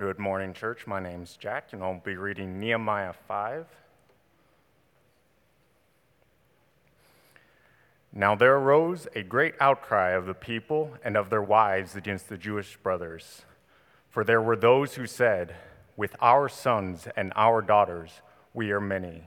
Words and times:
Good 0.00 0.18
morning, 0.18 0.54
church. 0.54 0.86
My 0.86 0.98
name's 0.98 1.36
Jack, 1.36 1.74
and 1.74 1.82
I'll 1.82 2.00
be 2.02 2.16
reading 2.16 2.58
Nehemiah 2.58 3.12
5. 3.12 3.66
Now 8.10 8.34
there 8.34 8.56
arose 8.56 9.06
a 9.14 9.22
great 9.22 9.56
outcry 9.60 10.12
of 10.12 10.24
the 10.24 10.32
people 10.32 10.94
and 11.04 11.18
of 11.18 11.28
their 11.28 11.42
wives 11.42 11.96
against 11.96 12.30
the 12.30 12.38
Jewish 12.38 12.78
brothers. 12.78 13.42
For 14.08 14.24
there 14.24 14.40
were 14.40 14.56
those 14.56 14.94
who 14.94 15.06
said, 15.06 15.54
With 15.98 16.16
our 16.22 16.48
sons 16.48 17.06
and 17.14 17.30
our 17.36 17.60
daughters 17.60 18.22
we 18.54 18.70
are 18.70 18.80
many. 18.80 19.24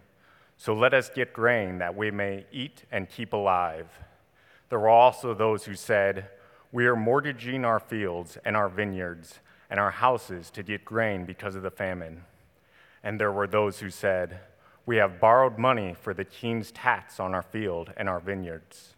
So 0.58 0.74
let 0.74 0.96
us 0.96 1.12
get 1.14 1.34
grain 1.34 1.78
that 1.78 1.96
we 1.96 2.10
may 2.10 2.48
eat 2.52 2.86
and 2.92 3.08
keep 3.08 3.34
alive. 3.34 4.00
There 4.70 4.80
were 4.80 4.90
also 4.90 5.36
those 5.36 5.66
who 5.66 5.76
said, 5.76 6.30
We 6.72 6.88
are 6.88 6.96
mortgaging 6.96 7.64
our 7.64 7.80
fields 7.80 8.40
and 8.44 8.58
our 8.58 8.70
vineyards 8.70 9.40
and 9.74 9.80
our 9.80 9.90
houses 9.90 10.52
to 10.52 10.62
get 10.62 10.86
grain 10.86 11.26
because 11.26 11.56
of 11.56 11.64
the 11.64 11.72
famine. 11.72 12.24
And 13.04 13.20
there 13.20 13.32
were 13.32 13.48
those 13.48 13.80
who 13.80 13.90
said, 13.90 14.40
We 14.86 14.98
have 14.98 15.20
borrowed 15.20 15.58
money 15.58 15.96
for 16.00 16.14
the 16.14 16.26
king's 16.26 16.72
tax 16.72 17.20
on 17.20 17.34
our 17.34 17.42
field 17.42 17.92
and 17.98 18.08
our 18.08 18.20
vineyards. 18.20 18.94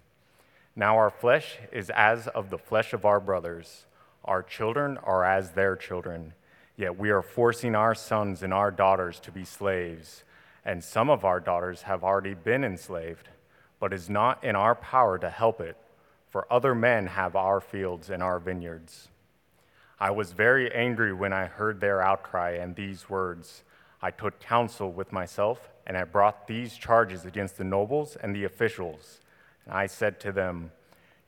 Now 0.75 0.97
our 0.97 1.09
flesh 1.09 1.59
is 1.71 1.89
as 1.91 2.27
of 2.27 2.49
the 2.49 2.57
flesh 2.57 2.91
of 2.91 3.05
our 3.05 3.21
brothers, 3.21 3.85
our 4.25 4.43
children 4.43 4.97
are 4.97 5.23
as 5.23 5.51
their 5.51 5.77
children. 5.77 6.33
Yet 6.75 6.99
we 6.99 7.09
are 7.09 7.21
forcing 7.21 7.73
our 7.73 7.95
sons 7.95 8.43
and 8.43 8.53
our 8.53 8.69
daughters 8.69 9.21
to 9.21 9.31
be 9.31 9.45
slaves, 9.45 10.25
and 10.65 10.83
some 10.83 11.09
of 11.09 11.23
our 11.23 11.39
daughters 11.39 11.83
have 11.83 12.03
already 12.03 12.33
been 12.33 12.65
enslaved, 12.65 13.29
but 13.79 13.93
it 13.93 13.95
is 13.95 14.09
not 14.09 14.43
in 14.43 14.57
our 14.57 14.75
power 14.75 15.17
to 15.19 15.29
help 15.29 15.61
it, 15.61 15.77
for 16.27 16.51
other 16.51 16.75
men 16.75 17.07
have 17.07 17.37
our 17.37 17.61
fields 17.61 18.09
and 18.09 18.21
our 18.21 18.39
vineyards. 18.39 19.07
I 19.99 20.11
was 20.11 20.33
very 20.33 20.73
angry 20.73 21.13
when 21.13 21.31
I 21.31 21.45
heard 21.45 21.79
their 21.79 22.01
outcry 22.01 22.51
and 22.51 22.75
these 22.75 23.09
words. 23.09 23.63
I 24.01 24.11
took 24.11 24.39
counsel 24.39 24.91
with 24.91 25.13
myself, 25.13 25.69
and 25.87 25.95
I 25.95 26.03
brought 26.03 26.47
these 26.47 26.75
charges 26.75 27.25
against 27.25 27.57
the 27.57 27.63
nobles 27.63 28.17
and 28.17 28.35
the 28.35 28.43
officials. 28.43 29.21
And 29.63 29.73
I 29.73 29.85
said 29.85 30.19
to 30.21 30.33
them, 30.33 30.71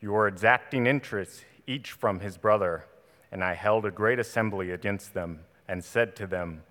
You 0.02 0.14
are 0.16 0.28
exacting 0.28 0.86
interest, 0.86 1.46
each 1.66 1.94
from 1.94 2.20
his 2.20 2.38
brother. 2.38 2.86
And 3.32 3.42
I 3.42 3.54
held 3.54 3.86
a 3.86 3.92
great 3.92 4.20
assembly 4.20 4.72
against 4.72 5.14
them, 5.14 5.40
and 5.68 5.82
said 5.82 6.16
to 6.18 6.28
them, 6.28 6.64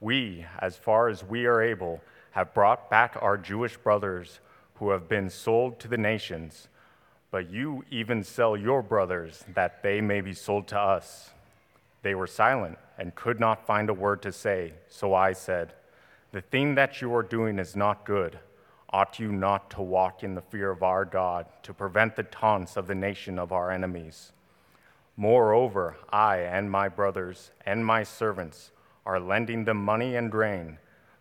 We, 0.00 0.46
as 0.60 0.76
far 0.76 1.08
as 1.08 1.22
we 1.22 1.44
are 1.44 1.60
able, 1.60 2.00
have 2.30 2.54
brought 2.54 2.88
back 2.88 3.18
our 3.20 3.36
Jewish 3.36 3.76
brothers 3.76 4.40
who 4.76 4.90
have 4.90 5.08
been 5.08 5.28
sold 5.28 5.78
to 5.80 5.88
the 5.88 5.98
nations. 5.98 6.68
But 7.30 7.50
you 7.50 7.84
even 7.90 8.24
sell 8.24 8.56
your 8.56 8.82
brothers 8.82 9.44
that 9.54 9.82
they 9.82 10.00
may 10.00 10.22
be 10.22 10.32
sold 10.32 10.68
to 10.68 10.78
us. 10.78 11.33
They 12.04 12.14
were 12.14 12.26
silent 12.26 12.76
and 12.98 13.14
could 13.14 13.40
not 13.40 13.66
find 13.66 13.88
a 13.88 13.94
word 13.94 14.20
to 14.22 14.30
say. 14.30 14.74
So 14.88 15.14
I 15.14 15.32
said, 15.32 15.72
The 16.32 16.42
thing 16.42 16.74
that 16.74 17.00
you 17.00 17.12
are 17.14 17.22
doing 17.22 17.58
is 17.58 17.74
not 17.74 18.04
good. 18.04 18.38
Ought 18.90 19.18
you 19.18 19.32
not 19.32 19.70
to 19.70 19.80
walk 19.80 20.22
in 20.22 20.34
the 20.34 20.42
fear 20.42 20.70
of 20.70 20.82
our 20.82 21.06
God 21.06 21.46
to 21.62 21.72
prevent 21.72 22.14
the 22.14 22.22
taunts 22.22 22.76
of 22.76 22.86
the 22.88 22.94
nation 22.94 23.38
of 23.38 23.52
our 23.52 23.70
enemies? 23.70 24.32
Moreover, 25.16 25.96
I 26.10 26.40
and 26.40 26.70
my 26.70 26.90
brothers 26.90 27.52
and 27.64 27.86
my 27.86 28.02
servants 28.02 28.70
are 29.06 29.18
lending 29.18 29.64
them 29.64 29.82
money 29.82 30.14
and 30.14 30.30
grain. 30.30 30.76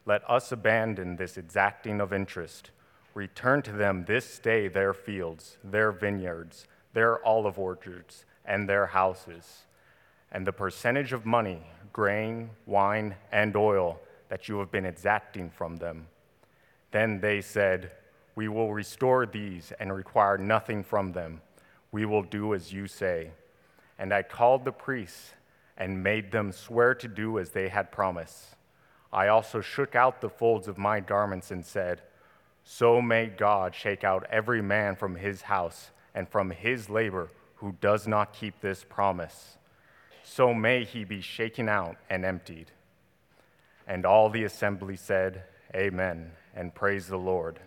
Let 0.06 0.30
us 0.30 0.52
abandon 0.52 1.16
this 1.16 1.38
exacting 1.38 2.02
of 2.02 2.12
interest. 2.12 2.72
Return 3.14 3.62
to 3.62 3.72
them 3.72 4.04
this 4.04 4.38
day 4.38 4.68
their 4.68 4.94
fields, 4.94 5.58
their 5.64 5.94
vineyards, 5.94 6.68
their 6.92 7.26
olive 7.26 7.58
orchards, 7.58 8.26
and 8.44 8.68
their 8.68 8.88
houses 8.88 9.64
and 10.34 10.46
the 10.46 10.52
percentage 10.52 11.14
of 11.14 11.26
money, 11.26 11.62
grain, 11.94 12.50
wine, 12.66 13.16
and 13.32 13.56
oil 13.56 14.00
that 14.30 14.50
you 14.50 14.58
have 14.60 14.72
been 14.72 14.86
exacting 14.86 15.50
from 15.50 15.78
them. 15.78 16.08
Then 16.92 17.22
they 17.22 17.40
said, 17.40 17.92
We 18.36 18.48
will 18.48 18.74
restore 18.74 19.28
these 19.28 19.72
and 19.80 19.96
require 19.96 20.40
nothing 20.40 20.84
from 20.84 21.14
them. 21.14 21.42
We 21.92 22.06
will 22.06 22.24
do 22.24 22.56
as 22.56 22.74
you 22.74 22.88
say. 22.88 23.32
And 24.00 24.12
I 24.12 24.24
called 24.24 24.66
the 24.66 24.72
priests 24.72 25.34
and 25.78 26.04
made 26.04 26.32
them 26.32 26.52
swear 26.52 26.96
to 26.96 27.08
do 27.08 27.38
as 27.38 27.52
they 27.52 27.70
had 27.70 27.92
promised. 27.92 28.56
I 29.12 29.28
also 29.28 29.62
shook 29.62 29.96
out 29.96 30.22
the 30.22 30.30
folds 30.30 30.68
of 30.68 30.80
my 30.80 31.00
garments 31.00 31.52
and 31.52 31.64
said, 31.64 32.02
So 32.64 33.00
may 33.02 33.28
God 33.28 33.76
shake 33.76 34.04
out 34.04 34.26
every 34.32 34.64
man 34.64 34.96
from 34.96 35.16
his 35.16 35.44
house 35.44 35.92
and 36.16 36.28
from 36.28 36.50
his 36.50 36.90
labor 36.90 37.30
who 37.56 37.76
does 37.80 38.08
not 38.08 38.34
keep 38.34 38.60
this 38.60 38.84
promise 38.84 39.58
so 40.24 40.54
may 40.54 40.86
he 40.86 41.04
be 41.04 41.22
shaken 41.22 41.68
out 41.68 41.98
and 42.10 42.24
emptied. 42.26 42.72
And 43.86 44.06
all 44.06 44.30
the 44.30 44.46
assembly 44.46 44.96
said, 44.96 45.44
Amen, 45.76 46.32
and 46.56 46.74
praise 46.74 47.08
the 47.08 47.18
Lord. 47.18 47.60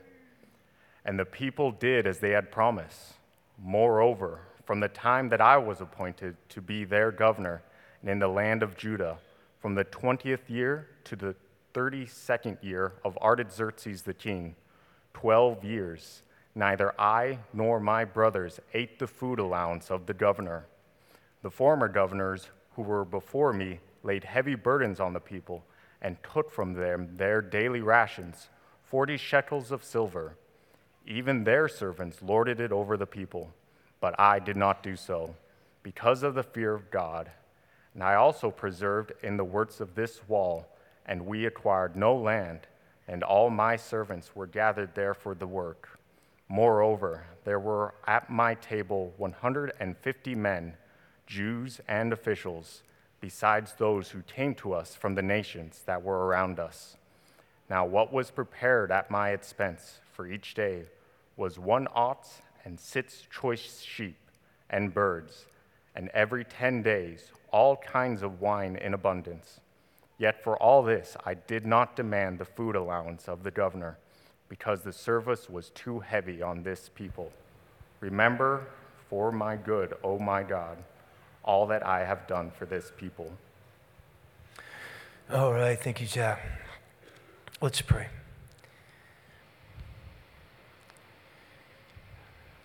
And 1.05 1.19
the 1.19 1.27
people 1.27 1.71
did 1.71 2.07
as 2.07 2.19
they 2.19 2.31
had 2.31 2.51
promised. 2.51 3.15
Moreover, 3.63 4.41
from 4.65 4.81
the 4.81 4.89
time 4.89 5.29
that 5.29 5.41
I 5.41 5.59
was 5.59 5.81
appointed 5.81 6.37
to 6.51 6.61
be 6.61 6.85
their 6.85 7.13
governor 7.13 7.63
in 8.03 8.19
the 8.19 8.29
land 8.29 8.63
of 8.63 8.77
Judah, 8.77 9.19
from 9.61 9.75
the 9.75 9.85
20th 9.85 10.49
year 10.49 10.89
to 11.05 11.17
the 11.17 11.35
32nd 11.75 12.63
year 12.63 12.95
of 13.05 13.17
Artaxerxes 13.19 14.03
the 14.03 14.15
king, 14.15 14.55
12 15.15 15.65
years, 15.65 16.23
neither 16.55 16.99
I 16.99 17.39
nor 17.53 17.81
my 17.81 18.05
brothers 18.05 18.61
ate 18.73 18.99
the 18.99 19.07
food 19.07 19.39
allowance 19.39 19.91
of 19.91 20.07
the 20.07 20.15
governor 20.15 20.67
the 21.47 21.51
former 21.51 21.87
governors 21.87 22.49
who 22.75 22.83
were 22.83 23.05
before 23.05 23.53
me 23.53 23.79
laid 24.03 24.25
heavy 24.25 24.57
burdens 24.57 24.99
on 24.99 25.13
the 25.13 25.21
people 25.21 25.65
and 26.03 26.17
took 26.25 26.51
from 26.51 26.73
them 26.73 27.09
their 27.15 27.41
daily 27.41 27.81
rations, 27.81 28.49
40 28.91 29.17
shekels 29.17 29.71
of 29.71 29.85
silver. 29.85 30.37
Even 31.07 31.45
their 31.45 31.69
servants 31.69 32.21
lorded 32.21 32.59
it 32.59 32.73
over 32.73 32.97
the 32.97 33.07
people, 33.07 33.55
but 34.01 34.19
I 34.19 34.41
did 34.41 34.57
not 34.57 34.83
do 34.83 34.97
so, 34.97 35.37
because 35.85 36.25
of 36.25 36.35
the 36.35 36.43
fear 36.43 36.75
of 36.75 36.91
God. 36.91 37.31
And 37.95 38.03
I 38.03 38.17
also 38.17 38.51
preserved 38.51 39.13
in 39.23 39.37
the 39.37 39.45
works 39.45 39.79
of 39.79 39.95
this 39.95 40.23
wall, 40.27 40.67
and 41.07 41.27
we 41.27 41.47
acquired 41.47 41.95
no 41.95 42.17
land, 42.17 42.63
and 43.07 43.23
all 43.23 43.51
my 43.51 43.77
servants 43.77 44.35
were 44.35 44.49
gathered 44.49 44.97
there 44.97 45.15
for 45.15 45.37
the 45.37 45.47
work. 45.47 45.97
Moreover, 46.49 47.25
there 47.45 47.61
were 47.61 47.95
at 48.09 48.29
my 48.29 48.55
table 48.55 49.15
150 49.19 50.35
men 50.35 50.75
Jews 51.27 51.81
and 51.89 52.13
officials, 52.13 52.83
besides 53.21 53.75
those 53.75 54.11
who 54.11 54.23
came 54.23 54.55
to 54.55 54.73
us 54.73 54.95
from 54.95 55.15
the 55.15 55.23
nations 55.23 55.83
that 55.87 56.03
were 56.03 56.27
around 56.27 56.61
us. 56.61 56.97
Now, 57.69 57.85
what 57.85 58.13
was 58.13 58.31
prepared 58.31 58.93
at 58.93 59.11
my 59.11 59.31
expense 59.31 59.99
for 60.13 60.29
each 60.29 60.55
day 60.55 60.85
was 61.37 61.59
one 61.59 61.89
ox 61.95 62.41
and 62.65 62.79
six 62.79 63.27
choice 63.31 63.81
sheep 63.81 64.17
and 64.71 64.95
birds, 64.95 65.47
and 65.95 66.09
every 66.11 66.45
ten 66.45 66.83
days 66.83 67.33
all 67.51 67.77
kinds 67.77 68.23
of 68.23 68.41
wine 68.41 68.77
in 68.77 68.95
abundance. 68.95 69.61
Yet 70.19 70.43
for 70.43 70.57
all 70.57 70.83
this 70.83 71.17
I 71.25 71.35
did 71.35 71.67
not 71.67 71.97
demand 71.97 72.39
the 72.39 72.45
food 72.45 72.77
allowance 72.77 73.29
of 73.29 73.43
the 73.43 73.51
governor, 73.51 73.99
because 74.49 74.83
the 74.83 74.93
service 74.93 75.51
was 75.51 75.71
too 75.71 76.01
heavy 76.01 76.41
on 76.41 76.63
this 76.63 76.89
people. 76.95 77.33
Remember 78.01 78.69
for 79.11 79.33
my 79.33 79.57
good, 79.57 79.95
O 80.05 80.19
my 80.19 80.43
God 80.43 80.79
all 81.47 81.67
that 81.69 81.87
I 81.87 82.05
have 82.05 82.27
done 82.27 82.51
for 82.51 82.67
this 82.67 82.93
people. 82.97 83.33
All 85.33 85.53
right, 85.53 85.79
thank 85.81 86.01
you, 86.01 86.07
Jack. 86.07 86.41
Let's 87.61 87.81
pray. 87.81 88.09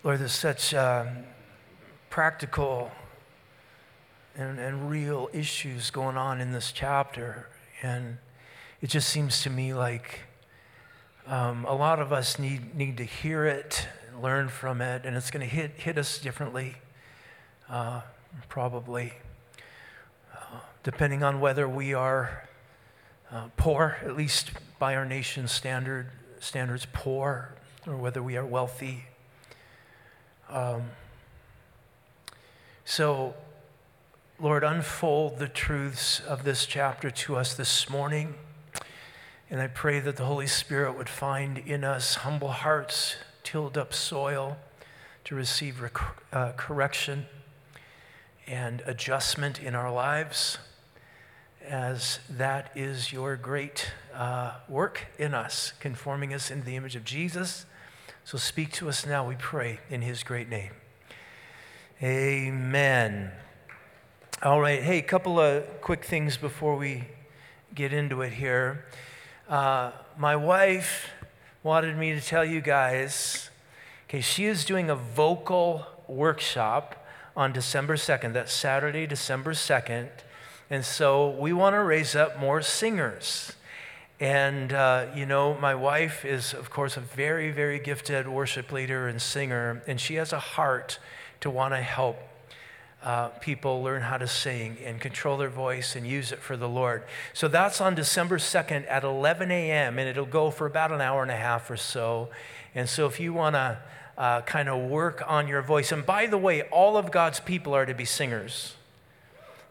Lord, 0.04 0.20
there's 0.20 0.32
such 0.32 0.74
um, 0.74 1.10
practical 2.10 2.92
and, 4.36 4.60
and 4.60 4.90
real 4.90 5.30
issues 5.32 5.92
going 5.92 6.18
on 6.18 6.42
in 6.42 6.52
this 6.52 6.72
chapter. 6.72 7.48
And 7.84 8.18
it 8.82 8.88
just 8.88 9.10
seems 9.10 9.44
to 9.44 9.50
me 9.50 9.74
like 9.74 10.22
um, 11.28 11.66
a 11.66 11.74
lot 11.74 12.00
of 12.00 12.12
us 12.12 12.40
need, 12.40 12.76
need 12.76 12.98
to 12.98 13.04
hear 13.04 13.46
it, 13.46 13.88
learn 14.20 14.50
from 14.50 14.82
it, 14.82 15.06
and 15.06 15.16
it's 15.16 15.30
going 15.32 15.48
to 15.48 15.56
hit, 15.56 15.72
hit 15.78 15.98
us 15.98 16.18
differently. 16.18 16.76
Uh, 17.70 18.02
probably, 18.50 19.14
uh, 20.34 20.60
depending 20.84 21.24
on 21.24 21.40
whether 21.40 21.68
we 21.68 21.94
are 21.94 22.48
uh, 23.32 23.48
poor, 23.58 23.98
at 24.04 24.16
least 24.16 24.52
by 24.78 24.96
our 24.96 25.06
nation's 25.06 25.52
standard, 25.52 26.10
standards, 26.40 26.86
poor, 26.92 27.54
or 27.88 27.96
whether 27.96 28.22
we 28.22 28.36
are 28.36 28.46
wealthy. 28.46 29.06
Um, 30.50 30.84
so, 32.84 33.36
Lord, 34.40 34.64
unfold 34.64 35.40
the 35.40 35.48
truths 35.48 36.20
of 36.20 36.44
this 36.44 36.66
chapter 36.66 37.10
to 37.10 37.38
us 37.38 37.54
this 37.54 37.90
morning. 37.90 38.34
And 39.50 39.62
I 39.62 39.68
pray 39.68 40.00
that 40.00 40.18
the 40.18 40.26
Holy 40.26 40.48
Spirit 40.48 40.98
would 40.98 41.10
find 41.10 41.58
in 41.58 41.84
us 41.84 42.16
humble 42.16 42.52
hearts, 42.52 43.16
tilled 43.44 43.78
up 43.78 43.94
soil 43.94 44.58
to 45.26 45.36
receive 45.36 45.82
rec- 45.82 46.24
uh, 46.34 46.52
correction 46.58 47.28
and 48.48 48.82
adjustment 48.86 49.62
in 49.62 49.76
our 49.76 49.92
lives. 49.92 50.58
as 51.68 52.20
that 52.30 52.72
is 52.76 53.14
your 53.14 53.36
great 53.36 53.92
uh, 54.14 54.54
work 54.68 55.06
in 55.18 55.34
us, 55.34 55.74
conforming 55.80 56.34
us 56.34 56.52
into 56.52 56.66
the 56.66 56.76
image 56.76 56.96
of 56.96 57.04
Jesus. 57.04 57.66
So 58.24 58.38
speak 58.38 58.72
to 58.74 58.90
us 58.90 59.06
now, 59.06 59.28
we 59.28 59.36
pray, 59.36 59.80
in 59.90 60.02
his 60.02 60.24
great 60.24 60.50
name. 60.50 60.72
Amen. 62.02 63.32
All 64.42 64.60
right, 64.60 64.82
hey, 64.82 64.98
a 64.98 65.04
couple 65.04 65.40
of 65.40 65.64
quick 65.82 66.04
things 66.04 66.38
before 66.38 66.76
we 66.76 67.04
get 67.76 67.94
into 67.94 68.22
it 68.22 68.34
here. 68.34 68.86
Uh, 69.48 69.92
my 70.18 70.36
wife 70.36 71.10
wanted 71.64 71.96
me 71.98 72.14
to 72.14 72.22
tell 72.22 72.44
you 72.44 72.60
guys, 72.60 73.50
okay, 74.10 74.22
she 74.22 74.46
is 74.46 74.66
doing 74.66 74.90
a 74.90 74.96
vocal 74.96 75.86
workshop 76.08 77.01
on 77.36 77.54
December 77.54 77.96
2nd. 77.96 78.34
That's 78.34 78.54
Saturday, 78.54 79.08
December 79.08 79.54
2nd. 79.54 80.10
And 80.70 80.86
so 80.86 81.30
we 81.30 81.54
want 81.54 81.76
to 81.76 81.84
raise 81.84 82.16
up 82.16 82.40
more 82.40 82.62
singers. 82.62 83.54
And, 84.20 84.72
uh, 84.72 85.08
you 85.16 85.26
know, 85.26 85.56
my 85.56 85.74
wife 85.74 86.24
is, 86.24 86.54
of 86.54 86.70
course, 86.70 86.96
a 86.96 87.02
very, 87.02 87.52
very 87.52 87.80
gifted 87.80 88.28
worship 88.28 88.72
leader 88.72 89.08
and 89.08 89.22
singer, 89.22 89.82
and 89.88 90.00
she 90.00 90.16
has 90.16 90.32
a 90.32 90.40
heart 90.40 91.00
to 91.40 91.50
want 91.50 91.74
to 91.74 91.82
help 91.82 92.20
uh, 93.04 93.30
people 93.40 93.82
learn 93.82 94.04
how 94.04 94.18
to 94.18 94.28
sing 94.28 94.78
and 94.86 95.02
control 95.02 95.38
their 95.38 95.50
voice 95.50 95.96
and 95.96 96.06
use 96.06 96.32
it 96.32 96.38
for 96.40 96.56
the 96.56 96.70
Lord. 96.70 97.04
So 97.34 97.48
that's 97.48 97.82
on 97.82 97.96
December 97.96 98.38
2nd 98.38 98.86
at 98.88 99.04
11 99.04 99.50
a.m., 99.50 99.98
and 99.98 100.08
it'll 100.08 100.26
go 100.26 100.52
for 100.52 100.68
about 100.68 100.92
an 100.92 101.02
hour 101.02 101.24
and 101.24 101.32
a 101.32 101.36
half 101.36 101.72
or 101.72 101.78
so. 101.78 102.30
And 102.76 102.88
so 102.88 103.08
if 103.08 103.20
you 103.20 103.34
want 103.34 103.56
to 103.56 103.80
uh, 104.22 104.40
kind 104.42 104.70
of 104.70 104.88
work 104.88 105.24
on 105.26 105.48
your 105.48 105.64
voice, 105.64 105.92
and 105.92 106.06
by 106.06 106.28
the 106.28 106.38
way, 106.38 106.62
all 106.70 106.96
of 106.96 107.10
God's 107.10 107.40
people 107.40 107.74
are 107.74 107.88
to 107.88 107.96
be 107.96 108.06
singers. 108.06 108.76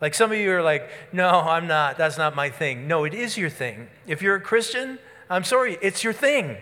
Like 0.01 0.13
some 0.13 0.33
of 0.33 0.39
you 0.39 0.51
are 0.51 0.63
like, 0.63 0.91
no, 1.13 1.29
I'm 1.29 1.69
not. 1.69 1.97
That's 1.97 2.19
not 2.19 2.35
my 2.35 2.51
thing. 2.51 2.89
No, 2.89 3.05
it 3.05 3.15
is 3.15 3.39
your 3.39 3.49
thing. 3.49 3.87
If 4.09 4.23
you're 4.23 4.35
a 4.35 4.41
Christian, 4.41 4.99
I'm 5.29 5.45
sorry, 5.45 5.79
it's 5.81 6.03
your 6.03 6.13
thing. 6.13 6.57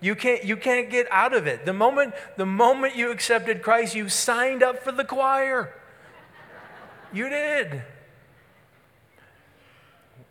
You 0.00 0.14
can't, 0.14 0.44
you 0.44 0.56
can't 0.56 0.88
get 0.88 1.08
out 1.10 1.34
of 1.34 1.48
it. 1.48 1.64
The 1.64 1.72
moment, 1.72 2.14
the 2.36 2.46
moment 2.46 2.94
you 2.94 3.10
accepted 3.10 3.60
Christ, 3.60 3.96
you 3.96 4.08
signed 4.08 4.62
up 4.62 4.84
for 4.84 4.92
the 4.92 5.04
choir. 5.04 5.74
You 7.12 7.28
did. 7.28 7.82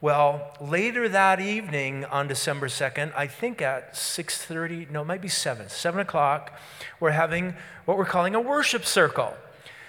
Well, 0.01 0.51
later 0.59 1.07
that 1.09 1.39
evening 1.39 2.05
on 2.05 2.27
December 2.27 2.69
2nd, 2.69 3.13
I 3.15 3.27
think 3.27 3.61
at 3.61 3.93
6.30, 3.93 4.89
no, 4.89 5.03
it 5.03 5.05
might 5.05 5.21
be 5.21 5.27
7, 5.27 5.69
7 5.69 5.99
o'clock, 5.99 6.59
we're 6.99 7.11
having 7.11 7.53
what 7.85 7.99
we're 7.99 8.05
calling 8.05 8.33
a 8.33 8.41
worship 8.41 8.83
circle. 8.83 9.35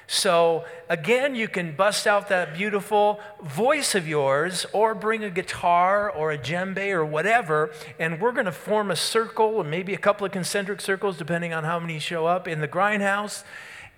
So, 0.07 0.67
again, 0.91 1.35
you 1.35 1.49
can 1.49 1.75
bust 1.75 2.07
out 2.07 2.29
that 2.29 2.53
beautiful 2.53 3.21
voice 3.43 3.95
of 3.95 4.07
yours 4.07 4.67
or 4.75 4.95
bring 4.95 5.25
a 5.25 5.31
guitar 5.31 6.11
or 6.11 6.31
a 6.31 6.37
djembe 6.37 6.93
or 6.93 7.07
whatever, 7.07 7.71
and 7.99 8.21
we're 8.21 8.33
going 8.33 8.45
to 8.45 8.53
form 8.53 8.91
a 8.91 8.97
circle 8.97 9.47
or 9.47 9.65
maybe 9.65 9.95
a 9.95 9.99
couple 9.99 10.27
of 10.27 10.33
concentric 10.33 10.83
circles, 10.83 11.17
depending 11.17 11.55
on 11.55 11.65
how 11.65 11.81
many 11.81 11.99
show 11.99 12.27
up, 12.27 12.47
in 12.47 12.61
the 12.61 12.69
grindhouse. 12.69 13.45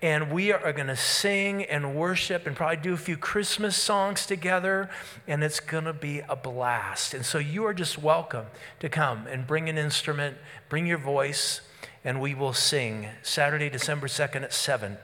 And 0.01 0.31
we 0.31 0.51
are 0.51 0.73
going 0.73 0.87
to 0.87 0.95
sing 0.95 1.63
and 1.63 1.95
worship 1.95 2.45
and 2.45 2.55
probably 2.55 2.77
do 2.77 2.93
a 2.93 2.97
few 2.97 3.17
Christmas 3.17 3.75
songs 3.75 4.25
together, 4.25 4.89
and 5.27 5.43
it's 5.43 5.59
going 5.59 5.85
to 5.85 5.93
be 5.93 6.19
a 6.19 6.35
blast. 6.35 7.13
And 7.13 7.25
so 7.25 7.37
you 7.37 7.65
are 7.65 7.73
just 7.73 7.97
welcome 7.97 8.45
to 8.81 8.89
come 8.89 9.25
and 9.27 9.47
bring 9.47 9.69
an 9.69 9.77
instrument, 9.77 10.37
bring 10.69 10.85
your 10.85 10.97
voice, 10.97 11.61
and 12.03 12.21
we 12.21 12.35
will 12.35 12.53
sing 12.53 13.07
Saturday, 13.23 13.69
December 13.69 14.07
2nd 14.07 14.43
at 14.43 14.53
7. 14.53 14.97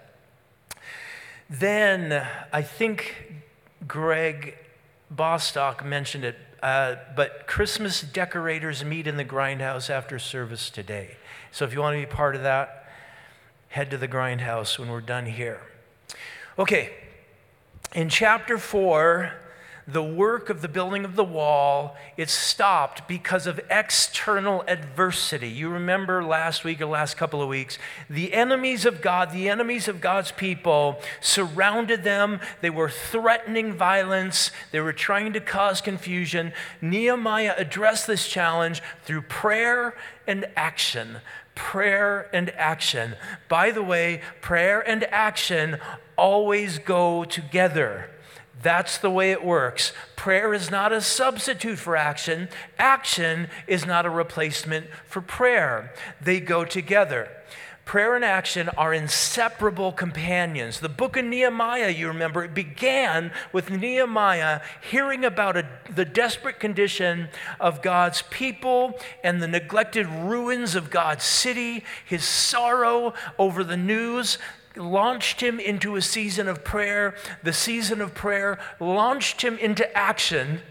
Then 1.50 2.26
I 2.54 2.62
think 2.62 3.44
Greg 3.88 4.56
Bostock 5.10 5.84
mentioned 5.84 6.24
it, 6.24 6.38
uh, 6.62 6.96
but 7.16 7.48
Christmas 7.48 8.02
decorators 8.02 8.86
meet 8.86 9.08
in 9.08 9.18
the 9.18 9.26
grindhouse 9.26 9.90
after 9.90 10.20
service 10.20 10.70
today. 10.70 11.18
So 11.52 11.66
if 11.66 11.74
you 11.74 11.80
want 11.80 11.96
to 11.96 12.00
be 12.00 12.06
part 12.06 12.36
of 12.36 12.44
that, 12.44 12.81
head 13.72 13.90
to 13.90 13.98
the 13.98 14.08
grindhouse 14.08 14.78
when 14.78 14.90
we're 14.90 15.02
done 15.02 15.26
here. 15.26 15.62
Okay, 16.60 16.92
in 17.96 18.10
chapter 18.10 18.58
4, 18.58 19.34
the 19.88 20.04
work 20.04 20.50
of 20.50 20.62
the 20.62 20.68
building 20.68 21.06
of 21.06 21.16
the 21.16 21.24
wall, 21.24 21.96
it 22.18 22.30
stopped 22.30 23.08
because 23.08 23.48
of 23.48 23.60
external 23.70 24.64
adversity. 24.68 25.50
You 25.50 25.70
remember 25.70 26.24
last 26.24 26.64
week 26.64 26.82
or 26.82 26.86
last 26.86 27.18
couple 27.18 27.42
of 27.42 27.50
weeks, 27.50 27.78
the 28.10 28.34
enemies 28.34 28.86
of 28.86 29.02
God, 29.02 29.32
the 29.32 29.50
enemies 29.50 29.88
of 29.88 30.02
God's 30.02 30.32
people 30.32 31.02
surrounded 31.20 32.04
them. 32.04 32.40
They 32.62 32.70
were 32.70 32.90
threatening 32.90 33.74
violence, 33.74 34.52
they 34.72 34.80
were 34.82 34.94
trying 34.94 35.34
to 35.34 35.40
cause 35.40 35.82
confusion. 35.82 36.54
Nehemiah 36.82 37.56
addressed 37.58 38.08
this 38.08 38.28
challenge 38.28 38.82
through 39.04 39.24
prayer 39.24 39.96
and 40.28 40.46
action. 40.56 41.18
Prayer 41.64 42.28
and 42.34 42.50
action. 42.58 43.16
By 43.48 43.70
the 43.70 43.84
way, 43.84 44.22
prayer 44.42 44.82
and 44.82 45.04
action 45.06 45.78
always 46.18 46.80
go 46.80 47.24
together. 47.24 48.10
That's 48.64 48.98
the 48.98 49.12
way 49.12 49.32
it 49.32 49.46
works. 49.46 49.94
Prayer 50.16 50.56
is 50.56 50.72
not 50.72 50.92
a 50.92 51.02
substitute 51.02 51.78
for 51.78 51.96
action, 51.96 52.50
action 52.80 53.48
is 53.68 53.86
not 53.86 54.08
a 54.08 54.10
replacement 54.10 54.88
for 55.06 55.22
prayer. 55.22 55.94
They 56.20 56.40
go 56.40 56.66
together. 56.66 57.30
Prayer 57.92 58.16
and 58.16 58.24
action 58.24 58.70
are 58.78 58.94
inseparable 58.94 59.92
companions. 59.92 60.80
The 60.80 60.88
book 60.88 61.18
of 61.18 61.26
Nehemiah, 61.26 61.90
you 61.90 62.08
remember, 62.08 62.42
it 62.42 62.54
began 62.54 63.34
with 63.52 63.70
Nehemiah 63.70 64.62
hearing 64.80 65.26
about 65.26 65.58
a, 65.58 65.68
the 65.94 66.06
desperate 66.06 66.58
condition 66.58 67.28
of 67.60 67.82
God's 67.82 68.22
people 68.30 68.98
and 69.26 69.42
the 69.42 69.48
neglected 69.50 70.08
ruins 70.08 70.74
of 70.74 70.90
God's 70.90 71.26
city, 71.26 71.84
his 72.06 72.24
sorrow 72.24 73.14
over 73.38 73.62
the 73.62 73.76
news 73.76 74.38
launched 74.78 75.42
him 75.42 75.60
into 75.60 75.98
a 75.98 76.02
season 76.02 76.48
of 76.48 76.64
prayer. 76.64 77.14
The 77.44 77.52
season 77.52 78.00
of 78.00 78.16
prayer 78.16 78.58
launched 78.80 79.42
him 79.42 79.58
into 79.58 79.98
action, 79.98 80.62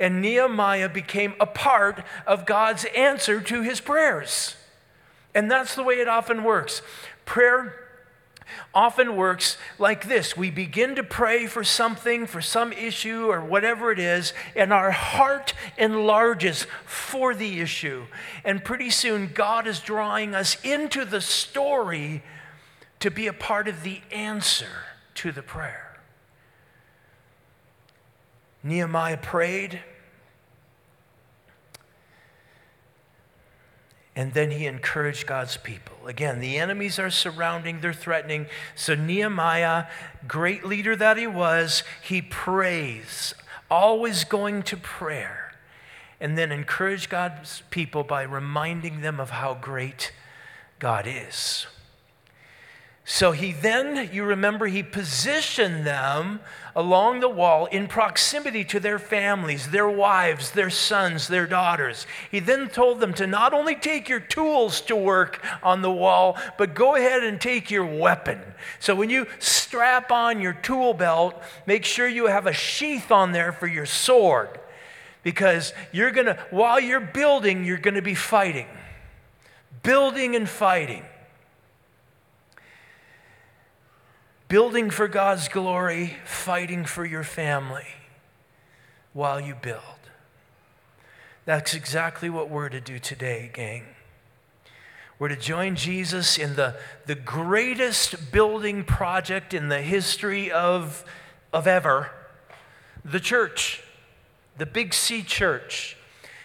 and 0.00 0.22
Nehemiah 0.22 0.88
became 0.88 1.34
a 1.38 1.44
part 1.44 2.02
of 2.26 2.46
God's 2.46 2.86
answer 2.96 3.42
to 3.42 3.60
his 3.60 3.82
prayers. 3.82 4.56
And 5.34 5.50
that's 5.50 5.74
the 5.74 5.82
way 5.82 5.94
it 5.94 6.08
often 6.08 6.44
works. 6.44 6.82
Prayer 7.24 7.74
often 8.74 9.16
works 9.16 9.56
like 9.78 10.08
this 10.08 10.36
we 10.36 10.50
begin 10.50 10.94
to 10.94 11.02
pray 11.02 11.46
for 11.46 11.64
something, 11.64 12.26
for 12.26 12.40
some 12.40 12.72
issue, 12.72 13.26
or 13.30 13.44
whatever 13.44 13.90
it 13.92 13.98
is, 13.98 14.32
and 14.54 14.72
our 14.72 14.90
heart 14.90 15.54
enlarges 15.78 16.66
for 16.84 17.34
the 17.34 17.60
issue. 17.60 18.04
And 18.44 18.64
pretty 18.64 18.90
soon, 18.90 19.30
God 19.32 19.66
is 19.66 19.80
drawing 19.80 20.34
us 20.34 20.62
into 20.64 21.04
the 21.04 21.20
story 21.20 22.22
to 23.00 23.10
be 23.10 23.26
a 23.26 23.32
part 23.32 23.68
of 23.68 23.82
the 23.82 24.00
answer 24.10 24.84
to 25.14 25.32
the 25.32 25.42
prayer. 25.42 25.98
Nehemiah 28.62 29.16
prayed, 29.16 29.80
and 34.14 34.34
then 34.34 34.50
he 34.50 34.66
encouraged 34.66 35.26
God's 35.26 35.56
people. 35.56 36.06
Again, 36.06 36.40
the 36.40 36.58
enemies 36.58 36.98
are 36.98 37.10
surrounding, 37.10 37.80
they're 37.80 37.92
threatening. 37.94 38.46
So, 38.74 38.94
Nehemiah, 38.94 39.86
great 40.28 40.64
leader 40.64 40.94
that 40.96 41.16
he 41.16 41.26
was, 41.26 41.82
he 42.02 42.20
prays, 42.20 43.34
always 43.70 44.24
going 44.24 44.64
to 44.64 44.76
prayer, 44.76 45.54
and 46.20 46.36
then 46.36 46.52
encourage 46.52 47.08
God's 47.08 47.62
people 47.70 48.04
by 48.04 48.22
reminding 48.22 49.00
them 49.00 49.18
of 49.18 49.30
how 49.30 49.54
great 49.54 50.12
God 50.78 51.06
is. 51.08 51.66
So 53.04 53.32
he 53.32 53.50
then, 53.50 54.10
you 54.12 54.22
remember, 54.22 54.68
he 54.68 54.84
positioned 54.84 55.84
them 55.84 56.38
along 56.74 57.18
the 57.18 57.28
wall 57.28 57.66
in 57.66 57.88
proximity 57.88 58.64
to 58.66 58.78
their 58.78 58.98
families, 59.00 59.70
their 59.70 59.88
wives, 59.88 60.52
their 60.52 60.70
sons, 60.70 61.26
their 61.26 61.48
daughters. 61.48 62.06
He 62.30 62.38
then 62.38 62.68
told 62.68 63.00
them 63.00 63.12
to 63.14 63.26
not 63.26 63.52
only 63.52 63.74
take 63.74 64.08
your 64.08 64.20
tools 64.20 64.80
to 64.82 64.94
work 64.94 65.44
on 65.64 65.82
the 65.82 65.90
wall, 65.90 66.38
but 66.56 66.74
go 66.74 66.94
ahead 66.94 67.24
and 67.24 67.40
take 67.40 67.72
your 67.72 67.84
weapon. 67.84 68.40
So 68.78 68.94
when 68.94 69.10
you 69.10 69.26
strap 69.40 70.12
on 70.12 70.40
your 70.40 70.54
tool 70.54 70.94
belt, 70.94 71.34
make 71.66 71.84
sure 71.84 72.06
you 72.06 72.28
have 72.28 72.46
a 72.46 72.52
sheath 72.52 73.10
on 73.10 73.32
there 73.32 73.52
for 73.52 73.66
your 73.66 73.86
sword. 73.86 74.60
Because 75.24 75.72
you're 75.90 76.12
gonna, 76.12 76.38
while 76.50 76.78
you're 76.78 77.00
building, 77.00 77.64
you're 77.64 77.78
gonna 77.78 78.00
be 78.00 78.14
fighting. 78.14 78.68
Building 79.82 80.36
and 80.36 80.48
fighting. 80.48 81.04
Building 84.52 84.90
for 84.90 85.08
God's 85.08 85.48
glory, 85.48 86.14
fighting 86.26 86.84
for 86.84 87.06
your 87.06 87.22
family 87.24 87.86
while 89.14 89.40
you 89.40 89.54
build. 89.54 89.80
That's 91.46 91.72
exactly 91.72 92.28
what 92.28 92.50
we're 92.50 92.68
to 92.68 92.78
do 92.78 92.98
today, 92.98 93.50
gang. 93.54 93.86
We're 95.18 95.28
to 95.28 95.36
join 95.36 95.74
Jesus 95.74 96.36
in 96.36 96.56
the, 96.56 96.76
the 97.06 97.14
greatest 97.14 98.30
building 98.30 98.84
project 98.84 99.54
in 99.54 99.70
the 99.70 99.80
history 99.80 100.52
of, 100.52 101.02
of 101.50 101.66
ever, 101.66 102.10
The 103.06 103.20
church, 103.20 103.82
the 104.58 104.66
big 104.66 104.92
C 104.92 105.22
church. 105.22 105.96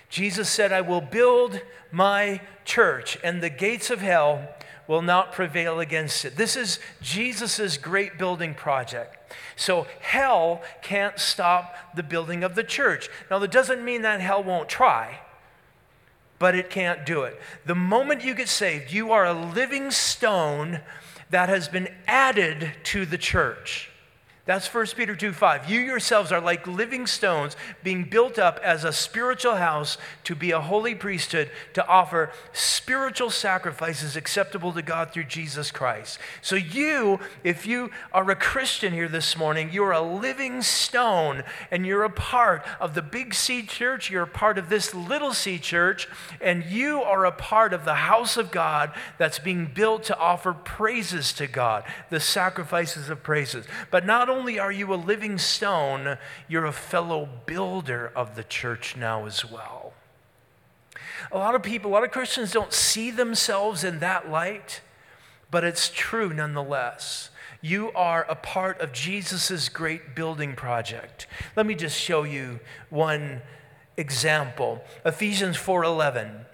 Jesus 0.08 0.50
said, 0.50 0.72
I 0.72 0.80
will 0.80 1.02
build 1.02 1.60
my 1.92 2.40
church, 2.64 3.18
and 3.22 3.44
the 3.44 3.50
gates 3.50 3.90
of 3.90 4.00
hell 4.00 4.48
will 4.88 5.02
not 5.02 5.32
prevail 5.32 5.80
against 5.80 6.24
it. 6.26 6.36
This 6.36 6.56
is 6.56 6.80
Jesus' 7.02 7.78
great 7.78 8.18
building 8.18 8.54
project. 8.54 9.34
So 9.56 9.88
hell 10.00 10.62
can't 10.82 11.20
stop 11.20 11.76
the 11.96 12.04
building 12.04 12.44
of 12.44 12.56
the 12.56 12.64
church. 12.64 13.10
Now, 13.30 13.40
that 13.40 13.52
doesn't 13.52 13.84
mean 13.84 14.04
that 14.04 14.22
hell 14.22 14.44
won't 14.44 14.70
try, 14.70 15.20
but 16.40 16.56
it 16.56 16.70
can't 16.70 17.06
do 17.06 17.24
it. 17.24 17.40
The 17.66 17.76
moment 17.76 18.24
you 18.24 18.34
get 18.34 18.50
saved, 18.50 18.92
you 18.92 19.12
are 19.12 19.26
a 19.26 19.34
living 19.34 19.92
stone 19.92 20.82
that 21.30 21.50
has 21.50 21.68
been 21.68 21.90
added 22.08 22.72
to 22.86 23.06
the 23.06 23.18
church. 23.18 23.92
That's 24.48 24.74
1 24.74 24.86
Peter 24.96 25.14
2 25.14 25.34
5. 25.34 25.70
You 25.70 25.82
yourselves 25.82 26.32
are 26.32 26.40
like 26.40 26.66
living 26.66 27.06
stones 27.06 27.58
being 27.84 28.06
built 28.06 28.40
up 28.40 28.62
as 28.64 28.86
a 28.86 28.94
spiritual 28.94 29.56
house 29.56 29.98
to 30.24 30.36
be 30.36 30.52
a 30.52 30.62
holy 30.62 30.96
priesthood 30.96 31.52
to 31.74 31.86
offer 31.86 32.32
spiritual 32.54 33.30
sacrifices 33.30 34.16
acceptable 34.16 34.72
to 34.72 34.82
God 34.82 35.12
through 35.12 35.26
Jesus 35.26 35.70
Christ. 35.70 36.18
So, 36.42 36.56
you, 36.56 37.20
if 37.44 37.68
you 37.68 37.92
are 38.14 38.32
a 38.32 38.38
Christian 38.38 38.94
here 38.94 39.10
this 39.10 39.36
morning, 39.36 39.70
you're 39.74 39.92
a 39.92 40.02
living 40.02 40.62
stone 40.62 41.44
and 41.70 41.86
you're 41.86 42.06
a 42.06 42.10
part 42.10 42.66
of 42.80 42.94
the 42.94 43.02
big 43.02 43.34
C 43.34 43.64
church. 43.64 44.10
You're 44.10 44.24
a 44.24 44.28
part 44.28 44.58
of 44.58 44.70
this 44.70 44.96
little 44.96 45.34
C 45.34 45.60
church, 45.60 46.08
and 46.40 46.64
you 46.64 47.02
are 47.02 47.26
a 47.26 47.34
part 47.34 47.74
of 47.74 47.84
the 47.84 47.96
house 47.96 48.38
of 48.38 48.52
God 48.52 48.94
that's 49.18 49.40
being 49.40 49.66
built 49.66 50.04
to 50.06 50.18
offer 50.18 50.54
praises 50.54 51.34
to 51.34 51.48
God, 51.48 51.84
the 52.10 52.22
sacrifices 52.22 53.10
of 53.10 53.22
praises. 53.24 53.66
But 53.92 54.06
not 54.06 54.30
only 54.30 54.37
only 54.38 54.60
are 54.60 54.72
you 54.72 54.94
a 54.94 54.96
living 54.96 55.38
stone, 55.40 56.18
you're 56.48 56.66
a 56.66 56.72
fellow 56.72 57.28
builder 57.46 58.12
of 58.16 58.36
the 58.36 58.44
church 58.44 58.96
now 58.96 59.26
as 59.26 59.44
well. 59.44 59.94
A 61.32 61.38
lot 61.38 61.56
of 61.56 61.64
people, 61.64 61.92
a 61.92 61.94
lot 61.94 62.04
of 62.04 62.12
Christians 62.12 62.52
don't 62.52 62.72
see 62.72 63.10
themselves 63.10 63.84
in 63.84 64.00
that 64.00 64.30
light, 64.30 64.82
but 65.50 65.64
it's 65.64 65.90
true 65.90 66.32
nonetheless. 66.32 67.32
You 67.62 67.92
are 67.94 68.26
a 68.30 68.36
part 68.36 68.80
of 68.80 68.94
Jesus' 68.94 69.70
great 69.70 70.16
building 70.16 70.56
project. 70.56 71.26
Let 71.56 71.66
me 71.66 71.74
just 71.74 72.00
show 72.00 72.22
you 72.24 72.60
one 72.92 73.42
example. 73.98 74.84
Ephesians 75.04 75.58
4:11. 75.58 76.46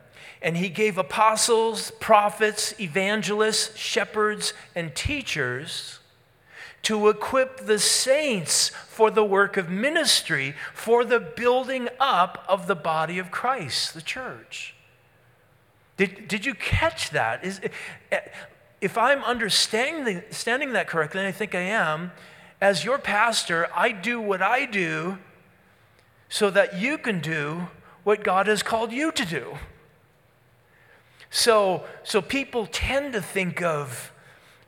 And 0.41 0.57
he 0.57 0.69
gave 0.69 0.97
apostles, 0.97 1.91
prophets, 1.99 2.73
evangelists, 2.79 3.77
shepherds, 3.77 4.53
and 4.73 4.95
teachers 4.95 5.99
to 6.83 7.07
equip 7.07 7.65
the 7.65 7.79
saints 7.79 8.69
for 8.87 9.09
the 9.09 9.23
work 9.23 9.57
of 9.57 9.69
ministry, 9.69 10.53
for 10.73 11.03
the 11.03 11.19
building 11.19 11.87
up 11.99 12.43
of 12.47 12.67
the 12.67 12.75
body 12.75 13.17
of 13.17 13.31
Christ, 13.31 13.93
the 13.93 14.01
church. 14.01 14.75
Did, 15.97 16.27
did 16.27 16.45
you 16.45 16.53
catch 16.53 17.11
that? 17.11 17.43
Is, 17.43 17.61
eh, 18.11 18.19
if 18.81 18.97
I'm 18.97 19.23
understanding, 19.23 20.17
understanding 20.17 20.73
that 20.73 20.87
correctly, 20.87 21.21
and 21.21 21.27
I 21.27 21.31
think 21.31 21.55
I 21.55 21.61
am, 21.61 22.11
as 22.59 22.83
your 22.83 22.97
pastor, 22.97 23.67
I 23.73 23.91
do 23.91 24.19
what 24.19 24.41
I 24.41 24.65
do 24.65 25.19
so 26.29 26.49
that 26.49 26.79
you 26.79 26.97
can 26.97 27.19
do 27.19 27.67
what 28.03 28.23
God 28.23 28.47
has 28.47 28.63
called 28.63 28.91
you 28.91 29.11
to 29.11 29.25
do. 29.25 29.57
So, 31.29 31.83
so 32.03 32.21
people 32.21 32.67
tend 32.71 33.13
to 33.13 33.21
think 33.21 33.61
of 33.61 34.12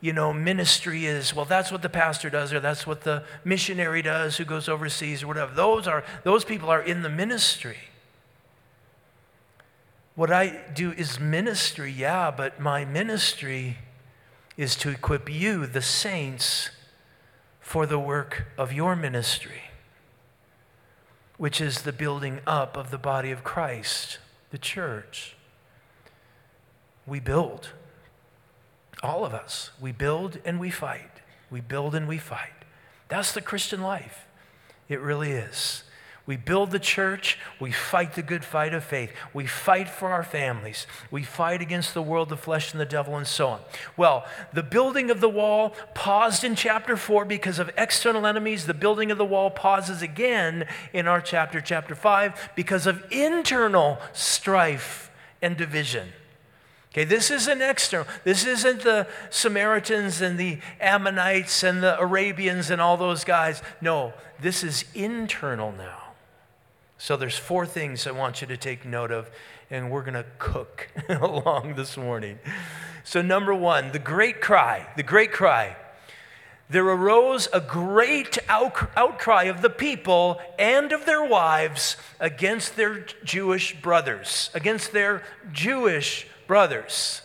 you 0.01 0.13
know, 0.13 0.33
ministry 0.33 1.05
is, 1.05 1.33
well, 1.33 1.45
that's 1.45 1.71
what 1.71 1.81
the 1.81 1.89
pastor 1.89 2.29
does, 2.29 2.53
or 2.53 2.59
that's 2.59 2.85
what 2.85 3.01
the 3.01 3.23
missionary 3.43 4.01
does 4.01 4.37
who 4.37 4.45
goes 4.45 4.69
overseas, 4.69 5.23
or 5.23 5.27
whatever. 5.27 5.53
Those 5.53 5.87
are 5.87 6.03
those 6.23 6.43
people 6.43 6.69
are 6.69 6.81
in 6.81 7.01
the 7.01 7.09
ministry. 7.09 7.77
What 10.15 10.31
I 10.31 10.61
do 10.73 10.91
is 10.91 11.19
ministry, 11.19 11.91
yeah, 11.91 12.31
but 12.31 12.59
my 12.59 12.85
ministry 12.85 13.77
is 14.55 14.75
to 14.77 14.89
equip 14.89 15.29
you, 15.29 15.65
the 15.65 15.81
saints, 15.81 16.69
for 17.59 17.85
the 17.85 17.99
work 17.99 18.45
of 18.57 18.71
your 18.71 18.95
ministry, 18.95 19.63
which 21.37 21.59
is 21.59 21.81
the 21.81 21.91
building 21.91 22.39
up 22.47 22.77
of 22.77 22.91
the 22.91 22.97
body 22.97 23.31
of 23.31 23.43
Christ, 23.43 24.19
the 24.51 24.57
church. 24.57 25.35
We 27.05 27.19
build. 27.19 27.71
All 29.05 29.23
of 29.23 29.35
us. 29.35 29.69
We 29.79 29.91
build 29.91 30.39
and 30.45 30.59
we 30.59 30.71
fight. 30.71 31.11
We 31.51 31.61
build 31.61 31.93
and 31.93 32.07
we 32.07 32.17
fight. 32.17 32.65
That's 33.07 33.33
the 33.33 33.41
Christian 33.41 33.81
life. 33.81 34.25
It 34.89 34.99
really 34.99 35.31
is. 35.31 35.83
We 36.25 36.37
build 36.37 36.71
the 36.71 36.79
church. 36.79 37.37
We 37.59 37.71
fight 37.71 38.15
the 38.15 38.23
good 38.23 38.43
fight 38.43 38.73
of 38.73 38.83
faith. 38.83 39.11
We 39.31 39.45
fight 39.45 39.87
for 39.87 40.09
our 40.09 40.23
families. 40.23 40.87
We 41.11 41.21
fight 41.21 41.61
against 41.61 41.93
the 41.93 42.01
world, 42.01 42.29
the 42.29 42.35
flesh, 42.35 42.71
and 42.71 42.81
the 42.81 42.85
devil, 42.85 43.15
and 43.15 43.27
so 43.27 43.49
on. 43.49 43.59
Well, 43.95 44.25
the 44.51 44.63
building 44.63 45.11
of 45.11 45.21
the 45.21 45.29
wall 45.29 45.75
paused 45.93 46.43
in 46.43 46.55
chapter 46.55 46.97
4 46.97 47.25
because 47.25 47.59
of 47.59 47.69
external 47.77 48.25
enemies. 48.25 48.65
The 48.65 48.73
building 48.73 49.11
of 49.11 49.19
the 49.19 49.25
wall 49.25 49.51
pauses 49.51 50.01
again 50.01 50.65
in 50.93 51.07
our 51.07 51.21
chapter, 51.21 51.61
chapter 51.61 51.93
5, 51.93 52.53
because 52.55 52.87
of 52.87 53.05
internal 53.11 53.99
strife 54.13 55.11
and 55.43 55.55
division. 55.55 56.07
Okay, 56.95 57.03
this 57.03 57.29
isn't 57.29 57.61
external. 57.61 58.07
This 58.23 58.45
isn't 58.45 58.83
the 58.83 59.05
Samaritans 59.29 60.21
and 60.21 60.39
the 60.39 60.59
Ammonites 60.79 61.61
and 61.61 61.83
the 61.83 61.99
Arabians 61.99 62.69
and 62.69 62.79
all 62.79 62.95
those 62.95 63.25
guys. 63.25 63.61
No, 63.81 64.13
this 64.39 64.63
is 64.63 64.85
internal 64.93 65.73
now. 65.73 66.13
So 66.97 67.17
there's 67.17 67.37
four 67.37 67.65
things 67.65 68.07
I 68.07 68.11
want 68.11 68.39
you 68.39 68.47
to 68.47 68.55
take 68.55 68.85
note 68.85 69.11
of, 69.11 69.29
and 69.69 69.91
we're 69.91 70.03
going 70.03 70.13
to 70.13 70.25
cook 70.39 70.87
along 71.09 71.75
this 71.75 71.97
morning. 71.97 72.39
So, 73.03 73.21
number 73.21 73.53
one, 73.53 73.91
the 73.91 73.99
great 73.99 74.39
cry, 74.39 74.87
the 74.95 75.03
great 75.03 75.33
cry. 75.33 75.75
There 76.69 76.85
arose 76.85 77.49
a 77.51 77.59
great 77.59 78.37
outcry 78.47 79.43
of 79.43 79.61
the 79.61 79.69
people 79.69 80.39
and 80.57 80.93
of 80.93 81.05
their 81.05 81.25
wives 81.25 81.97
against 82.21 82.77
their 82.77 83.01
Jewish 83.25 83.79
brothers, 83.81 84.49
against 84.53 84.93
their 84.93 85.23
Jewish 85.51 86.27
brothers. 86.47 87.21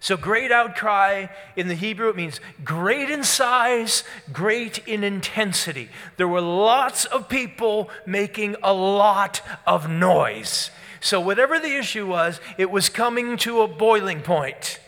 So, 0.00 0.16
great 0.16 0.52
outcry 0.52 1.26
in 1.56 1.66
the 1.66 1.74
Hebrew, 1.74 2.08
it 2.08 2.16
means 2.16 2.40
great 2.64 3.10
in 3.10 3.24
size, 3.24 4.04
great 4.32 4.78
in 4.86 5.02
intensity. 5.02 5.88
There 6.16 6.28
were 6.28 6.40
lots 6.40 7.04
of 7.04 7.28
people 7.28 7.90
making 8.06 8.54
a 8.62 8.72
lot 8.72 9.40
of 9.66 9.90
noise. 9.90 10.70
So, 11.00 11.20
whatever 11.20 11.58
the 11.58 11.76
issue 11.76 12.06
was, 12.06 12.40
it 12.56 12.70
was 12.70 12.88
coming 12.88 13.36
to 13.38 13.62
a 13.62 13.68
boiling 13.68 14.22
point. 14.22 14.78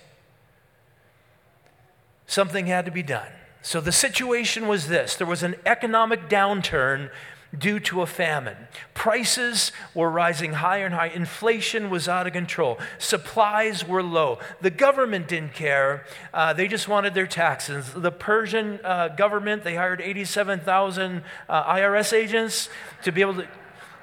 Something 2.26 2.66
had 2.66 2.84
to 2.84 2.92
be 2.92 3.02
done. 3.02 3.32
So, 3.62 3.80
the 3.80 3.92
situation 3.92 4.68
was 4.68 4.86
this 4.86 5.16
there 5.16 5.26
was 5.26 5.42
an 5.42 5.56
economic 5.66 6.28
downturn 6.28 7.10
due 7.56 7.80
to 7.80 8.02
a 8.02 8.06
famine. 8.06 8.56
Prices 8.94 9.72
were 9.94 10.10
rising 10.10 10.54
higher 10.54 10.86
and 10.86 10.94
higher. 10.94 11.10
Inflation 11.10 11.90
was 11.90 12.08
out 12.08 12.26
of 12.26 12.32
control. 12.32 12.78
Supplies 12.98 13.86
were 13.86 14.02
low. 14.02 14.38
The 14.60 14.70
government 14.70 15.28
didn't 15.28 15.54
care. 15.54 16.04
Uh, 16.32 16.52
they 16.52 16.68
just 16.68 16.88
wanted 16.88 17.14
their 17.14 17.26
taxes. 17.26 17.92
The 17.92 18.12
Persian 18.12 18.78
uh, 18.84 19.08
government, 19.08 19.64
they 19.64 19.74
hired 19.74 20.00
87,000 20.00 21.22
uh, 21.48 21.74
IRS 21.74 22.12
agents 22.12 22.68
to 23.02 23.12
be 23.12 23.20
able 23.20 23.34
to. 23.34 23.48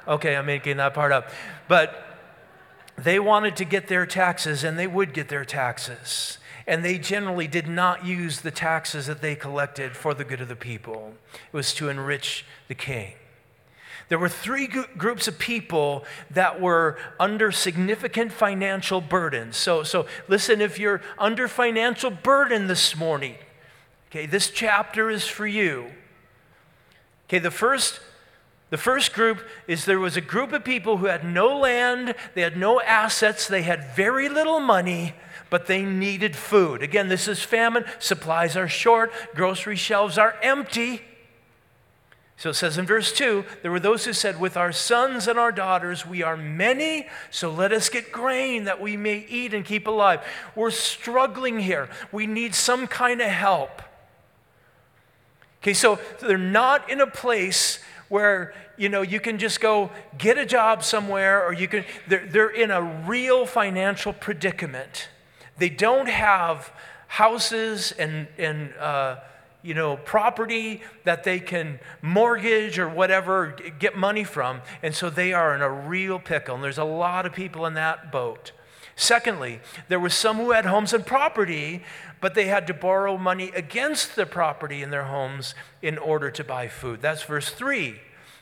Okay, 0.08 0.36
I'm 0.36 0.46
making 0.46 0.78
that 0.78 0.94
part 0.94 1.12
up. 1.12 1.30
But 1.68 2.04
they 2.98 3.20
wanted 3.20 3.56
to 3.58 3.66
get 3.66 3.88
their 3.88 4.06
taxes, 4.06 4.64
and 4.64 4.78
they 4.78 4.88
would 4.88 5.14
get 5.14 5.30
their 5.30 5.46
taxes 5.46 6.38
and 6.70 6.84
they 6.84 6.98
generally 6.98 7.48
did 7.48 7.66
not 7.66 8.06
use 8.06 8.42
the 8.42 8.52
taxes 8.52 9.06
that 9.06 9.22
they 9.22 9.36
collected 9.36 9.96
for 9.96 10.14
the 10.14 10.26
good 10.26 10.42
of 10.42 10.50
the 10.50 10.56
people. 10.56 11.14
It 11.34 11.56
was 11.56 11.74
to 11.76 11.88
enrich 11.88 12.46
the 12.68 12.76
king. 12.76 13.14
There 14.10 14.20
were 14.20 14.30
three 14.30 14.68
groups 14.68 15.28
of 15.28 15.38
people 15.38 16.06
that 16.32 16.62
were 16.62 16.98
under 17.20 17.52
significant 17.52 18.32
financial 18.32 19.02
burden. 19.02 19.52
So, 19.52 19.84
so 19.84 20.06
listen, 20.28 20.62
if 20.62 20.80
you're 20.80 21.02
under 21.18 21.48
financial 21.48 22.10
burden 22.10 22.68
this 22.68 22.96
morning, 22.96 23.36
okay, 24.10 24.26
this 24.26 24.50
chapter 24.50 25.10
is 25.10 25.28
for 25.28 25.46
you. 25.46 25.92
Okay, 27.28 27.40
the 27.40 27.52
first 27.52 28.00
the 28.70 28.78
first 28.78 29.14
group 29.14 29.40
is 29.66 29.86
there 29.86 30.00
was 30.00 30.18
a 30.18 30.22
group 30.22 30.52
of 30.52 30.66
people 30.66 30.98
who 30.98 31.06
had 31.06 31.24
no 31.24 31.58
land, 31.58 32.16
they 32.34 32.42
had 32.42 32.58
no 32.58 32.82
assets, 32.82 33.48
they 33.48 33.62
had 33.62 33.96
very 33.96 34.28
little 34.28 34.60
money, 34.60 35.14
but 35.50 35.68
they 35.68 35.84
needed 35.84 36.36
food. 36.36 36.84
Again, 36.84 37.08
this 37.08 37.30
is 37.30 37.42
famine, 37.42 37.86
supplies 38.00 38.58
are 38.58 38.68
short, 38.68 39.14
grocery 39.34 39.78
shelves 39.78 40.18
are 40.18 40.36
empty. 40.42 41.02
So 42.38 42.52
it 42.52 42.54
says 42.54 42.78
in 42.78 42.86
verse 42.86 43.12
2 43.12 43.44
there 43.62 43.72
were 43.72 43.80
those 43.80 44.06
who 44.06 44.14
said, 44.14 44.40
With 44.40 44.56
our 44.56 44.72
sons 44.72 45.28
and 45.28 45.40
our 45.40 45.52
daughters, 45.52 46.06
we 46.06 46.22
are 46.22 46.38
many, 46.38 47.08
so 47.32 47.52
let 47.52 47.72
us 47.72 47.90
get 47.90 48.12
grain 48.12 48.66
that 48.66 48.80
we 48.80 48.96
may 48.96 49.26
eat 49.28 49.54
and 49.54 49.66
keep 49.66 49.88
alive. 49.88 50.22
We're 50.56 50.72
struggling 50.72 51.60
here. 51.60 51.90
We 52.12 52.28
need 52.28 52.54
some 52.54 52.88
kind 52.88 53.22
of 53.22 53.30
help. 53.30 53.82
Okay, 55.62 55.74
so 55.74 56.00
they're 56.20 56.38
not 56.38 56.90
in 56.90 57.02
a 57.02 57.08
place 57.08 57.80
where 58.08 58.54
you 58.78 58.88
know 58.88 59.02
you 59.02 59.20
can 59.20 59.40
just 59.40 59.60
go 59.60 59.92
get 60.18 60.38
a 60.38 60.46
job 60.46 60.84
somewhere 60.84 61.44
or 61.44 61.52
you 61.52 61.68
can 61.68 61.84
they're, 62.08 62.26
they're 62.28 62.50
in 62.50 62.72
a 62.72 62.82
real 62.82 63.46
financial 63.46 64.14
predicament 64.14 65.10
they 65.58 65.70
don't 65.70 66.08
have 66.08 66.72
houses 67.08 67.92
and, 67.94 68.28
and 68.38 68.74
uh, 68.76 69.18
you 69.68 69.74
know, 69.74 69.98
property 69.98 70.82
that 71.04 71.26
they 71.26 71.42
can 71.42 71.78
mortgage 72.02 72.80
or 72.80 72.88
whatever, 72.88 73.54
get 73.80 73.98
money 73.98 74.24
from. 74.24 74.62
And 74.82 74.96
so 74.96 75.10
they 75.10 75.34
are 75.34 75.54
in 75.54 75.62
a 75.62 75.70
real 75.70 76.20
pickle. 76.20 76.56
And 76.56 76.64
there's 76.64 76.78
a 76.78 76.86
lot 76.86 77.26
of 77.26 77.34
people 77.34 77.66
in 77.66 77.74
that 77.74 78.10
boat. 78.10 78.54
Secondly, 78.96 79.60
there 79.90 80.00
were 80.00 80.10
some 80.10 80.38
who 80.38 80.52
had 80.52 80.66
homes 80.66 80.94
and 80.94 81.06
property, 81.06 81.84
but 82.22 82.34
they 82.34 82.46
had 82.46 82.66
to 82.68 82.74
borrow 82.74 83.18
money 83.18 83.52
against 83.54 84.16
the 84.16 84.26
property 84.26 84.82
in 84.82 84.90
their 84.90 85.04
homes 85.04 85.54
in 85.82 85.98
order 85.98 86.32
to 86.32 86.46
buy 86.46 86.70
food. 86.70 87.02
That's 87.02 87.24
verse 87.24 87.50
3. 87.50 88.00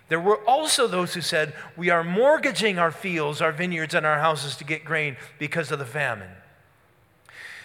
There 0.10 0.20
were 0.20 0.48
also 0.48 0.88
those 0.88 1.16
who 1.16 1.22
said, 1.22 1.56
We 1.76 1.90
are 1.90 2.04
mortgaging 2.04 2.78
our 2.78 2.92
fields, 2.92 3.42
our 3.42 3.52
vineyards, 3.52 3.96
and 3.96 4.06
our 4.06 4.20
houses 4.20 4.56
to 4.58 4.64
get 4.64 4.86
grain 4.86 5.18
because 5.40 5.72
of 5.72 5.80
the 5.80 5.86
famine. 5.86 6.30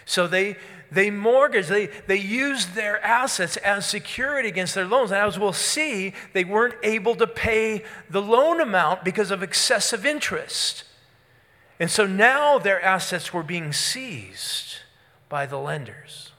So 0.05 0.27
they, 0.27 0.57
they 0.91 1.09
mortgaged, 1.09 1.69
they, 1.69 1.85
they 1.85 2.17
used 2.17 2.75
their 2.75 3.03
assets 3.03 3.55
as 3.57 3.85
security 3.85 4.49
against 4.49 4.75
their 4.75 4.85
loans. 4.85 5.11
And 5.11 5.21
as 5.21 5.39
we'll 5.39 5.53
see, 5.53 6.13
they 6.33 6.43
weren't 6.43 6.75
able 6.83 7.15
to 7.15 7.25
pay 7.25 7.83
the 8.09 8.21
loan 8.21 8.59
amount 8.59 9.05
because 9.05 9.31
of 9.31 9.41
excessive 9.41 10.05
interest. 10.05 10.83
And 11.79 11.89
so 11.89 12.05
now 12.05 12.59
their 12.59 12.81
assets 12.81 13.33
were 13.33 13.41
being 13.41 13.71
seized 13.71 14.79
by 15.29 15.45
the 15.45 15.57
lenders. 15.57 16.33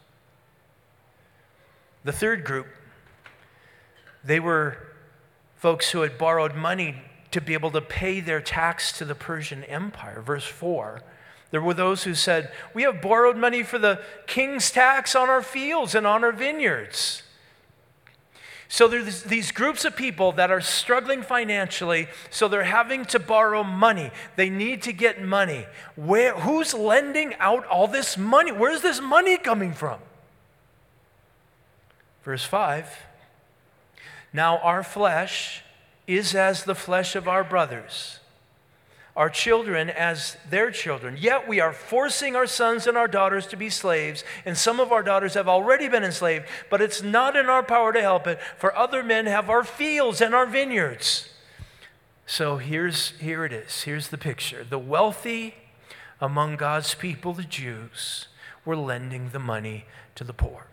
The 2.04 2.12
third 2.12 2.44
group, 2.44 2.66
they 4.23 4.38
were 4.38 4.76
folks 5.56 5.92
who 5.92 6.02
had 6.02 6.18
borrowed 6.18 6.54
money 6.54 6.97
to 7.30 7.40
be 7.40 7.54
able 7.54 7.71
to 7.71 7.80
pay 7.80 8.21
their 8.21 8.42
tax 8.42 8.92
to 8.99 9.06
the 9.06 9.14
Persian 9.14 9.64
Empire. 9.64 10.21
Verse 10.21 10.44
4 10.44 11.00
there 11.52 11.61
were 11.61 11.75
those 11.75 12.02
who 12.04 12.14
said, 12.14 12.50
We 12.75 12.82
have 12.82 13.00
borrowed 13.00 13.37
money 13.37 13.62
for 13.62 13.78
the 13.78 14.00
king's 14.26 14.71
tax 14.71 15.14
on 15.14 15.28
our 15.28 15.42
fields 15.42 15.94
and 15.94 16.06
on 16.06 16.25
our 16.25 16.32
vineyards. 16.32 17.23
So 18.68 18.88
there's 18.88 19.25
these 19.25 19.52
groups 19.52 19.85
of 19.85 19.94
people 19.94 20.32
that 20.32 20.50
are 20.50 20.62
struggling 20.62 21.21
financially, 21.21 22.09
so 22.30 22.49
they're 22.49 22.62
having 22.64 23.04
to 23.06 23.18
borrow 23.18 23.62
money. 23.62 24.11
They 24.37 24.49
need 24.49 24.80
to 24.82 24.94
get 24.94 25.23
money. 25.23 25.66
Where, 25.94 26.35
who's 26.35 26.73
lending 26.73 27.35
out 27.35 27.66
all 27.66 27.87
this 27.87 28.16
money? 28.16 28.50
Where's 28.50 28.80
this 28.80 29.02
money 29.02 29.37
coming 29.37 29.75
from? 29.75 30.00
Verse 32.23 32.44
5 32.44 32.88
Now 34.32 34.56
our 34.56 34.82
flesh 34.82 35.62
is 36.06 36.35
as 36.35 36.64
the 36.64 36.75
flesh 36.75 37.14
of 37.14 37.28
our 37.28 37.44
brothers 37.44 38.21
our 39.16 39.28
children 39.28 39.90
as 39.90 40.37
their 40.49 40.71
children. 40.71 41.16
Yet 41.19 41.47
we 41.47 41.61
are 41.61 41.73
forcing 41.73 42.35
our 42.35 42.47
sons 42.47 42.87
and 42.87 42.97
our 42.97 43.09
daughters 43.09 43.47
to 43.49 43.57
be 43.57 43.69
slaves, 43.69 44.25
and 44.47 44.57
some 44.57 44.81
of 44.81 44.90
our 44.90 45.02
daughters 45.02 45.35
have 45.35 45.49
already 45.49 45.88
been 45.88 46.04
enslaved, 46.04 46.47
but 46.71 46.81
it's 46.81 47.02
not 47.02 47.37
in 47.37 47.47
our 47.47 47.62
power 47.62 47.92
to 47.92 48.00
help 48.00 48.26
it, 48.26 48.40
for 48.57 48.75
other 48.75 49.02
men 49.02 49.26
have 49.26 49.50
our 49.50 49.64
fields 49.64 50.21
and 50.21 50.35
our 50.35 50.47
vineyards. 50.47 51.28
So 52.26 52.57
here's 52.57 53.11
here 53.19 53.45
it 53.45 53.52
is. 53.52 53.83
Here's 53.83 54.09
the 54.09 54.19
picture. 54.19 54.64
The 54.64 54.78
wealthy 54.78 55.54
among 56.21 56.57
God's 56.57 56.95
people, 56.95 57.35
the 57.35 57.42
Jews, 57.42 58.28
were 58.64 58.76
lending 58.76 59.31
the 59.31 59.38
money 59.38 59.85
to 60.14 60.25
the 60.25 60.33
poor. 60.33 60.69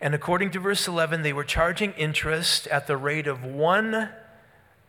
And 0.00 0.14
according 0.14 0.50
to 0.52 0.60
verse 0.60 0.86
11, 0.86 1.22
they 1.22 1.32
were 1.32 1.44
charging 1.44 1.92
interest 1.92 2.66
at 2.68 2.86
the 2.86 2.96
rate 2.96 3.26
of 3.26 3.44
one 3.44 4.10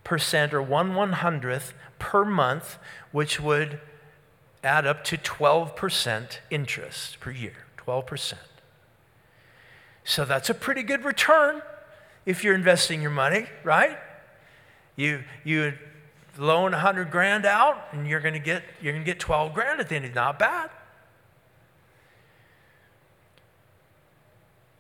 percent 0.04 0.54
or 0.54 0.62
one 0.62 0.96
one 0.96 1.14
hundredth 1.14 1.74
per 2.00 2.26
month, 2.26 2.78
which 3.12 3.40
would 3.40 3.80
add 4.64 4.86
up 4.86 5.04
to 5.04 5.18
12% 5.18 6.38
interest 6.50 7.20
per 7.20 7.32
year. 7.32 7.66
12%. 7.78 8.36
So 10.06 10.26
that's 10.26 10.50
a 10.50 10.54
pretty 10.54 10.84
good 10.84 11.04
return 11.04 11.62
if 12.26 12.44
you're 12.44 12.56
investing 12.56 13.02
your 13.02 13.12
money, 13.12 13.48
right? 13.64 13.98
You, 14.96 15.24
you 15.44 15.74
loan 16.38 16.72
100 16.72 17.12
grand 17.12 17.46
out 17.46 17.88
and 17.92 18.08
you're 18.08 18.20
going 18.20 18.34
to 18.34 18.40
get 18.40 18.64
you're 18.82 18.94
going 18.94 19.04
to 19.04 19.10
get 19.10 19.20
12 19.20 19.54
grand 19.54 19.80
at 19.80 19.90
the 19.90 19.96
end. 19.96 20.06
It's 20.06 20.16
Not 20.16 20.40
bad. 20.40 20.70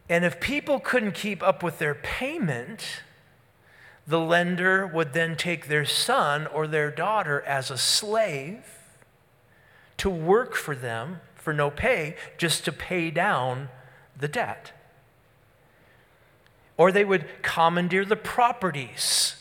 And 0.09 0.25
if 0.25 0.39
people 0.39 0.79
couldn't 0.79 1.13
keep 1.13 1.41
up 1.41 1.63
with 1.63 1.79
their 1.79 1.95
payment, 1.95 3.01
the 4.05 4.19
lender 4.19 4.85
would 4.85 5.13
then 5.13 5.35
take 5.35 5.67
their 5.67 5.85
son 5.85 6.47
or 6.47 6.67
their 6.67 6.91
daughter 6.91 7.41
as 7.41 7.71
a 7.71 7.77
slave 7.77 8.63
to 9.97 10.09
work 10.09 10.55
for 10.55 10.75
them 10.75 11.21
for 11.35 11.53
no 11.53 11.69
pay, 11.69 12.15
just 12.37 12.65
to 12.65 12.71
pay 12.71 13.11
down 13.11 13.69
the 14.17 14.27
debt. 14.27 14.71
Or 16.77 16.91
they 16.91 17.05
would 17.05 17.25
commandeer 17.41 18.03
the 18.03 18.15
properties 18.15 19.35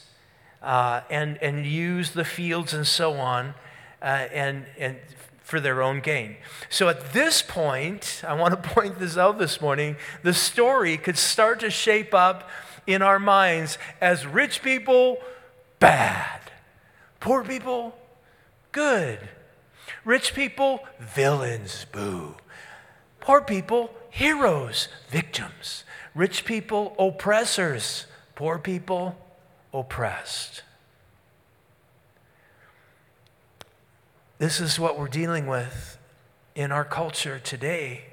uh, 0.62 1.00
and, 1.10 1.38
and 1.42 1.66
use 1.66 2.10
the 2.10 2.24
fields 2.24 2.74
and 2.74 2.86
so 2.86 3.14
on 3.14 3.54
uh, 4.00 4.26
and, 4.32 4.66
and 4.78 4.98
for 5.42 5.60
their 5.60 5.82
own 5.82 6.00
gain. 6.00 6.36
So 6.70 6.88
at 6.88 7.12
this 7.12 7.42
point, 7.42 8.22
I 8.26 8.34
want 8.34 8.62
to 8.62 8.70
point 8.70 8.98
this 8.98 9.16
out 9.16 9.38
this 9.38 9.60
morning, 9.60 9.96
the 10.22 10.34
story 10.34 10.96
could 10.96 11.18
start 11.18 11.60
to 11.60 11.70
shape 11.70 12.14
up 12.14 12.48
in 12.86 13.02
our 13.02 13.18
minds 13.18 13.78
as 14.00 14.26
rich 14.26 14.62
people, 14.62 15.18
bad. 15.78 16.40
Poor 17.20 17.44
people, 17.44 17.96
good. 18.72 19.18
Rich 20.04 20.34
people, 20.34 20.80
villains, 20.98 21.86
boo. 21.92 22.36
Poor 23.20 23.40
people, 23.40 23.94
heroes, 24.10 24.88
victims. 25.08 25.84
Rich 26.14 26.44
people, 26.44 26.94
oppressors. 26.98 28.06
Poor 28.34 28.58
people, 28.58 29.16
oppressed. 29.72 30.62
This 34.38 34.60
is 34.60 34.78
what 34.78 34.98
we're 34.98 35.06
dealing 35.06 35.46
with 35.46 35.98
in 36.56 36.72
our 36.72 36.84
culture 36.84 37.38
today. 37.38 38.06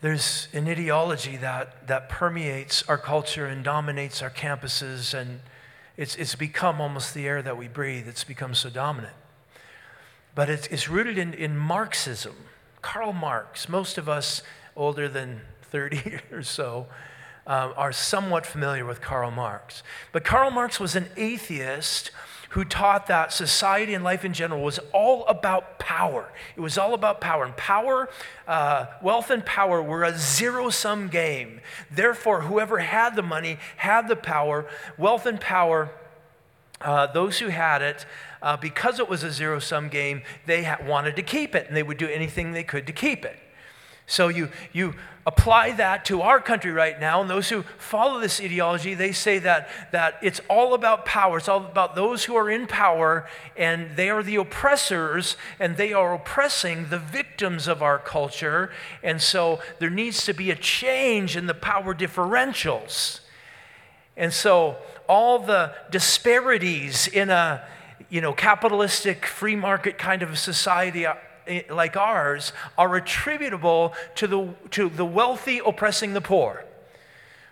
There's 0.00 0.46
an 0.52 0.68
ideology 0.68 1.36
that, 1.38 1.88
that 1.88 2.08
permeates 2.08 2.84
our 2.88 2.98
culture 2.98 3.46
and 3.46 3.64
dominates 3.64 4.22
our 4.22 4.30
campuses, 4.30 5.12
and 5.12 5.40
it's, 5.96 6.14
it's 6.14 6.36
become 6.36 6.80
almost 6.80 7.14
the 7.14 7.26
air 7.26 7.42
that 7.42 7.56
we 7.56 7.66
breathe. 7.66 8.06
It's 8.06 8.22
become 8.22 8.54
so 8.54 8.70
dominant. 8.70 9.16
But 10.36 10.48
it's, 10.48 10.68
it's 10.68 10.88
rooted 10.88 11.18
in, 11.18 11.34
in 11.34 11.56
Marxism. 11.56 12.36
Karl 12.80 13.12
Marx, 13.12 13.68
most 13.68 13.98
of 13.98 14.08
us 14.08 14.42
older 14.76 15.08
than 15.08 15.40
30 15.62 16.20
or 16.32 16.44
so, 16.44 16.86
um, 17.48 17.72
are 17.76 17.92
somewhat 17.92 18.46
familiar 18.46 18.84
with 18.84 19.00
Karl 19.00 19.32
Marx. 19.32 19.82
But 20.12 20.22
Karl 20.22 20.52
Marx 20.52 20.78
was 20.78 20.94
an 20.94 21.06
atheist 21.16 22.12
who 22.58 22.64
taught 22.64 23.06
that 23.06 23.32
society 23.32 23.94
and 23.94 24.02
life 24.02 24.24
in 24.24 24.32
general 24.32 24.60
was 24.60 24.80
all 24.92 25.24
about 25.26 25.78
power. 25.78 26.32
It 26.56 26.60
was 26.60 26.76
all 26.76 26.92
about 26.92 27.20
power. 27.20 27.44
And 27.44 27.56
power, 27.56 28.08
uh, 28.48 28.86
wealth 29.00 29.30
and 29.30 29.46
power 29.46 29.80
were 29.80 30.02
a 30.02 30.18
zero 30.18 30.68
sum 30.68 31.06
game. 31.06 31.60
Therefore, 31.88 32.40
whoever 32.40 32.78
had 32.78 33.14
the 33.14 33.22
money 33.22 33.58
had 33.76 34.08
the 34.08 34.16
power. 34.16 34.66
Wealth 34.96 35.24
and 35.24 35.40
power, 35.40 35.92
uh, 36.80 37.06
those 37.12 37.38
who 37.38 37.46
had 37.46 37.80
it, 37.80 38.06
uh, 38.42 38.56
because 38.56 38.98
it 38.98 39.08
was 39.08 39.22
a 39.22 39.30
zero 39.30 39.60
sum 39.60 39.88
game, 39.88 40.22
they 40.46 40.64
ha- 40.64 40.78
wanted 40.84 41.14
to 41.14 41.22
keep 41.22 41.54
it 41.54 41.68
and 41.68 41.76
they 41.76 41.84
would 41.84 41.96
do 41.96 42.08
anything 42.08 42.50
they 42.50 42.64
could 42.64 42.88
to 42.88 42.92
keep 42.92 43.24
it. 43.24 43.38
So 44.08 44.26
you, 44.26 44.50
you 44.72 44.96
apply 45.28 45.72
that 45.72 46.06
to 46.06 46.22
our 46.22 46.40
country 46.40 46.72
right 46.72 46.98
now, 46.98 47.20
and 47.20 47.28
those 47.28 47.50
who 47.50 47.62
follow 47.76 48.18
this 48.18 48.40
ideology, 48.40 48.94
they 48.94 49.12
say 49.12 49.38
that, 49.38 49.68
that 49.92 50.14
it's 50.22 50.40
all 50.48 50.72
about 50.72 51.04
power. 51.04 51.36
It's 51.36 51.50
all 51.50 51.66
about 51.66 51.94
those 51.94 52.24
who 52.24 52.34
are 52.34 52.48
in 52.48 52.66
power, 52.66 53.28
and 53.54 53.94
they 53.94 54.08
are 54.08 54.22
the 54.22 54.36
oppressors, 54.36 55.36
and 55.60 55.76
they 55.76 55.92
are 55.92 56.14
oppressing 56.14 56.88
the 56.88 56.98
victims 56.98 57.68
of 57.68 57.82
our 57.82 57.98
culture. 57.98 58.70
And 59.02 59.20
so 59.20 59.60
there 59.80 59.90
needs 59.90 60.24
to 60.24 60.32
be 60.32 60.50
a 60.50 60.56
change 60.56 61.36
in 61.36 61.46
the 61.46 61.52
power 61.52 61.94
differentials. 61.94 63.20
And 64.16 64.32
so 64.32 64.78
all 65.10 65.40
the 65.40 65.74
disparities 65.90 67.06
in 67.06 67.28
a 67.28 67.68
you 68.08 68.22
know, 68.22 68.32
capitalistic 68.32 69.26
free 69.26 69.56
market 69.56 69.98
kind 69.98 70.22
of 70.22 70.38
society 70.38 71.06
like 71.70 71.96
ours 71.96 72.52
are 72.76 72.96
attributable 72.96 73.94
to 74.16 74.26
the, 74.26 74.54
to 74.70 74.88
the 74.88 75.04
wealthy 75.04 75.60
oppressing 75.64 76.12
the 76.12 76.20
poor. 76.20 76.64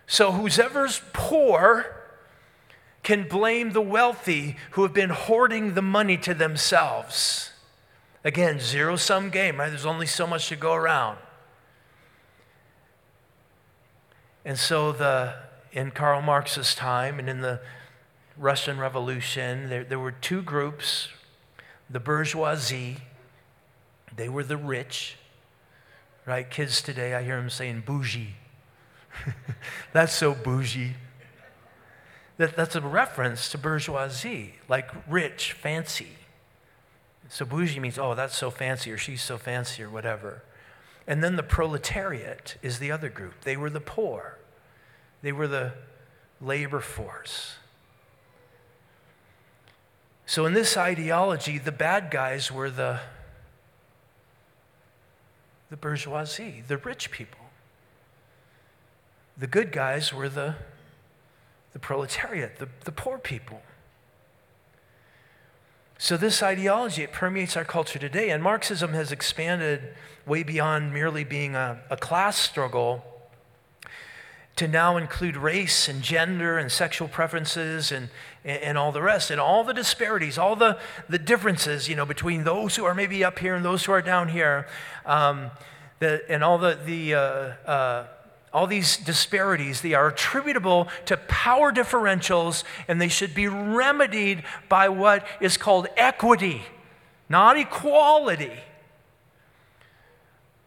So, 0.07 0.33
whoever's 0.33 1.01
poor 1.13 1.97
can 3.03 3.29
blame 3.29 3.73
the 3.73 3.81
wealthy 3.81 4.57
who 4.73 4.83
have 4.83 4.93
been 4.93 5.11
hoarding 5.11 5.75
the 5.75 5.83
money 5.83 6.17
to 6.19 6.35
themselves. 6.35 7.53
Again, 8.25 8.59
zero 8.59 8.97
sum 8.97 9.31
game, 9.31 9.61
right? 9.61 9.69
There's 9.69 9.87
only 9.87 10.07
so 10.07 10.27
much 10.27 10.49
to 10.49 10.57
go 10.57 10.75
around. 10.75 11.19
And 14.45 14.59
so 14.59 14.93
the 14.93 15.35
in 15.73 15.91
Karl 15.91 16.23
Marx's 16.23 16.75
time 16.75 17.19
and 17.19 17.29
in 17.29 17.43
the 17.43 17.61
Russian 18.37 18.79
Revolution, 18.79 19.69
there, 19.69 19.85
there 19.85 19.99
were 19.99 20.13
two 20.13 20.43
groups 20.43 21.09
the 21.89 22.01
bourgeoisie, 22.01 22.97
they 24.17 24.29
were 24.29 24.43
the 24.43 24.57
rich, 24.57 25.17
right? 26.25 26.49
Kids 26.49 26.83
today, 26.83 27.15
I 27.15 27.23
hear 27.23 27.37
them 27.37 27.51
saying 27.51 27.85
bougie. 27.87 28.35
that's 29.93 30.13
so 30.13 30.35
bougie. 30.35 30.95
That, 32.39 32.57
that's 32.57 32.77
a 32.77 32.81
reference 32.81 33.49
to 33.51 33.59
bourgeoisie, 33.59 34.55
like 34.69 34.91
rich, 35.09 35.53
fancy. 35.53 36.09
So 37.29 37.45
bougie 37.45 37.81
means, 37.81 37.99
oh, 37.99 38.15
that's 38.15 38.37
so 38.37 38.51
fancy, 38.51 38.93
or 38.93 38.99
she's 38.99 39.23
so 39.23 39.39
fancy, 39.39 39.83
or 39.83 39.91
whatever. 39.91 40.43
And 41.07 41.23
then 41.23 41.37
the 41.37 41.43
proletariat 41.43 42.57
is 42.63 42.79
the 42.79 42.91
other 42.91 43.09
group. 43.09 43.43
They 43.43 43.57
were 43.57 43.71
the 43.71 43.81
poor, 43.81 44.39
they 45.23 45.33
were 45.33 45.49
the 45.49 45.73
labor 46.41 46.81
force. 46.81 47.57
So, 50.29 50.45
in 50.45 50.55
this 50.55 50.77
ideology, 50.77 51.57
the 51.57 51.73
bad 51.73 52.11
guys 52.11 52.51
were 52.51 52.69
the, 52.69 52.99
the 55.71 55.77
bourgeoisie, 55.77 56.63
the 56.67 56.77
rich 56.77 57.11
people. 57.11 57.41
The 59.37 59.47
good 59.47 59.73
guys 59.73 60.13
were 60.13 60.29
the, 60.29 60.57
the 61.73 61.79
proletariat, 61.79 62.59
the, 62.59 62.69
the 62.85 62.93
poor 62.93 63.19
people. 63.19 63.63
So, 65.99 66.17
this 66.17 66.43
ideology, 66.43 67.03
it 67.03 67.13
permeates 67.13 67.57
our 67.57 67.65
culture 67.65 67.99
today. 67.99 68.31
And 68.31 68.43
Marxism 68.43 68.93
has 68.93 69.13
expanded 69.13 69.95
way 70.27 70.43
beyond 70.43 70.93
merely 70.93 71.25
being 71.25 71.55
a, 71.55 71.81
a 71.89 71.97
class 71.97 72.37
struggle 72.37 73.16
to 74.57 74.67
now 74.67 74.97
include 74.97 75.37
race 75.37 75.87
and 75.89 76.03
gender 76.03 76.59
and 76.59 76.73
sexual 76.73 77.09
preferences 77.09 77.93
and, 77.93 78.09
and, 78.45 78.79
all 78.79 78.91
the 78.91 79.03
rest, 79.03 79.31
and 79.31 79.39
all 79.41 79.65
the 79.65 79.75
disparities, 79.75 80.39
all 80.39 80.57
the, 80.57 80.79
the 81.09 81.19
differences, 81.19 81.89
you 81.89 81.95
know, 81.95 82.07
between 82.07 82.45
those 82.45 82.75
who 82.77 82.85
are 82.85 82.95
maybe 82.95 83.23
up 83.23 83.39
here 83.39 83.55
and 83.55 83.65
those 83.65 83.85
who 83.85 83.93
are 83.93 84.03
down 84.03 84.29
here, 84.29 84.67
um, 85.05 85.51
the, 85.99 86.23
and 86.31 86.43
all 86.43 86.59
the, 86.59 86.79
the 86.85 87.15
uh, 87.15 87.21
uh, 87.71 88.07
all 88.53 88.67
these 88.67 88.97
disparities, 88.97 89.83
they 89.83 89.93
are 89.93 90.09
attributable 90.09 90.89
to 91.05 91.19
power 91.29 91.71
differentials, 91.71 92.65
and 92.89 92.99
they 92.99 93.09
should 93.09 93.35
be 93.35 93.47
remedied 93.47 94.43
by 94.71 94.89
what 94.89 95.27
is 95.43 95.59
called 95.59 95.89
equity, 95.99 96.63
not 97.29 97.59
equality. 97.59 98.53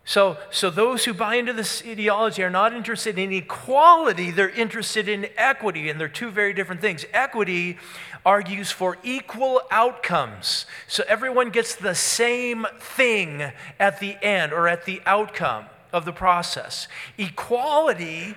So, 0.09 0.37
so 0.49 0.71
those 0.71 1.05
who 1.05 1.13
buy 1.13 1.35
into 1.35 1.53
this 1.53 1.83
ideology 1.85 2.41
are 2.41 2.49
not 2.49 2.73
interested 2.73 3.19
in 3.19 3.31
equality, 3.31 4.31
they're 4.31 4.49
interested 4.49 5.07
in 5.07 5.27
equity, 5.37 5.87
and 5.87 5.99
they're 5.99 6.07
two 6.07 6.31
very 6.31 6.51
different 6.51 6.81
things. 6.81 7.05
Equity 7.13 7.77
argues 8.25 8.71
for 8.71 8.97
equal 9.03 9.61
outcomes. 9.69 10.65
So 10.87 11.03
everyone 11.07 11.51
gets 11.51 11.75
the 11.75 11.93
same 11.93 12.65
thing 12.79 13.51
at 13.79 13.99
the 13.99 14.17
end 14.23 14.51
or 14.51 14.67
at 14.67 14.85
the 14.85 14.99
outcome 15.05 15.65
of 15.93 16.05
the 16.05 16.11
process. 16.11 16.87
Equality 17.19 18.35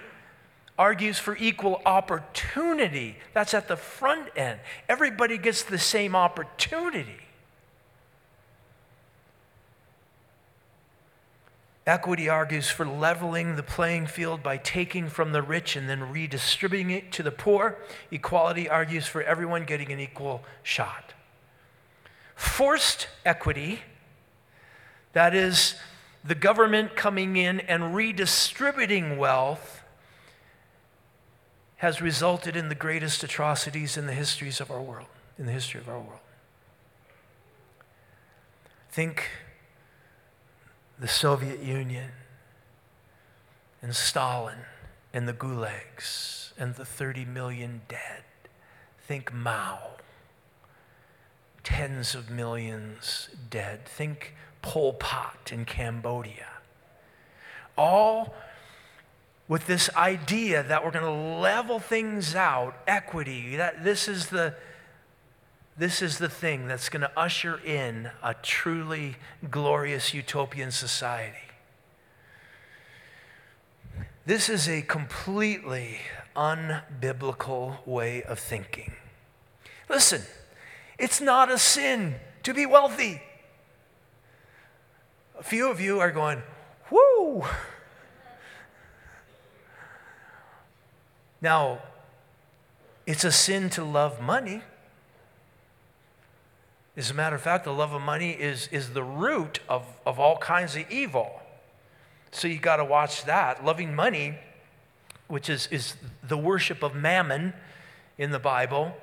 argues 0.78 1.18
for 1.18 1.38
equal 1.38 1.80
opportunity. 1.86 3.16
That's 3.32 3.54
at 3.54 3.68
the 3.68 3.76
front 3.76 4.28
end. 4.36 4.60
Everybody 4.90 5.38
gets 5.38 5.62
the 5.62 5.78
same 5.78 6.14
opportunity. 6.14 7.31
Equity 11.84 12.28
argues 12.28 12.70
for 12.70 12.86
leveling 12.86 13.56
the 13.56 13.62
playing 13.62 14.06
field 14.06 14.42
by 14.42 14.56
taking 14.56 15.08
from 15.08 15.32
the 15.32 15.42
rich 15.42 15.74
and 15.74 15.88
then 15.88 16.12
redistributing 16.12 16.90
it 16.90 17.10
to 17.12 17.24
the 17.24 17.32
poor. 17.32 17.76
Equality 18.12 18.68
argues 18.68 19.06
for 19.06 19.22
everyone 19.22 19.64
getting 19.64 19.90
an 19.90 19.98
equal 19.98 20.44
shot. 20.62 21.12
Forced 22.36 23.08
equity, 23.24 23.80
that 25.12 25.34
is, 25.34 25.74
the 26.24 26.36
government 26.36 26.94
coming 26.94 27.36
in 27.36 27.58
and 27.60 27.96
redistributing 27.96 29.18
wealth, 29.18 29.82
has 31.76 32.00
resulted 32.00 32.56
in 32.56 32.68
the 32.68 32.76
greatest 32.76 33.24
atrocities 33.24 33.96
in 33.96 34.06
the 34.06 34.12
histories 34.12 34.60
of 34.60 34.70
our 34.70 34.80
world, 34.80 35.08
in 35.36 35.46
the 35.46 35.52
history 35.52 35.80
of 35.80 35.88
our 35.88 35.98
world. 35.98 36.20
Think 38.88 39.28
the 41.02 41.08
Soviet 41.08 41.60
Union 41.60 42.10
and 43.82 43.94
Stalin 43.94 44.60
and 45.12 45.26
the 45.26 45.32
gulags 45.32 46.52
and 46.56 46.76
the 46.76 46.84
30 46.84 47.24
million 47.24 47.82
dead. 47.88 48.22
Think 49.04 49.34
Mao, 49.34 49.96
tens 51.64 52.14
of 52.14 52.30
millions 52.30 53.30
dead. 53.50 53.84
Think 53.84 54.36
Pol 54.62 54.92
Pot 54.92 55.50
in 55.52 55.64
Cambodia. 55.64 56.46
All 57.76 58.32
with 59.48 59.66
this 59.66 59.90
idea 59.96 60.62
that 60.62 60.84
we're 60.84 60.92
going 60.92 61.04
to 61.04 61.40
level 61.40 61.80
things 61.80 62.36
out, 62.36 62.76
equity, 62.86 63.56
that 63.56 63.82
this 63.82 64.06
is 64.06 64.28
the 64.28 64.54
this 65.76 66.02
is 66.02 66.18
the 66.18 66.28
thing 66.28 66.68
that's 66.68 66.88
going 66.88 67.00
to 67.00 67.18
usher 67.18 67.58
in 67.64 68.10
a 68.22 68.34
truly 68.34 69.16
glorious 69.50 70.12
utopian 70.12 70.70
society. 70.70 71.38
This 74.24 74.48
is 74.48 74.68
a 74.68 74.82
completely 74.82 75.98
unbiblical 76.36 77.84
way 77.86 78.22
of 78.22 78.38
thinking. 78.38 78.92
Listen, 79.88 80.22
it's 80.98 81.20
not 81.20 81.50
a 81.50 81.58
sin 81.58 82.16
to 82.42 82.54
be 82.54 82.66
wealthy. 82.66 83.22
A 85.38 85.42
few 85.42 85.70
of 85.70 85.80
you 85.80 85.98
are 85.98 86.10
going, 86.10 86.42
whoo. 86.90 87.44
Now, 91.40 91.80
it's 93.06 93.24
a 93.24 93.32
sin 93.32 93.68
to 93.70 93.82
love 93.82 94.20
money. 94.20 94.62
As 96.96 97.10
a 97.10 97.14
matter 97.14 97.36
of 97.36 97.42
fact, 97.42 97.64
the 97.64 97.72
love 97.72 97.92
of 97.92 98.02
money 98.02 98.32
is, 98.32 98.68
is 98.70 98.92
the 98.92 99.02
root 99.02 99.60
of, 99.68 99.86
of 100.04 100.20
all 100.20 100.36
kinds 100.36 100.76
of 100.76 100.90
evil. 100.90 101.40
So 102.32 102.48
you 102.48 102.58
got 102.58 102.76
to 102.76 102.84
watch 102.84 103.24
that. 103.24 103.64
Loving 103.64 103.94
money, 103.94 104.34
which 105.28 105.48
is, 105.48 105.68
is 105.70 105.94
the 106.22 106.36
worship 106.36 106.82
of 106.82 106.94
mammon 106.94 107.54
in 108.18 108.30
the 108.30 108.38
Bible, 108.38 108.94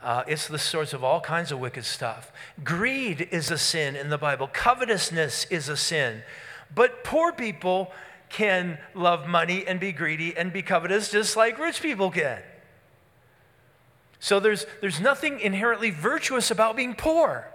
uh, 0.00 0.22
it's 0.28 0.46
the 0.46 0.58
source 0.58 0.92
of 0.92 1.02
all 1.02 1.20
kinds 1.20 1.50
of 1.50 1.58
wicked 1.58 1.84
stuff. 1.84 2.30
Greed 2.62 3.28
is 3.30 3.50
a 3.50 3.58
sin 3.58 3.96
in 3.96 4.10
the 4.10 4.18
Bible, 4.18 4.48
covetousness 4.52 5.46
is 5.50 5.68
a 5.68 5.76
sin. 5.76 6.22
But 6.74 7.04
poor 7.04 7.32
people 7.32 7.90
can 8.28 8.78
love 8.94 9.26
money 9.26 9.66
and 9.66 9.80
be 9.80 9.92
greedy 9.92 10.36
and 10.36 10.52
be 10.52 10.62
covetous 10.62 11.10
just 11.10 11.36
like 11.36 11.58
rich 11.58 11.80
people 11.80 12.10
can. 12.10 12.40
So 14.24 14.40
there's, 14.40 14.64
there's 14.80 15.02
nothing 15.02 15.38
inherently 15.38 15.90
virtuous 15.90 16.50
about 16.50 16.76
being 16.76 16.94
poor. 16.94 17.46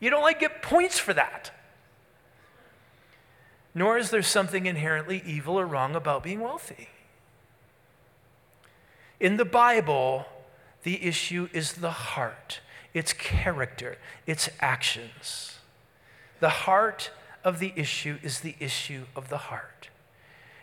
You 0.00 0.10
don't 0.10 0.22
like 0.22 0.40
get 0.40 0.60
points 0.60 0.98
for 0.98 1.14
that. 1.14 1.52
Nor 3.76 3.96
is 3.96 4.10
there 4.10 4.20
something 4.20 4.66
inherently 4.66 5.22
evil 5.24 5.54
or 5.54 5.64
wrong 5.64 5.94
about 5.94 6.24
being 6.24 6.40
wealthy. 6.40 6.88
In 9.20 9.36
the 9.36 9.44
Bible, 9.44 10.26
the 10.82 11.00
issue 11.04 11.48
is 11.52 11.74
the 11.74 11.92
heart, 11.92 12.58
its 12.92 13.12
character, 13.12 13.96
its 14.26 14.50
actions. 14.58 15.60
The 16.40 16.48
heart 16.48 17.12
of 17.44 17.60
the 17.60 17.72
issue 17.76 18.18
is 18.20 18.40
the 18.40 18.56
issue 18.58 19.04
of 19.14 19.28
the 19.28 19.38
heart. 19.38 19.90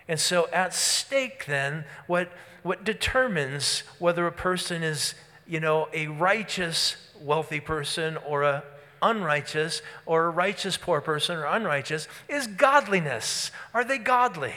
And 0.10 0.19
so, 0.19 0.49
at 0.51 0.73
stake, 0.73 1.45
then, 1.45 1.86
what, 2.05 2.33
what 2.63 2.83
determines 2.83 3.83
whether 3.97 4.27
a 4.27 4.31
person 4.33 4.83
is 4.83 5.13
you 5.47 5.60
know, 5.60 5.88
a 5.93 6.07
righteous 6.07 6.95
wealthy 7.21 7.60
person 7.60 8.17
or 8.17 8.43
a 8.43 8.63
unrighteous 9.01 9.81
or 10.05 10.25
a 10.25 10.29
righteous 10.29 10.77
poor 10.77 11.01
person 11.01 11.38
or 11.38 11.45
unrighteous 11.45 12.07
is 12.27 12.47
godliness. 12.47 13.51
Are 13.73 13.83
they 13.83 13.97
godly? 13.97 14.55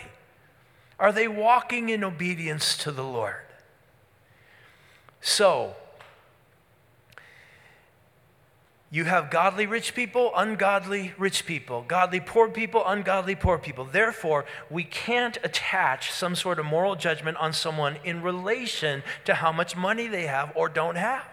Are 0.98 1.12
they 1.12 1.28
walking 1.28 1.88
in 1.88 2.04
obedience 2.04 2.76
to 2.78 2.92
the 2.92 3.04
Lord? 3.04 3.44
So, 5.20 5.74
you 8.90 9.04
have 9.04 9.30
godly 9.30 9.66
rich 9.66 9.94
people, 9.94 10.32
ungodly 10.36 11.12
rich 11.16 11.46
people, 11.46 11.84
godly 11.86 12.18
poor 12.18 12.48
people, 12.48 12.82
ungodly 12.84 13.36
poor 13.36 13.56
people. 13.56 13.84
Therefore, 13.84 14.44
we 14.68 14.82
can't 14.82 15.38
attach 15.44 16.10
some 16.10 16.34
sort 16.34 16.58
of 16.58 16.66
moral 16.66 16.96
judgment 16.96 17.36
on 17.36 17.52
someone 17.52 17.98
in 18.02 18.20
relation 18.20 19.04
to 19.26 19.34
how 19.34 19.52
much 19.52 19.76
money 19.76 20.08
they 20.08 20.26
have 20.26 20.52
or 20.56 20.68
don't 20.68 20.96
have. 20.96 21.24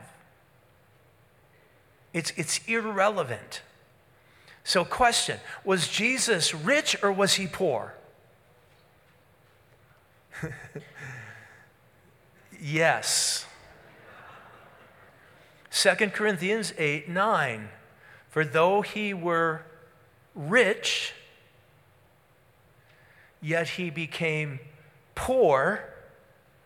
It's, 2.14 2.32
it's 2.38 2.60
irrelevant. 2.68 3.64
So, 4.64 4.86
question 4.86 5.40
Was 5.64 5.88
Jesus 5.88 6.54
rich 6.54 6.96
or 7.02 7.12
was 7.12 7.36
he 7.36 7.48
poor? 7.48 7.96
Yes. 12.60 13.47
2 15.78 16.10
Corinthians 16.10 16.74
8 16.78 17.08
9. 17.08 17.70
For 18.30 18.44
though 18.44 18.82
he 18.82 19.14
were 19.14 19.62
rich, 20.34 21.14
yet 23.42 23.70
he 23.70 23.90
became 23.90 24.60
poor 25.14 25.94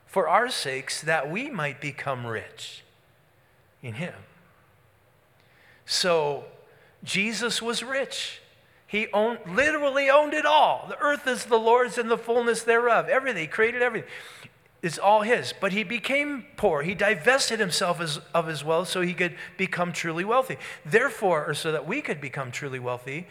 for 0.06 0.28
our 0.28 0.50
sakes, 0.50 1.02
that 1.02 1.30
we 1.30 1.50
might 1.50 1.80
become 1.80 2.26
rich 2.26 2.84
in 3.82 3.96
him. 3.96 4.14
So 5.86 6.46
Jesus 7.04 7.62
was 7.62 7.84
rich. 7.84 8.42
He 8.88 9.08
owned, 9.14 9.40
literally 9.46 10.10
owned 10.10 10.34
it 10.34 10.46
all. 10.46 10.86
The 10.90 10.98
earth 11.00 11.28
is 11.28 11.46
the 11.46 11.60
Lord's 11.60 11.98
and 11.98 12.10
the 12.12 12.18
fullness 12.18 12.64
thereof. 12.64 13.08
Everything, 13.08 13.42
he 13.42 13.48
created 13.48 13.82
everything. 13.82 14.10
It's 14.82 14.98
all 14.98 15.22
his. 15.22 15.54
But 15.60 15.74
he 15.74 15.84
became 15.84 16.46
poor. 16.58 16.82
He 16.82 16.96
divested 16.96 17.60
himself 17.60 18.02
as, 18.02 18.20
of 18.34 18.48
his 18.48 18.64
wealth 18.64 18.90
so 18.90 19.02
he 19.02 19.14
could 19.14 19.36
become 19.58 19.94
truly 19.94 20.24
wealthy. 20.24 20.58
Therefore, 20.86 21.46
or 21.46 21.54
so 21.54 21.72
that 21.72 21.88
we 21.88 22.02
could 22.02 22.20
become 22.20 22.52
truly 22.52 22.80
wealthy, 22.80 23.28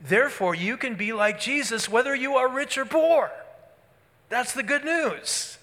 therefore 0.00 0.54
you 0.54 0.76
can 0.76 0.94
be 0.94 1.12
like 1.12 1.40
Jesus 1.40 1.88
whether 1.88 2.14
you 2.14 2.36
are 2.36 2.48
rich 2.48 2.78
or 2.78 2.84
poor. 2.84 3.30
That's 4.28 4.52
the 4.52 4.62
good 4.62 4.84
news. 4.84 5.58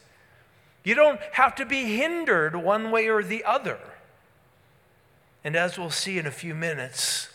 You 0.84 0.94
don't 0.94 1.20
have 1.34 1.56
to 1.56 1.66
be 1.66 1.98
hindered 1.98 2.56
one 2.56 2.92
way 2.92 3.08
or 3.08 3.24
the 3.24 3.44
other. 3.44 3.80
And 5.44 5.56
as 5.56 5.78
we'll 5.78 5.92
see 5.92 6.18
in 6.18 6.28
a 6.28 6.32
few 6.32 6.54
minutes, 6.56 7.30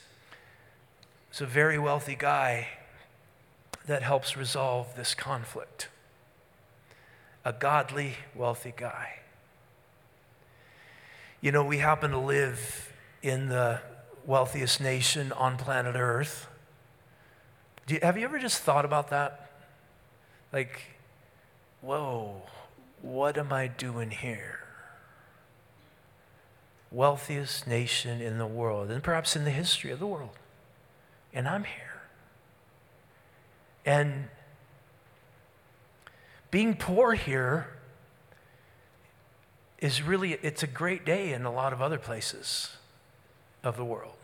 it's 1.31 1.41
a 1.41 1.47
very 1.47 1.79
wealthy 1.79 2.17
guy 2.17 2.69
that 3.87 4.03
helps 4.03 4.37
resolve 4.37 4.95
this 4.97 5.15
conflict. 5.15 5.89
A 7.45 7.53
godly, 7.53 8.15
wealthy 8.35 8.73
guy. 8.77 9.21
You 11.41 11.53
know, 11.53 11.65
we 11.65 11.79
happen 11.79 12.11
to 12.11 12.19
live 12.19 12.93
in 13.23 13.49
the 13.49 13.81
wealthiest 14.27 14.81
nation 14.81 15.33
on 15.33 15.57
planet 15.57 15.95
Earth. 15.97 16.49
You, 17.89 17.99
have 18.03 18.19
you 18.19 18.25
ever 18.25 18.39
just 18.39 18.63
thought 18.63 18.85
about 18.85 19.09
that? 19.11 19.51
Like, 20.53 20.83
whoa, 21.81 22.43
what 23.01 23.39
am 23.39 23.53
I 23.53 23.69
doing 23.69 24.11
here? 24.11 24.61
Wealthiest 26.91 27.67
nation 27.67 28.21
in 28.21 28.39
the 28.39 28.47
world, 28.47 28.91
and 28.91 29.03
perhaps 29.03 29.35
in 29.35 29.45
the 29.45 29.51
history 29.51 29.91
of 29.91 29.99
the 29.99 30.07
world 30.07 30.37
and 31.33 31.49
I'm 31.49 31.65
here. 31.65 32.03
And 33.85 34.29
being 36.51 36.75
poor 36.75 37.15
here 37.15 37.69
is 39.79 40.03
really 40.03 40.35
it's 40.43 40.63
a 40.63 40.67
great 40.67 41.05
day 41.05 41.33
in 41.33 41.45
a 41.45 41.53
lot 41.53 41.73
of 41.73 41.81
other 41.81 41.99
places 41.99 42.77
of 43.63 43.77
the 43.77 43.85
world. 43.85 44.15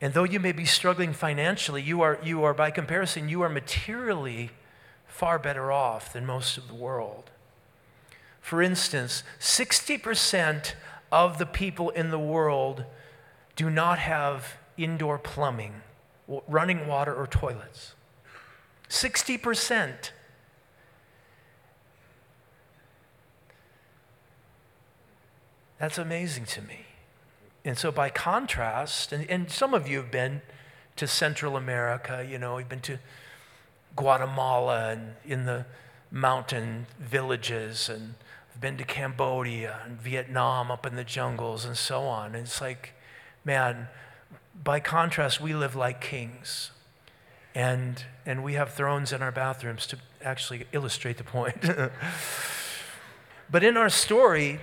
And 0.00 0.12
though 0.12 0.24
you 0.24 0.40
may 0.40 0.52
be 0.52 0.64
struggling 0.64 1.12
financially, 1.12 1.80
you 1.80 2.02
are, 2.02 2.18
you 2.22 2.44
are 2.44 2.52
by 2.52 2.70
comparison, 2.70 3.28
you 3.28 3.42
are 3.42 3.48
materially 3.48 4.50
far 5.06 5.38
better 5.38 5.72
off 5.72 6.12
than 6.12 6.26
most 6.26 6.58
of 6.58 6.68
the 6.68 6.74
world. 6.74 7.30
For 8.40 8.60
instance, 8.60 9.22
60% 9.40 10.74
of 11.10 11.38
the 11.38 11.46
people 11.46 11.90
in 11.90 12.10
the 12.10 12.18
world 12.18 12.84
do 13.56 13.70
not 13.70 13.98
have 13.98 14.56
indoor 14.76 15.18
plumbing, 15.18 15.80
running 16.48 16.86
water, 16.86 17.14
or 17.14 17.26
toilets. 17.26 17.94
60%. 18.94 20.10
That's 25.78 25.98
amazing 25.98 26.44
to 26.46 26.62
me. 26.62 26.86
And 27.64 27.76
so, 27.76 27.90
by 27.90 28.08
contrast, 28.08 29.12
and, 29.12 29.28
and 29.28 29.50
some 29.50 29.74
of 29.74 29.88
you 29.88 29.98
have 29.98 30.10
been 30.10 30.42
to 30.96 31.06
Central 31.08 31.56
America, 31.56 32.24
you 32.28 32.38
know, 32.38 32.58
you've 32.58 32.68
been 32.68 32.80
to 32.82 32.98
Guatemala 33.96 34.90
and 34.90 35.14
in 35.24 35.44
the 35.44 35.66
mountain 36.10 36.86
villages, 37.00 37.88
and 37.88 38.14
I've 38.54 38.60
been 38.60 38.76
to 38.76 38.84
Cambodia 38.84 39.80
and 39.84 40.00
Vietnam 40.00 40.70
up 40.70 40.86
in 40.86 40.94
the 40.94 41.04
jungles 41.04 41.64
and 41.64 41.76
so 41.76 42.02
on. 42.02 42.36
And 42.36 42.44
it's 42.44 42.60
like, 42.60 42.92
man, 43.44 43.88
by 44.62 44.78
contrast, 44.78 45.40
we 45.40 45.52
live 45.52 45.74
like 45.74 46.00
kings. 46.00 46.70
And, 47.54 48.04
and 48.26 48.42
we 48.42 48.54
have 48.54 48.74
thrones 48.74 49.12
in 49.12 49.22
our 49.22 49.30
bathrooms 49.30 49.86
to 49.88 49.98
actually 50.22 50.66
illustrate 50.72 51.18
the 51.18 51.24
point. 51.24 51.56
but 53.50 53.62
in 53.62 53.76
our 53.76 53.88
story, 53.88 54.60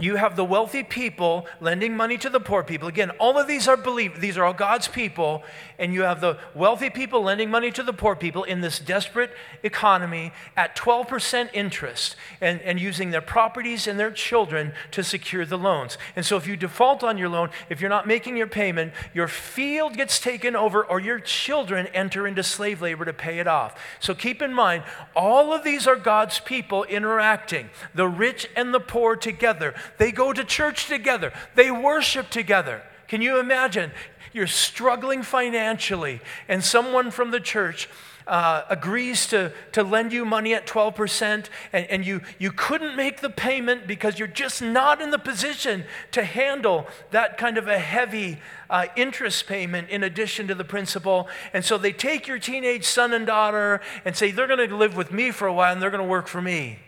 you 0.00 0.16
have 0.16 0.34
the 0.34 0.44
wealthy 0.44 0.82
people 0.82 1.46
lending 1.60 1.96
money 1.96 2.18
to 2.18 2.28
the 2.28 2.40
poor 2.40 2.64
people. 2.64 2.88
Again, 2.88 3.10
all 3.20 3.38
of 3.38 3.46
these 3.46 3.68
are 3.68 3.76
believed, 3.76 4.20
these 4.20 4.36
are 4.36 4.44
all 4.44 4.52
God's 4.52 4.88
people. 4.88 5.44
And 5.78 5.94
you 5.94 6.02
have 6.02 6.20
the 6.20 6.38
wealthy 6.54 6.90
people 6.90 7.22
lending 7.22 7.50
money 7.50 7.70
to 7.72 7.82
the 7.82 7.92
poor 7.92 8.16
people 8.16 8.42
in 8.42 8.60
this 8.60 8.80
desperate 8.80 9.30
economy 9.62 10.32
at 10.56 10.74
12% 10.76 11.48
interest 11.52 12.16
and, 12.40 12.60
and 12.62 12.80
using 12.80 13.10
their 13.10 13.20
properties 13.20 13.86
and 13.86 13.98
their 13.98 14.10
children 14.10 14.72
to 14.90 15.04
secure 15.04 15.46
the 15.46 15.58
loans. 15.58 15.96
And 16.16 16.26
so 16.26 16.36
if 16.36 16.46
you 16.46 16.56
default 16.56 17.04
on 17.04 17.16
your 17.16 17.28
loan, 17.28 17.50
if 17.68 17.80
you're 17.80 17.90
not 17.90 18.06
making 18.06 18.36
your 18.36 18.46
payment, 18.48 18.92
your 19.12 19.28
field 19.28 19.96
gets 19.96 20.18
taken 20.18 20.56
over 20.56 20.84
or 20.84 20.98
your 20.98 21.20
children 21.20 21.86
enter 21.88 22.26
into 22.26 22.42
slave 22.42 22.82
labor 22.82 23.04
to 23.04 23.12
pay 23.12 23.38
it 23.38 23.46
off. 23.46 23.80
So 24.00 24.14
keep 24.14 24.42
in 24.42 24.52
mind, 24.52 24.82
all 25.14 25.52
of 25.52 25.62
these 25.62 25.86
are 25.86 25.96
God's 25.96 26.40
people 26.40 26.82
interacting, 26.84 27.70
the 27.94 28.08
rich 28.08 28.48
and 28.56 28.74
the 28.74 28.80
poor 28.80 29.14
together. 29.14 29.74
They 29.98 30.12
go 30.12 30.32
to 30.32 30.44
church 30.44 30.86
together, 30.86 31.32
they 31.54 31.70
worship 31.70 32.30
together. 32.30 32.82
Can 33.08 33.22
you 33.22 33.38
imagine? 33.38 33.92
You're 34.32 34.46
struggling 34.48 35.22
financially, 35.22 36.20
and 36.48 36.64
someone 36.64 37.12
from 37.12 37.30
the 37.30 37.38
church 37.38 37.88
uh, 38.26 38.62
agrees 38.70 39.26
to, 39.28 39.52
to 39.72 39.82
lend 39.82 40.12
you 40.12 40.24
money 40.24 40.54
at 40.54 40.66
12%, 40.66 41.46
and, 41.72 41.86
and 41.86 42.06
you, 42.06 42.22
you 42.38 42.50
couldn't 42.50 42.96
make 42.96 43.20
the 43.20 43.30
payment 43.30 43.86
because 43.86 44.18
you're 44.18 44.28
just 44.28 44.62
not 44.62 45.00
in 45.00 45.10
the 45.10 45.18
position 45.18 45.84
to 46.12 46.24
handle 46.24 46.86
that 47.10 47.36
kind 47.36 47.58
of 47.58 47.68
a 47.68 47.78
heavy 47.78 48.38
uh, 48.70 48.86
interest 48.96 49.46
payment 49.46 49.88
in 49.90 50.02
addition 50.02 50.48
to 50.48 50.54
the 50.54 50.64
principal. 50.64 51.28
And 51.52 51.64
so 51.64 51.76
they 51.76 51.92
take 51.92 52.26
your 52.26 52.38
teenage 52.38 52.84
son 52.84 53.12
and 53.12 53.26
daughter 53.26 53.80
and 54.04 54.16
say, 54.16 54.30
they're 54.30 54.46
going 54.46 54.68
to 54.68 54.76
live 54.76 54.96
with 54.96 55.12
me 55.12 55.30
for 55.30 55.46
a 55.46 55.52
while 55.52 55.72
and 55.72 55.82
they're 55.82 55.90
going 55.90 56.02
to 56.02 56.08
work 56.08 56.26
for 56.26 56.40
me 56.40 56.78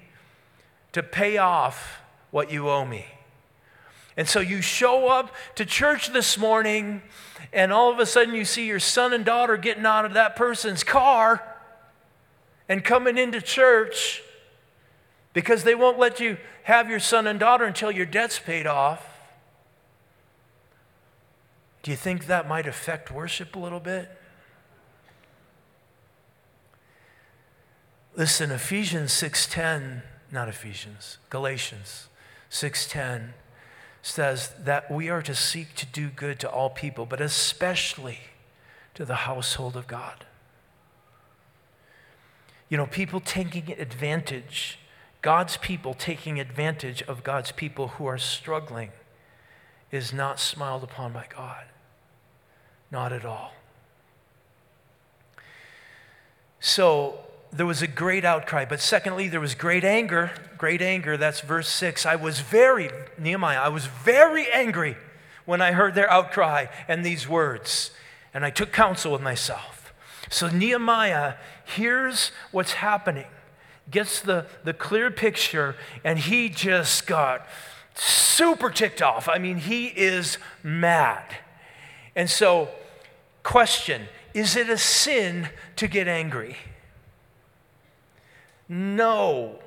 to 0.92 1.02
pay 1.02 1.36
off 1.36 2.00
what 2.30 2.50
you 2.50 2.68
owe 2.68 2.84
me. 2.84 3.06
And 4.16 4.26
so 4.26 4.40
you 4.40 4.62
show 4.62 5.08
up 5.08 5.34
to 5.56 5.66
church 5.66 6.12
this 6.12 6.38
morning, 6.38 7.02
and 7.52 7.72
all 7.72 7.92
of 7.92 7.98
a 7.98 8.06
sudden 8.06 8.34
you 8.34 8.46
see 8.46 8.66
your 8.66 8.80
son 8.80 9.12
and 9.12 9.24
daughter 9.24 9.56
getting 9.56 9.84
out 9.84 10.06
of 10.06 10.14
that 10.14 10.36
person's 10.36 10.82
car 10.82 11.42
and 12.68 12.82
coming 12.82 13.18
into 13.18 13.42
church 13.42 14.22
because 15.34 15.64
they 15.64 15.74
won't 15.74 15.98
let 15.98 16.18
you 16.18 16.38
have 16.62 16.88
your 16.88 16.98
son 16.98 17.26
and 17.26 17.38
daughter 17.38 17.66
until 17.66 17.90
your 17.90 18.06
debt's 18.06 18.38
paid 18.38 18.66
off. 18.66 19.06
Do 21.82 21.90
you 21.90 21.96
think 21.96 22.26
that 22.26 22.48
might 22.48 22.66
affect 22.66 23.10
worship 23.10 23.54
a 23.54 23.58
little 23.58 23.78
bit? 23.80 24.10
Listen, 28.16 28.50
Ephesians 28.50 29.12
6:10, 29.12 30.02
not 30.32 30.48
Ephesians, 30.48 31.18
Galatians 31.28 32.08
6:10 32.50 33.34
says 34.02 34.50
that 34.58 34.90
we 34.90 35.08
are 35.08 35.22
to 35.22 35.34
seek 35.34 35.74
to 35.74 35.86
do 35.86 36.08
good 36.08 36.38
to 36.40 36.50
all 36.50 36.70
people, 36.70 37.06
but 37.06 37.20
especially 37.20 38.20
to 38.94 39.04
the 39.04 39.26
household 39.26 39.76
of 39.76 39.86
God. 39.86 40.24
You 42.68 42.76
know, 42.76 42.86
people 42.86 43.20
taking 43.20 43.72
advantage, 43.72 44.78
God's 45.22 45.56
people 45.56 45.94
taking 45.94 46.38
advantage 46.40 47.02
of 47.02 47.22
God's 47.22 47.52
people 47.52 47.88
who 47.88 48.06
are 48.06 48.18
struggling 48.18 48.90
is 49.90 50.12
not 50.12 50.40
smiled 50.40 50.82
upon 50.82 51.12
by 51.12 51.26
God. 51.28 51.64
Not 52.90 53.12
at 53.12 53.24
all. 53.24 53.52
So, 56.60 57.25
there 57.52 57.66
was 57.66 57.82
a 57.82 57.86
great 57.86 58.24
outcry. 58.24 58.64
But 58.64 58.80
secondly, 58.80 59.28
there 59.28 59.40
was 59.40 59.54
great 59.54 59.84
anger. 59.84 60.30
Great 60.58 60.82
anger. 60.82 61.16
That's 61.16 61.40
verse 61.40 61.68
6. 61.68 62.06
I 62.06 62.16
was 62.16 62.40
very, 62.40 62.90
Nehemiah, 63.18 63.60
I 63.60 63.68
was 63.68 63.86
very 63.86 64.50
angry 64.52 64.96
when 65.44 65.60
I 65.60 65.72
heard 65.72 65.94
their 65.94 66.10
outcry 66.10 66.66
and 66.88 67.04
these 67.04 67.28
words. 67.28 67.92
And 68.34 68.44
I 68.44 68.50
took 68.50 68.72
counsel 68.72 69.12
with 69.12 69.22
myself. 69.22 69.94
So 70.28 70.48
Nehemiah 70.48 71.34
hears 71.64 72.32
what's 72.50 72.74
happening, 72.74 73.26
gets 73.90 74.20
the, 74.20 74.46
the 74.64 74.74
clear 74.74 75.10
picture, 75.10 75.76
and 76.04 76.18
he 76.18 76.48
just 76.48 77.06
got 77.06 77.46
super 77.94 78.70
ticked 78.70 79.00
off. 79.00 79.28
I 79.28 79.38
mean, 79.38 79.58
he 79.58 79.86
is 79.86 80.38
mad. 80.62 81.36
And 82.14 82.28
so, 82.28 82.68
question 83.42 84.08
is 84.34 84.54
it 84.54 84.68
a 84.68 84.76
sin 84.76 85.48
to 85.76 85.88
get 85.88 86.08
angry? 86.08 86.56
No. 88.68 89.58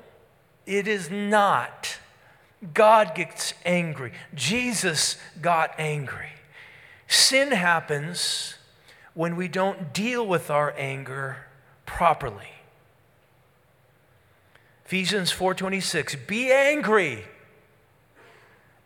It 0.66 0.86
is 0.86 1.10
not. 1.10 1.98
God 2.74 3.14
gets 3.14 3.54
angry. 3.64 4.12
Jesus 4.34 5.16
got 5.40 5.74
angry. 5.78 6.30
Sin 7.08 7.52
happens 7.52 8.56
when 9.14 9.34
we 9.36 9.48
don't 9.48 9.92
deal 9.92 10.26
with 10.26 10.50
our 10.50 10.74
anger 10.76 11.46
properly. 11.86 12.52
Ephesians 14.84 15.32
4:26 15.32 16.16
Be 16.26 16.52
angry 16.52 17.24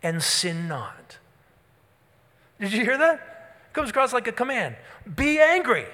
and 0.02 0.22
sin 0.22 0.68
not. 0.68 1.18
Did 2.60 2.72
you 2.72 2.84
hear 2.84 2.98
that? 2.98 3.14
It 3.68 3.72
comes 3.72 3.90
across 3.90 4.12
like 4.12 4.28
a 4.28 4.32
command. 4.32 4.76
Be 5.16 5.40
angry. 5.40 5.86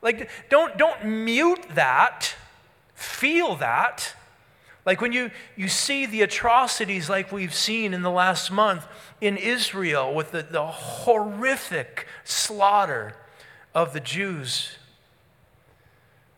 Like 0.00 0.30
don't 0.48 0.76
don't 0.78 1.04
mute 1.04 1.66
that. 1.74 2.34
Feel 3.02 3.56
that. 3.56 4.14
Like 4.86 5.00
when 5.00 5.12
you, 5.12 5.30
you 5.56 5.68
see 5.68 6.06
the 6.06 6.22
atrocities 6.22 7.08
like 7.08 7.32
we've 7.32 7.54
seen 7.54 7.94
in 7.94 8.02
the 8.02 8.10
last 8.10 8.50
month 8.50 8.86
in 9.20 9.36
Israel 9.36 10.14
with 10.14 10.30
the, 10.30 10.42
the 10.42 10.66
horrific 10.66 12.06
slaughter 12.24 13.14
of 13.74 13.92
the 13.92 14.00
Jews 14.00 14.76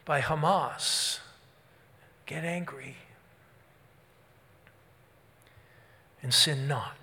by 0.05 0.21
Hamas, 0.21 1.21
get 2.27 2.45
angry 2.45 2.97
and 6.23 6.33
sin 6.33 6.67
not. 6.67 6.97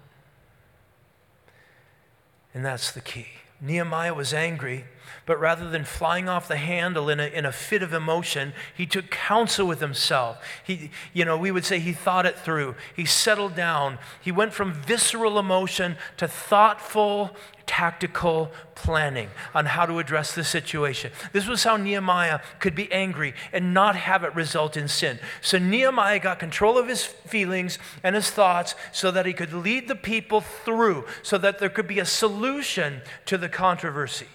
And 2.53 2.65
that's 2.65 2.91
the 2.91 3.01
key. 3.01 3.27
Nehemiah 3.59 4.13
was 4.13 4.33
angry 4.33 4.85
but 5.31 5.39
rather 5.39 5.69
than 5.69 5.85
flying 5.85 6.27
off 6.27 6.49
the 6.49 6.57
handle 6.57 7.07
in 7.07 7.17
a, 7.21 7.25
in 7.25 7.45
a 7.45 7.53
fit 7.53 7.81
of 7.81 7.93
emotion, 7.93 8.51
he 8.75 8.85
took 8.85 9.09
counsel 9.09 9.65
with 9.65 9.79
himself. 9.79 10.37
He, 10.61 10.91
you 11.13 11.23
know, 11.23 11.37
we 11.37 11.51
would 11.51 11.63
say 11.63 11.79
he 11.79 11.93
thought 11.93 12.25
it 12.25 12.37
through. 12.37 12.75
He 12.97 13.05
settled 13.05 13.55
down. 13.55 13.97
He 14.19 14.29
went 14.29 14.51
from 14.51 14.73
visceral 14.73 15.39
emotion 15.39 15.95
to 16.17 16.27
thoughtful, 16.27 17.33
tactical 17.65 18.51
planning 18.75 19.29
on 19.55 19.67
how 19.67 19.85
to 19.85 19.99
address 19.99 20.35
the 20.35 20.43
situation. 20.43 21.13
This 21.31 21.47
was 21.47 21.63
how 21.63 21.77
Nehemiah 21.77 22.41
could 22.59 22.75
be 22.75 22.91
angry 22.91 23.33
and 23.53 23.73
not 23.73 23.95
have 23.95 24.25
it 24.25 24.35
result 24.35 24.75
in 24.75 24.89
sin. 24.89 25.17
So 25.39 25.57
Nehemiah 25.57 26.19
got 26.19 26.39
control 26.39 26.77
of 26.77 26.89
his 26.89 27.05
feelings 27.05 27.79
and 28.03 28.17
his 28.17 28.29
thoughts 28.29 28.75
so 28.91 29.11
that 29.11 29.25
he 29.25 29.31
could 29.31 29.53
lead 29.53 29.87
the 29.87 29.95
people 29.95 30.41
through, 30.41 31.05
so 31.23 31.37
that 31.37 31.59
there 31.59 31.69
could 31.69 31.87
be 31.87 31.99
a 31.99 32.05
solution 32.05 32.99
to 33.27 33.37
the 33.37 33.47
controversy. 33.47 34.27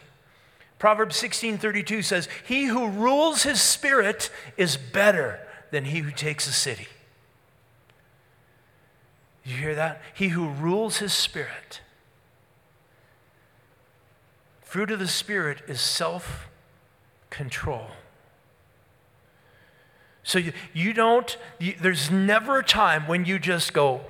Proverbs 0.86 1.16
16:32 1.16 2.00
says, 2.00 2.28
"He 2.44 2.66
who 2.66 2.86
rules 2.86 3.42
his 3.42 3.60
spirit 3.60 4.30
is 4.56 4.76
better 4.76 5.40
than 5.72 5.86
he 5.86 5.98
who 5.98 6.12
takes 6.12 6.46
a 6.46 6.52
city." 6.52 6.86
You 9.42 9.56
hear 9.56 9.74
that? 9.74 10.00
He 10.14 10.28
who 10.28 10.48
rules 10.48 10.98
his 10.98 11.12
spirit. 11.12 11.80
Fruit 14.62 14.92
of 14.92 15.00
the 15.00 15.08
spirit 15.08 15.60
is 15.66 15.80
self-control. 15.80 17.90
So 20.22 20.38
you, 20.38 20.52
you 20.72 20.92
don't, 20.92 21.36
you, 21.58 21.74
there's 21.80 22.12
never 22.12 22.60
a 22.60 22.64
time 22.64 23.08
when 23.08 23.24
you 23.24 23.40
just 23.40 23.72
go 23.72 24.02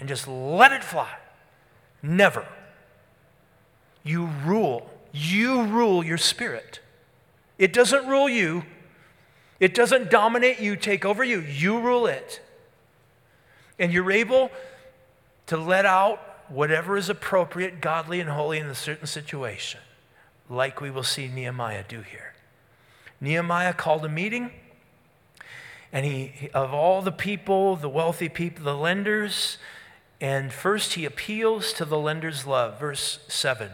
and 0.00 0.08
just 0.08 0.26
let 0.26 0.72
it 0.72 0.84
fly. 0.84 1.18
Never. 2.00 2.48
You 4.02 4.30
rule 4.46 4.91
you 5.12 5.64
rule 5.64 6.04
your 6.04 6.18
spirit. 6.18 6.80
It 7.58 7.72
doesn't 7.72 8.08
rule 8.08 8.28
you, 8.28 8.64
it 9.60 9.74
doesn't 9.74 10.10
dominate 10.10 10.58
you, 10.58 10.74
take 10.74 11.04
over 11.04 11.22
you. 11.22 11.40
You 11.40 11.78
rule 11.78 12.06
it. 12.06 12.40
And 13.78 13.92
you're 13.92 14.10
able 14.10 14.50
to 15.46 15.56
let 15.56 15.86
out 15.86 16.20
whatever 16.48 16.96
is 16.96 17.08
appropriate, 17.08 17.80
godly, 17.80 18.20
and 18.20 18.28
holy 18.28 18.58
in 18.58 18.66
a 18.66 18.74
certain 18.74 19.06
situation, 19.06 19.80
like 20.50 20.80
we 20.80 20.90
will 20.90 21.02
see 21.02 21.28
Nehemiah 21.28 21.84
do 21.86 22.00
here. 22.00 22.34
Nehemiah 23.20 23.72
called 23.72 24.04
a 24.04 24.08
meeting, 24.08 24.50
and 25.92 26.04
he, 26.04 26.50
of 26.52 26.74
all 26.74 27.02
the 27.02 27.12
people, 27.12 27.76
the 27.76 27.88
wealthy 27.88 28.28
people, 28.28 28.64
the 28.64 28.76
lenders, 28.76 29.58
and 30.20 30.52
first 30.52 30.94
he 30.94 31.04
appeals 31.04 31.72
to 31.74 31.84
the 31.84 31.98
lender's 31.98 32.46
love. 32.46 32.80
Verse 32.80 33.20
7 33.28 33.70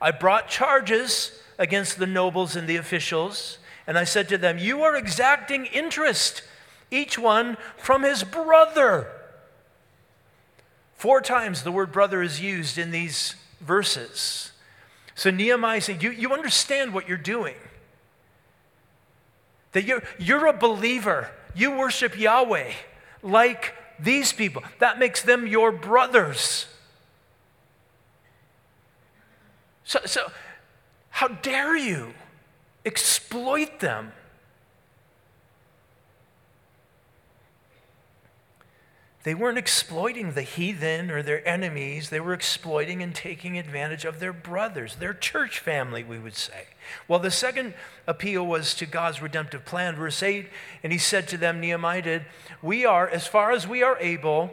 I 0.00 0.10
brought 0.10 0.48
charges 0.48 1.32
against 1.58 1.98
the 1.98 2.06
nobles 2.06 2.56
and 2.56 2.68
the 2.68 2.76
officials, 2.76 3.58
and 3.86 3.98
I 3.98 4.04
said 4.04 4.28
to 4.28 4.38
them, 4.38 4.58
You 4.58 4.82
are 4.82 4.96
exacting 4.96 5.66
interest, 5.66 6.42
each 6.90 7.18
one 7.18 7.56
from 7.76 8.02
his 8.02 8.22
brother. 8.22 9.08
Four 10.94 11.20
times 11.20 11.62
the 11.62 11.72
word 11.72 11.92
brother 11.92 12.22
is 12.22 12.40
used 12.40 12.76
in 12.76 12.90
these 12.90 13.36
verses. 13.60 14.52
So 15.14 15.30
Nehemiah 15.30 15.80
saying, 15.80 16.00
you, 16.00 16.10
you 16.10 16.32
understand 16.32 16.94
what 16.94 17.08
you're 17.08 17.16
doing. 17.16 17.56
That 19.72 19.84
you're, 19.84 20.02
you're 20.18 20.46
a 20.46 20.52
believer. 20.52 21.30
You 21.54 21.76
worship 21.76 22.18
Yahweh 22.18 22.72
like 23.22 23.74
these 23.98 24.32
people. 24.32 24.62
That 24.78 24.98
makes 24.98 25.22
them 25.22 25.46
your 25.46 25.72
brothers. 25.72 26.66
So, 29.88 30.00
so 30.04 30.30
how 31.08 31.28
dare 31.28 31.74
you 31.74 32.12
exploit 32.84 33.80
them? 33.80 34.12
They 39.22 39.34
weren't 39.34 39.56
exploiting 39.56 40.32
the 40.32 40.42
heathen 40.42 41.10
or 41.10 41.22
their 41.22 41.46
enemies. 41.48 42.10
They 42.10 42.20
were 42.20 42.34
exploiting 42.34 43.02
and 43.02 43.14
taking 43.14 43.56
advantage 43.56 44.04
of 44.04 44.20
their 44.20 44.34
brothers, 44.34 44.96
their 44.96 45.14
church 45.14 45.58
family, 45.58 46.04
we 46.04 46.18
would 46.18 46.36
say. 46.36 46.66
Well, 47.08 47.18
the 47.18 47.30
second 47.30 47.72
appeal 48.06 48.46
was 48.46 48.74
to 48.74 48.84
God's 48.84 49.22
redemptive 49.22 49.64
plan. 49.64 49.96
Verse 49.96 50.22
8, 50.22 50.50
and 50.82 50.92
he 50.92 50.98
said 50.98 51.26
to 51.28 51.38
them, 51.38 51.60
Nehemiah 51.60 52.02
did, 52.02 52.26
We 52.60 52.84
are, 52.84 53.08
as 53.08 53.26
far 53.26 53.52
as 53.52 53.66
we 53.66 53.82
are 53.82 53.98
able, 54.00 54.50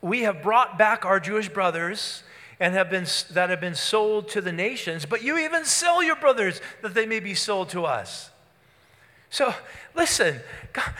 we 0.00 0.22
have 0.22 0.44
brought 0.44 0.78
back 0.78 1.04
our 1.04 1.18
Jewish 1.18 1.48
brothers 1.48 2.22
and 2.58 2.74
have 2.74 2.90
been, 2.90 3.06
that 3.32 3.50
have 3.50 3.60
been 3.60 3.74
sold 3.74 4.28
to 4.30 4.40
the 4.40 4.52
nations, 4.52 5.06
but 5.06 5.22
you 5.22 5.38
even 5.38 5.64
sell 5.64 6.02
your 6.02 6.16
brothers 6.16 6.60
that 6.82 6.94
they 6.94 7.06
may 7.06 7.20
be 7.20 7.34
sold 7.34 7.68
to 7.70 7.84
us. 7.84 8.30
So, 9.28 9.54
listen, 9.94 10.40
God, 10.72 10.94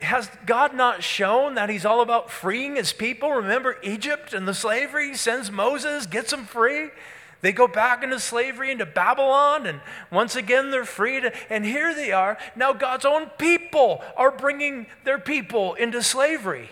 has 0.00 0.30
God 0.46 0.74
not 0.74 1.02
shown 1.02 1.54
that 1.54 1.70
He's 1.70 1.84
all 1.84 2.00
about 2.00 2.30
freeing 2.30 2.76
His 2.76 2.92
people? 2.92 3.30
Remember 3.32 3.78
Egypt 3.82 4.34
and 4.34 4.46
the 4.46 4.54
slavery? 4.54 5.08
He 5.08 5.14
sends 5.14 5.50
Moses, 5.50 6.06
gets 6.06 6.30
them 6.30 6.44
free. 6.44 6.90
They 7.40 7.50
go 7.50 7.66
back 7.66 8.04
into 8.04 8.20
slavery 8.20 8.70
into 8.70 8.86
Babylon, 8.86 9.66
and 9.66 9.80
once 10.12 10.36
again 10.36 10.70
they're 10.70 10.84
freed. 10.84 11.32
And 11.50 11.64
here 11.64 11.92
they 11.92 12.12
are. 12.12 12.38
Now 12.54 12.72
God's 12.72 13.04
own 13.04 13.30
people 13.36 14.00
are 14.16 14.30
bringing 14.30 14.86
their 15.02 15.18
people 15.18 15.74
into 15.74 16.02
slavery. 16.04 16.68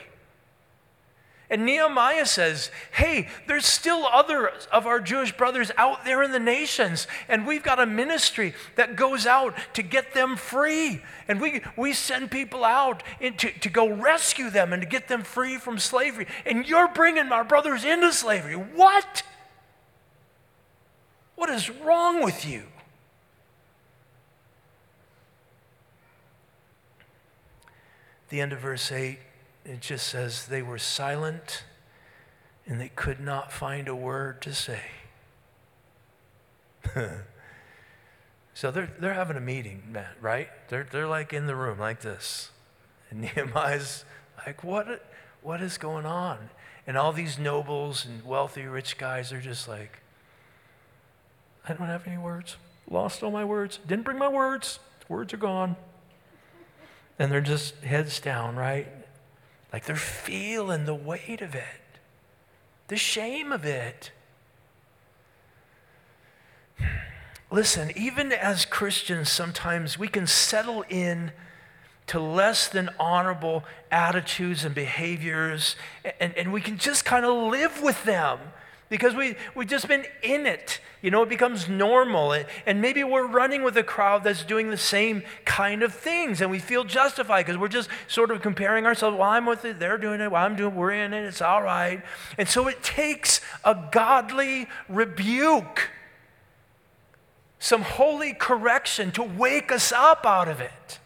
And 1.51 1.67
Nehemiah 1.67 2.27
says, 2.27 2.71
hey, 2.93 3.29
there's 3.49 3.67
still 3.67 4.07
other 4.07 4.53
of 4.71 4.87
our 4.87 5.01
Jewish 5.01 5.37
brothers 5.37 5.73
out 5.77 6.05
there 6.05 6.23
in 6.23 6.31
the 6.31 6.39
nations, 6.39 7.09
and 7.29 7.45
we've 7.45 7.65
got 7.65 7.81
a 7.81 7.87
ministry 7.87 8.55
that 8.77 8.95
goes 8.95 9.27
out 9.27 9.57
to 9.75 9.83
get 9.83 10.15
them 10.15 10.37
free. 10.37 11.03
And 11.27 11.41
we, 11.41 11.63
we 11.77 11.93
send 11.93 12.31
people 12.31 12.65
out 12.65 13.03
to, 13.21 13.51
to 13.51 13.69
go 13.69 13.89
rescue 13.89 14.49
them 14.49 14.73
and 14.73 14.81
to 14.81 14.89
get 14.89 15.09
them 15.09 15.25
free 15.25 15.57
from 15.57 15.81
slavery. 15.81 16.29
And 16.47 16.69
you're 16.69 16.89
bringing 16.89 17.33
our 17.33 17.45
brothers 17.45 17.85
into 17.85 18.13
slavery. 18.13 18.55
What? 18.55 19.25
What 21.35 21.51
is 21.51 21.69
wrong 21.69 22.23
with 22.23 22.46
you? 22.46 22.63
The 28.29 28.40
end 28.40 28.53
of 28.53 28.61
verse 28.61 28.92
8 28.92 29.19
it 29.65 29.81
just 29.81 30.06
says 30.06 30.46
they 30.46 30.63
were 30.63 30.79
silent 30.79 31.65
and 32.67 32.81
they 32.81 32.88
could 32.88 33.21
not 33.21 33.52
find 33.52 33.88
a 33.88 33.94
word 33.94 34.40
to 34.42 34.54
say. 34.54 34.81
so 38.54 38.71
they're, 38.71 38.92
they're 38.98 39.15
having 39.15 39.37
a 39.37 39.40
meeting, 39.40 39.96
right? 40.21 40.48
They're, 40.69 40.87
they're 40.90 41.08
like 41.08 41.33
in 41.33 41.46
the 41.46 41.56
room 41.56 41.79
like 41.79 42.00
this. 42.00 42.50
And 43.11 43.21
Nehemiah's 43.23 44.04
like, 44.46 44.63
what, 44.65 45.04
what 45.42 45.61
is 45.61 45.79
going 45.79 46.06
on? 46.06 46.50
And 46.87 46.96
all 46.96 47.13
these 47.13 47.38
nobles 47.38 48.06
and 48.06 48.25
wealthy 48.25 48.65
rich 48.65 48.98
guys 48.98 49.33
are 49.33 49.40
just 49.40 49.69
like, 49.69 50.00
I 51.69 51.75
don't 51.75 51.87
have 51.87 52.06
any 52.06 52.19
words. 52.19 52.56
Lost 52.88 53.23
all 53.23 53.31
my 53.31 53.44
words. 53.44 53.79
Didn't 53.87 54.04
bring 54.04 54.19
my 54.19 54.29
words. 54.29 54.81
Words 55.08 55.35
are 55.35 55.38
gone. 55.38 55.77
And 57.19 57.31
they're 57.31 57.40
just 57.40 57.77
heads 57.85 58.19
down, 58.19 58.56
right? 58.56 58.88
Like 59.73 59.85
they're 59.85 59.96
feeling 59.96 60.85
the 60.85 60.94
weight 60.94 61.40
of 61.40 61.54
it, 61.54 61.98
the 62.88 62.96
shame 62.96 63.52
of 63.52 63.64
it. 63.64 64.10
Listen, 67.50 67.90
even 67.96 68.33
as 68.33 68.64
Christians, 68.64 69.31
sometimes 69.31 69.98
we 69.98 70.08
can 70.08 70.27
settle 70.27 70.85
in 70.88 71.33
to 72.06 72.21
less 72.21 72.68
than 72.68 72.90
honorable 72.98 73.64
attitudes 73.90 74.64
and 74.64 74.75
behaviors, 74.75 75.77
and, 76.21 76.35
and 76.37 76.52
we 76.52 76.60
can 76.60 76.79
just 76.79 77.04
kind 77.04 77.25
of 77.25 77.50
live 77.50 77.83
with 77.83 78.04
them 78.04 78.38
because 78.91 79.15
we, 79.15 79.37
we've 79.55 79.69
just 79.69 79.88
been 79.88 80.05
in 80.23 80.45
it. 80.45 80.81
You 81.01 81.11
know, 81.11 81.23
it 81.23 81.31
becomes 81.31 81.69
normal. 81.69 82.35
And, 82.67 82.83
maybe 82.83 83.03
we're 83.05 83.27
running 83.27 83.63
with 83.63 83.77
a 83.77 83.83
crowd 83.83 84.25
that's 84.25 84.45
doing 84.45 84.71
the 84.71 84.77
same 84.77 85.23
kind 85.47 85.83
of 85.83 85.95
things, 85.95 86.43
and 86.43 86.51
we 86.51 86.59
feel 86.59 86.85
justified 86.85 87.47
because 87.47 87.59
we're 87.59 87.69
just 87.69 87.88
sort 88.09 88.31
of 88.31 88.43
comparing 88.43 88.85
ourselves. 88.85 89.17
Well, 89.17 89.31
I'm 89.31 89.47
with 89.47 89.65
it, 89.65 89.79
they're 89.79 89.97
doing 89.97 90.21
it, 90.21 90.31
well, 90.31 90.45
I'm 90.45 90.57
doing 90.57 90.75
we're 90.75 90.91
in 90.91 91.15
it, 91.15 91.25
it's 91.25 91.41
all 91.41 91.63
right. 91.63 92.03
And 92.37 92.49
so 92.49 92.69
it 92.69 92.83
takes 92.83 93.41
a 93.65 93.88
godly 93.91 94.69
rebuke, 94.88 95.91
some 97.59 97.83
holy 97.83 98.35
correction 98.35 99.11
to 99.13 99.23
wake 99.23 99.73
us 99.73 99.93
up 99.93 100.27
out 100.27 100.49
of 100.49 100.61
it. 100.61 101.00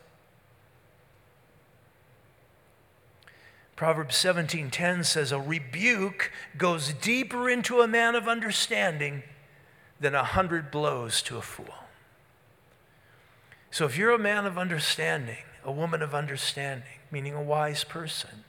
Proverbs 3.76 4.16
17:10 4.16 5.04
says 5.04 5.32
a 5.32 5.40
rebuke 5.40 6.30
goes 6.56 6.92
deeper 6.92 7.50
into 7.50 7.80
a 7.80 7.88
man 7.88 8.14
of 8.14 8.28
understanding 8.28 9.24
than 9.98 10.14
a 10.14 10.24
hundred 10.24 10.70
blows 10.70 11.22
to 11.22 11.36
a 11.36 11.42
fool. 11.42 11.74
So 13.70 13.86
if 13.86 13.96
you're 13.96 14.12
a 14.12 14.18
man 14.18 14.46
of 14.46 14.56
understanding, 14.56 15.44
a 15.64 15.72
woman 15.72 16.02
of 16.02 16.14
understanding, 16.14 17.00
meaning 17.10 17.34
a 17.34 17.42
wise 17.42 17.82
person, 17.82 18.44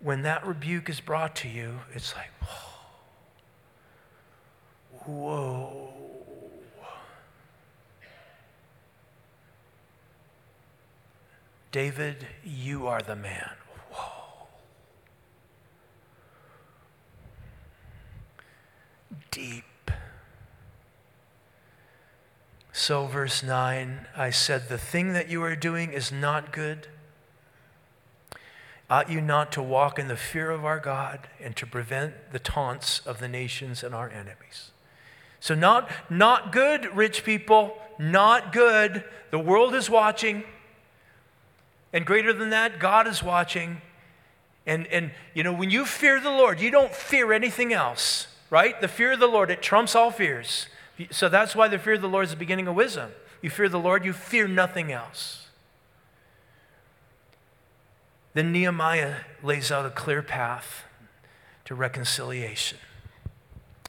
when 0.00 0.22
that 0.22 0.46
rebuke 0.46 0.90
is 0.90 1.00
brought 1.00 1.34
to 1.36 1.48
you, 1.48 1.80
it's 1.94 2.14
like, 2.14 2.30
whoa. 5.06 5.06
whoa. 5.06 5.92
David, 11.72 12.26
you 12.44 12.86
are 12.86 13.00
the 13.00 13.16
man. 13.16 13.52
Deep. 19.30 19.64
So, 22.72 23.06
verse 23.06 23.42
9, 23.42 24.06
I 24.16 24.30
said, 24.30 24.68
The 24.68 24.76
thing 24.76 25.14
that 25.14 25.30
you 25.30 25.42
are 25.42 25.56
doing 25.56 25.92
is 25.92 26.12
not 26.12 26.52
good. 26.52 26.88
Ought 28.90 29.10
you 29.10 29.20
not 29.20 29.50
to 29.52 29.62
walk 29.62 29.98
in 29.98 30.08
the 30.08 30.16
fear 30.16 30.50
of 30.50 30.64
our 30.64 30.78
God 30.78 31.26
and 31.40 31.56
to 31.56 31.66
prevent 31.66 32.32
the 32.32 32.38
taunts 32.38 33.00
of 33.00 33.18
the 33.18 33.28
nations 33.28 33.82
and 33.82 33.94
our 33.94 34.10
enemies? 34.10 34.72
So, 35.40 35.54
not, 35.54 35.90
not 36.10 36.52
good, 36.52 36.94
rich 36.94 37.24
people, 37.24 37.78
not 37.98 38.52
good. 38.52 39.04
The 39.30 39.38
world 39.38 39.74
is 39.74 39.88
watching. 39.88 40.44
And 41.94 42.04
greater 42.04 42.34
than 42.34 42.50
that, 42.50 42.78
God 42.78 43.06
is 43.06 43.22
watching. 43.22 43.80
And, 44.66 44.86
and, 44.88 45.12
you 45.32 45.42
know, 45.42 45.52
when 45.54 45.70
you 45.70 45.86
fear 45.86 46.20
the 46.20 46.30
Lord, 46.30 46.60
you 46.60 46.70
don't 46.70 46.94
fear 46.94 47.32
anything 47.32 47.72
else 47.72 48.26
right? 48.50 48.80
The 48.80 48.88
fear 48.88 49.12
of 49.12 49.20
the 49.20 49.26
Lord, 49.26 49.50
it 49.50 49.62
trumps 49.62 49.94
all 49.94 50.10
fears. 50.10 50.66
So 51.10 51.28
that's 51.28 51.54
why 51.54 51.68
the 51.68 51.78
fear 51.78 51.94
of 51.94 52.02
the 52.02 52.08
Lord 52.08 52.24
is 52.24 52.30
the 52.30 52.36
beginning 52.36 52.68
of 52.68 52.74
wisdom. 52.74 53.12
You 53.42 53.50
fear 53.50 53.68
the 53.68 53.78
Lord, 53.78 54.04
you 54.04 54.12
fear 54.12 54.48
nothing 54.48 54.92
else. 54.92 55.48
Then 58.34 58.52
Nehemiah 58.52 59.16
lays 59.42 59.70
out 59.70 59.86
a 59.86 59.90
clear 59.90 60.22
path 60.22 60.84
to 61.64 61.74
reconciliation. 61.74 62.78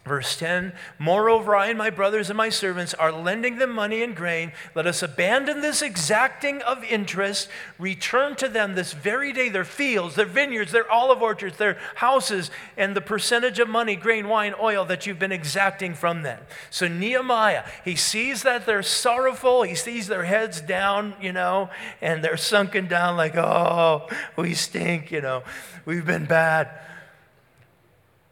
Verse 0.08 0.38
10 0.38 0.72
Moreover, 0.98 1.56
I 1.56 1.68
and 1.68 1.78
my 1.78 1.90
brothers 1.90 2.30
and 2.30 2.38
my 2.38 2.50
servants 2.50 2.94
are 2.94 3.12
lending 3.12 3.58
them 3.58 3.72
money 3.72 4.02
and 4.02 4.16
grain. 4.16 4.54
Let 4.74 4.88
us 4.88 5.04
abandon 5.04 5.62
this 5.62 5.82
exacting 5.82 6.62
of 6.62 6.84
interest, 6.86 7.50
return 7.78 8.36
to 8.38 8.48
them 8.48 8.76
this 8.76 8.94
very 8.94 9.34
day 9.34 9.50
their 9.50 9.66
fields, 9.66 10.16
their 10.16 10.26
vineyards, 10.26 10.72
their 10.72 10.90
olive 10.90 11.22
orchards, 11.22 11.58
their 11.58 11.78
houses, 11.96 12.50
and 12.78 12.96
the 12.96 13.02
percentage 13.02 13.60
of 13.60 13.68
money, 13.68 13.96
grain, 13.96 14.30
wine, 14.30 14.54
oil 14.62 14.86
that 14.86 15.06
you've 15.06 15.20
been 15.20 15.32
exacting 15.34 15.94
from 15.94 16.24
them. 16.24 16.42
So 16.70 16.88
Nehemiah, 16.88 17.66
he 17.84 17.96
sees 17.96 18.44
that 18.44 18.66
they're 18.66 18.84
sorrowful, 18.84 19.64
he 19.64 19.76
sees 19.76 20.08
their 20.08 20.24
heads 20.24 20.62
down, 20.62 21.16
you 21.22 21.34
know, 21.34 21.70
and 22.02 22.24
they're 22.24 22.38
sunken 22.38 22.88
down 22.88 23.18
like, 23.18 23.36
oh, 23.36 24.08
we 24.38 24.54
stink, 24.54 25.12
you 25.12 25.20
know, 25.20 25.44
we've 25.86 26.06
been 26.06 26.26
bad. 26.26 26.70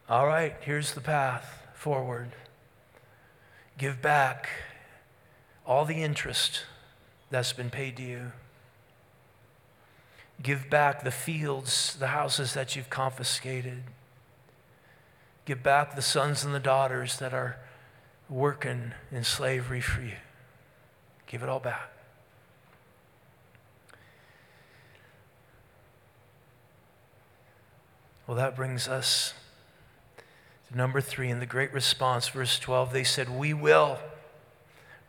All 0.08 0.26
right, 0.26 0.56
here's 0.62 0.94
the 0.94 1.02
path 1.02 1.65
forward. 1.86 2.32
Give 3.78 4.02
back 4.02 4.50
all 5.68 5.86
the 5.86 6.02
interest 6.02 6.64
that's 7.30 7.54
been 7.54 7.70
paid 7.70 7.96
to 7.98 8.02
you. 8.02 8.32
Give 10.42 10.68
back 10.68 11.04
the 11.04 11.12
fields, 11.12 11.96
the 12.00 12.08
houses 12.08 12.56
that 12.56 12.76
you've 12.76 12.90
confiscated. 12.90 13.84
Give 15.46 15.62
back 15.62 15.96
the 15.96 16.02
sons 16.02 16.44
and 16.44 16.56
the 16.56 16.60
daughters 16.60 17.20
that 17.20 17.36
are 17.36 17.60
working 18.30 18.94
in 19.12 19.24
slavery 19.24 19.80
for 19.80 20.02
you. 20.02 20.18
Give 21.28 21.44
it 21.44 21.50
all 21.50 21.60
back. 21.60 21.92
Well, 28.26 28.38
that 28.38 28.56
brings 28.56 28.88
us 28.88 29.36
Number 30.74 31.02
three, 31.02 31.30
in 31.30 31.40
the 31.40 31.46
great 31.46 31.74
response, 31.74 32.28
verse 32.28 32.60
12, 32.60 32.92
they 32.92 33.04
said, 33.04 33.30
We 33.30 33.54
will 33.54 34.00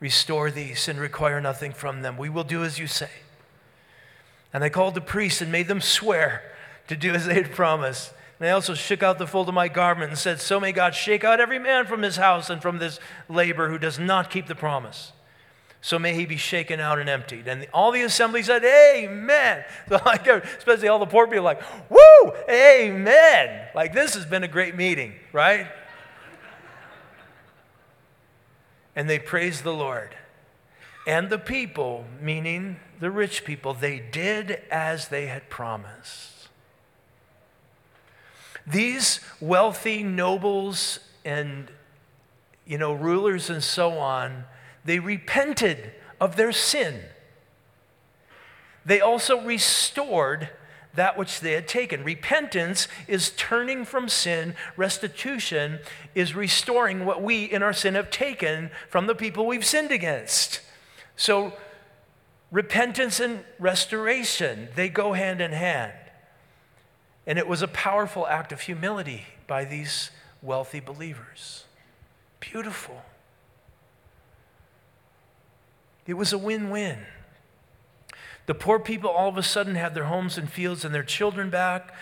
restore 0.00 0.50
these 0.50 0.88
and 0.88 0.98
require 0.98 1.40
nothing 1.40 1.72
from 1.72 2.02
them. 2.02 2.18
We 2.18 2.28
will 2.28 2.44
do 2.44 2.62
as 2.62 2.78
you 2.78 2.86
say. 2.86 3.10
And 4.52 4.62
they 4.62 4.70
called 4.70 4.94
the 4.94 5.00
priests 5.00 5.40
and 5.40 5.50
made 5.50 5.68
them 5.68 5.80
swear 5.80 6.42
to 6.88 6.96
do 6.96 7.12
as 7.12 7.26
they 7.26 7.34
had 7.34 7.52
promised. 7.52 8.12
And 8.38 8.48
I 8.48 8.52
also 8.52 8.74
shook 8.74 9.02
out 9.02 9.18
the 9.18 9.26
fold 9.26 9.48
of 9.48 9.54
my 9.54 9.68
garment 9.68 10.10
and 10.10 10.18
said, 10.18 10.40
So 10.40 10.60
may 10.60 10.72
God 10.72 10.94
shake 10.94 11.24
out 11.24 11.40
every 11.40 11.58
man 11.58 11.86
from 11.86 12.02
his 12.02 12.16
house 12.16 12.50
and 12.50 12.60
from 12.60 12.78
this 12.78 13.00
labor 13.28 13.70
who 13.70 13.78
does 13.78 13.98
not 13.98 14.30
keep 14.30 14.46
the 14.46 14.54
promise 14.54 15.12
so 15.86 16.00
may 16.00 16.14
he 16.14 16.26
be 16.26 16.36
shaken 16.36 16.80
out 16.80 16.98
and 16.98 17.08
emptied. 17.08 17.46
And 17.46 17.64
all 17.72 17.92
the 17.92 18.02
assembly 18.02 18.42
said, 18.42 18.64
Amen. 18.64 19.64
So 19.88 20.00
like, 20.04 20.26
especially 20.26 20.88
all 20.88 20.98
the 20.98 21.06
poor 21.06 21.28
people, 21.28 21.44
like, 21.44 21.62
Woo, 21.88 22.32
Amen. 22.50 23.68
Like, 23.72 23.94
this 23.94 24.14
has 24.14 24.26
been 24.26 24.42
a 24.42 24.48
great 24.48 24.74
meeting, 24.74 25.12
right? 25.32 25.68
and 28.96 29.08
they 29.08 29.20
praised 29.20 29.62
the 29.62 29.72
Lord. 29.72 30.16
And 31.06 31.30
the 31.30 31.38
people, 31.38 32.04
meaning 32.20 32.80
the 32.98 33.12
rich 33.12 33.44
people, 33.44 33.72
they 33.72 34.00
did 34.00 34.62
as 34.72 35.06
they 35.06 35.26
had 35.26 35.48
promised. 35.48 36.48
These 38.66 39.20
wealthy 39.40 40.02
nobles 40.02 40.98
and 41.24 41.70
you 42.66 42.76
know 42.76 42.92
rulers 42.92 43.48
and 43.50 43.62
so 43.62 43.92
on 44.00 44.46
they 44.86 44.98
repented 44.98 45.92
of 46.20 46.36
their 46.36 46.52
sin. 46.52 47.02
They 48.84 49.00
also 49.00 49.40
restored 49.42 50.50
that 50.94 51.18
which 51.18 51.40
they 51.40 51.52
had 51.52 51.68
taken. 51.68 52.02
Repentance 52.02 52.88
is 53.06 53.30
turning 53.36 53.84
from 53.84 54.08
sin, 54.08 54.54
restitution 54.76 55.80
is 56.14 56.34
restoring 56.34 57.04
what 57.04 57.22
we 57.22 57.44
in 57.44 57.62
our 57.62 57.72
sin 57.72 57.94
have 57.94 58.10
taken 58.10 58.70
from 58.88 59.06
the 59.06 59.14
people 59.14 59.46
we've 59.46 59.64
sinned 59.64 59.92
against. 59.92 60.60
So, 61.16 61.52
repentance 62.50 63.20
and 63.20 63.44
restoration, 63.58 64.68
they 64.74 64.88
go 64.88 65.12
hand 65.12 65.40
in 65.40 65.52
hand. 65.52 65.92
And 67.26 67.38
it 67.38 67.48
was 67.48 67.60
a 67.60 67.68
powerful 67.68 68.26
act 68.26 68.52
of 68.52 68.62
humility 68.62 69.26
by 69.46 69.64
these 69.64 70.10
wealthy 70.40 70.80
believers. 70.80 71.64
Beautiful. 72.40 73.02
It 76.06 76.14
was 76.14 76.32
a 76.32 76.38
win 76.38 76.70
win. 76.70 76.98
The 78.46 78.54
poor 78.54 78.78
people 78.78 79.10
all 79.10 79.28
of 79.28 79.36
a 79.36 79.42
sudden 79.42 79.74
had 79.74 79.94
their 79.94 80.04
homes 80.04 80.38
and 80.38 80.50
fields 80.50 80.84
and 80.84 80.94
their 80.94 81.02
children 81.02 81.50
back, 81.50 81.92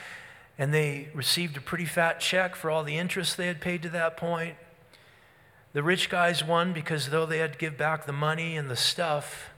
and 0.59 0.73
they 0.73 1.09
received 1.15 1.57
a 1.57 1.61
pretty 1.61 1.87
fat 1.87 2.21
check 2.21 2.55
for 2.55 2.71
all 2.71 2.85
the 2.85 2.99
interest 2.99 3.37
they 3.37 3.47
had 3.47 3.61
paid 3.61 3.83
to 3.83 3.89
that 3.91 4.17
point. 4.17 4.57
The 5.73 5.83
rich 5.83 6.09
guys 6.09 6.45
won 6.45 6.73
because 6.73 7.09
though 7.09 7.27
they 7.27 7.39
had 7.39 7.55
to 7.55 7.59
give 7.59 7.77
back 7.77 8.07
the 8.07 8.13
money 8.13 8.57
and 8.57 8.71
the 8.71 8.77
stuff, 8.77 9.51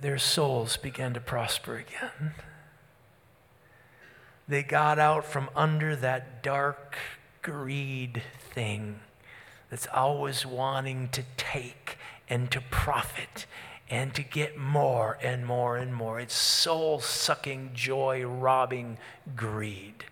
their 0.00 0.18
souls 0.18 0.76
began 0.76 1.14
to 1.14 1.20
prosper 1.20 1.76
again. 1.76 2.34
They 4.48 4.62
got 4.62 4.98
out 4.98 5.24
from 5.24 5.48
under 5.54 5.94
that 5.96 6.42
dark 6.42 6.96
greed 7.42 8.22
thing 8.52 9.00
that's 9.70 9.86
always 9.94 10.44
wanting 10.44 11.08
to 11.10 11.22
take 11.36 11.81
and 12.32 12.50
to 12.50 12.62
profit 12.70 13.44
and 13.90 14.14
to 14.14 14.22
get 14.22 14.56
more 14.56 15.18
and 15.22 15.44
more 15.44 15.76
and 15.76 15.94
more. 15.94 16.18
It's 16.18 16.32
soul 16.32 16.98
sucking, 16.98 17.72
joy 17.74 18.24
robbing 18.24 18.96
greed. 19.36 20.06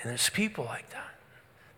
And 0.00 0.08
there's 0.08 0.30
people 0.30 0.64
like 0.64 0.88
that 0.90 1.16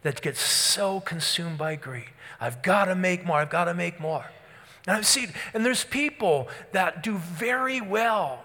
that 0.02 0.20
get 0.20 0.36
so 0.36 1.00
consumed 1.00 1.56
by 1.56 1.76
greed. 1.76 2.10
I've 2.38 2.60
got 2.60 2.84
to 2.84 2.94
make 2.94 3.24
more, 3.24 3.38
I've 3.38 3.48
got 3.48 3.64
to 3.64 3.74
make 3.74 3.98
more. 3.98 4.26
And 4.86 4.94
I've 4.94 5.06
seen, 5.06 5.32
and 5.54 5.64
there's 5.64 5.82
people 5.82 6.50
that 6.72 7.02
do 7.02 7.16
very 7.16 7.80
well. 7.80 8.44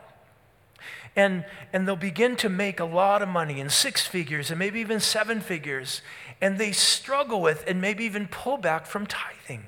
And, 1.17 1.43
and 1.73 1.85
they'll 1.85 1.97
begin 1.97 2.37
to 2.37 2.47
make 2.47 2.79
a 2.79 2.85
lot 2.85 3.21
of 3.21 3.27
money 3.27 3.59
in 3.59 3.69
six 3.69 4.07
figures 4.07 4.49
and 4.51 4.57
maybe 4.57 4.79
even 4.79 5.01
seven 5.01 5.41
figures. 5.41 6.01
And 6.41 6.57
they 6.57 6.71
struggle 6.71 7.41
with 7.41 7.63
and 7.67 7.79
maybe 7.79 8.03
even 8.03 8.27
pull 8.27 8.57
back 8.57 8.85
from 8.87 9.05
tithing. 9.05 9.65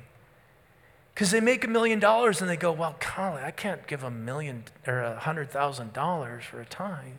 Because 1.14 1.30
they 1.30 1.40
make 1.40 1.64
a 1.64 1.68
million 1.68 2.00
dollars 2.00 2.42
and 2.42 2.50
they 2.50 2.58
go, 2.58 2.72
well, 2.72 2.96
golly, 3.16 3.44
I 3.44 3.52
can't 3.52 3.86
give 3.86 4.04
a 4.04 4.10
million 4.10 4.64
or 4.88 5.00
a 5.00 5.20
hundred 5.20 5.52
thousand 5.52 5.94
dollars 5.94 6.44
for 6.44 6.60
a 6.60 6.66
tithe. 6.66 7.14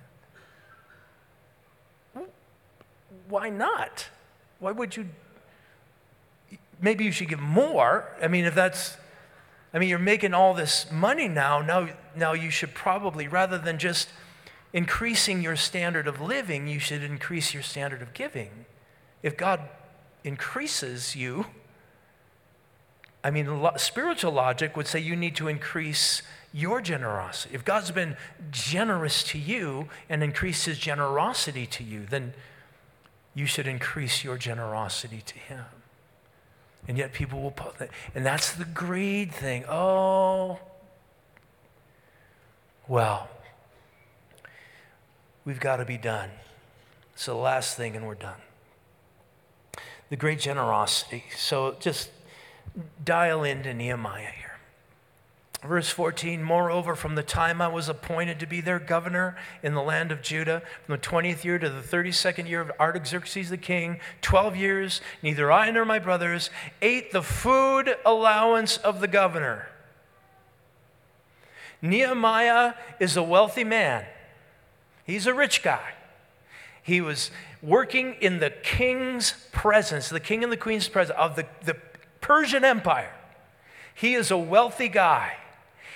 Why 3.28 3.50
not? 3.50 4.08
Why 4.58 4.72
would 4.72 4.96
you? 4.96 5.08
Maybe 6.80 7.04
you 7.04 7.12
should 7.12 7.28
give 7.28 7.40
more. 7.40 8.10
I 8.20 8.28
mean, 8.28 8.44
if 8.44 8.54
that's, 8.54 8.96
I 9.72 9.78
mean, 9.78 9.88
you're 9.88 9.98
making 9.98 10.34
all 10.34 10.54
this 10.54 10.90
money 10.90 11.28
now. 11.28 11.62
Now, 11.62 11.88
now 12.16 12.32
you 12.32 12.50
should 12.50 12.74
probably, 12.74 13.28
rather 13.28 13.56
than 13.56 13.78
just 13.78 14.08
increasing 14.72 15.40
your 15.40 15.56
standard 15.56 16.08
of 16.08 16.20
living, 16.20 16.66
you 16.66 16.80
should 16.80 17.02
increase 17.02 17.54
your 17.54 17.62
standard 17.62 18.02
of 18.02 18.12
giving. 18.12 18.66
If 19.24 19.38
God 19.38 19.60
increases 20.22 21.16
you, 21.16 21.46
I 23.24 23.30
mean, 23.30 23.48
spiritual 23.78 24.32
logic 24.32 24.76
would 24.76 24.86
say 24.86 25.00
you 25.00 25.16
need 25.16 25.34
to 25.36 25.48
increase 25.48 26.20
your 26.52 26.82
generosity. 26.82 27.54
If 27.54 27.64
God's 27.64 27.90
been 27.90 28.18
generous 28.50 29.24
to 29.24 29.38
you 29.38 29.88
and 30.10 30.22
increased 30.22 30.66
his 30.66 30.78
generosity 30.78 31.64
to 31.68 31.82
you, 31.82 32.04
then 32.04 32.34
you 33.34 33.46
should 33.46 33.66
increase 33.66 34.22
your 34.22 34.36
generosity 34.36 35.22
to 35.24 35.38
him. 35.38 35.64
And 36.86 36.98
yet 36.98 37.14
people 37.14 37.40
will 37.40 37.50
put 37.50 37.78
that, 37.78 37.88
and 38.14 38.26
that's 38.26 38.52
the 38.52 38.66
greed 38.66 39.32
thing. 39.32 39.64
Oh, 39.70 40.60
well, 42.86 43.30
we've 45.46 45.60
got 45.60 45.76
to 45.78 45.86
be 45.86 45.96
done. 45.96 46.28
It's 47.14 47.24
the 47.24 47.34
last 47.34 47.74
thing, 47.74 47.96
and 47.96 48.06
we're 48.06 48.16
done. 48.16 48.36
The 50.10 50.16
great 50.16 50.38
generosity. 50.38 51.24
So 51.36 51.76
just 51.80 52.10
dial 53.04 53.44
into 53.44 53.72
Nehemiah 53.74 54.30
here. 54.38 54.44
Verse 55.62 55.88
14, 55.88 56.42
moreover, 56.42 56.94
from 56.94 57.14
the 57.14 57.22
time 57.22 57.62
I 57.62 57.68
was 57.68 57.88
appointed 57.88 58.38
to 58.40 58.46
be 58.46 58.60
their 58.60 58.78
governor 58.78 59.34
in 59.62 59.72
the 59.72 59.82
land 59.82 60.12
of 60.12 60.20
Judah, 60.20 60.62
from 60.84 60.96
the 60.96 61.00
20th 61.00 61.42
year 61.42 61.58
to 61.58 61.70
the 61.70 61.80
32nd 61.80 62.46
year 62.46 62.60
of 62.60 62.70
Artaxerxes 62.78 63.48
the 63.48 63.56
king, 63.56 63.98
12 64.20 64.56
years, 64.56 65.00
neither 65.22 65.50
I 65.50 65.70
nor 65.70 65.86
my 65.86 65.98
brothers 65.98 66.50
ate 66.82 67.12
the 67.12 67.22
food 67.22 67.96
allowance 68.04 68.76
of 68.76 69.00
the 69.00 69.08
governor. 69.08 69.68
Nehemiah 71.80 72.74
is 73.00 73.16
a 73.16 73.22
wealthy 73.22 73.64
man, 73.64 74.04
he's 75.04 75.26
a 75.26 75.32
rich 75.32 75.62
guy. 75.62 75.94
He 76.82 77.00
was 77.00 77.30
working 77.64 78.14
in 78.20 78.38
the 78.40 78.50
king's 78.50 79.32
presence, 79.52 80.08
the 80.10 80.20
king 80.20 80.44
and 80.44 80.52
the 80.52 80.56
queen's 80.56 80.88
presence 80.88 81.18
of 81.18 81.34
the, 81.34 81.46
the 81.64 81.76
Persian 82.20 82.64
Empire. 82.64 83.12
He 83.94 84.14
is 84.14 84.30
a 84.30 84.36
wealthy 84.36 84.88
guy. 84.88 85.36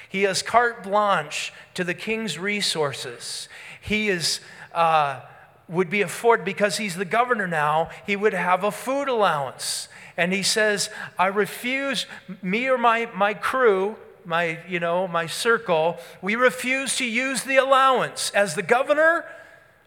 He 0.09 0.23
has 0.23 0.43
carte 0.43 0.83
blanche 0.83 1.53
to 1.75 1.85
the 1.85 1.95
king's 1.95 2.39
resources. 2.39 3.49
He 3.81 4.09
is, 4.09 4.41
uh, 4.73 5.21
would 5.69 5.91
be 5.91 6.01
afforded, 6.01 6.45
because 6.45 6.79
he's 6.79 6.97
the 6.97 7.05
governor 7.05 7.47
now, 7.47 7.91
he 8.07 8.17
would 8.17 8.33
have 8.33 8.65
a 8.65 8.71
food 8.71 9.09
allowance. 9.09 9.89
And 10.17 10.33
he 10.33 10.43
says, 10.43 10.89
I 11.19 11.27
refuse, 11.27 12.07
me 12.43 12.69
or 12.69 12.79
my, 12.79 13.09
my 13.15 13.35
crew, 13.35 13.97
my, 14.25 14.59
you 14.69 14.81
know, 14.81 15.07
my 15.07 15.27
circle, 15.27 15.99
we 16.23 16.37
refuse 16.37 16.97
to 16.97 17.05
use 17.05 17.45
the 17.45 17.57
allowance. 17.57 18.31
As 18.35 18.55
the 18.55 18.63
governor, 18.63 19.25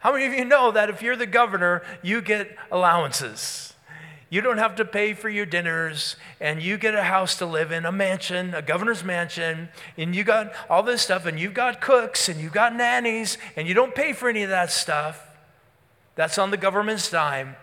how 0.02 0.12
many 0.12 0.26
of 0.26 0.34
you 0.34 0.45
know 0.45 0.72
that 0.72 0.89
if 0.89 1.02
you're 1.02 1.16
the 1.16 1.26
governor, 1.26 1.84
you 2.02 2.22
get 2.22 2.56
allowances? 2.72 3.74
You 4.30 4.41
don't 4.41 4.60
have 4.60 4.76
to 4.78 4.86
pay 4.86 5.14
for 5.14 5.30
your 5.30 5.45
dinners, 5.45 6.16
and 6.39 6.62
you 6.62 6.78
get 6.78 6.95
a 6.95 7.04
house 7.04 7.38
to 7.38 7.45
live 7.45 7.72
in, 7.72 7.86
a 7.86 7.91
mansion, 7.91 8.54
a 8.56 8.62
governor's 8.62 9.04
mansion, 9.04 9.70
and 9.97 10.16
you 10.16 10.24
got 10.24 10.54
all 10.70 10.84
this 10.84 11.02
stuff, 11.02 11.26
and 11.26 11.38
you've 11.39 11.54
got 11.54 11.82
cooks, 11.82 12.30
and 12.30 12.39
you've 12.39 12.54
got 12.54 12.74
nannies, 12.74 13.38
and 13.56 13.68
you 13.68 13.74
don't 13.74 13.93
pay 13.93 14.14
for 14.14 14.30
any 14.30 14.43
of 14.43 14.49
that 14.49 14.72
stuff. 14.72 15.28
That's 16.16 16.38
on 16.38 16.49
the 16.49 16.58
government's 16.58 17.12
dime. 17.12 17.58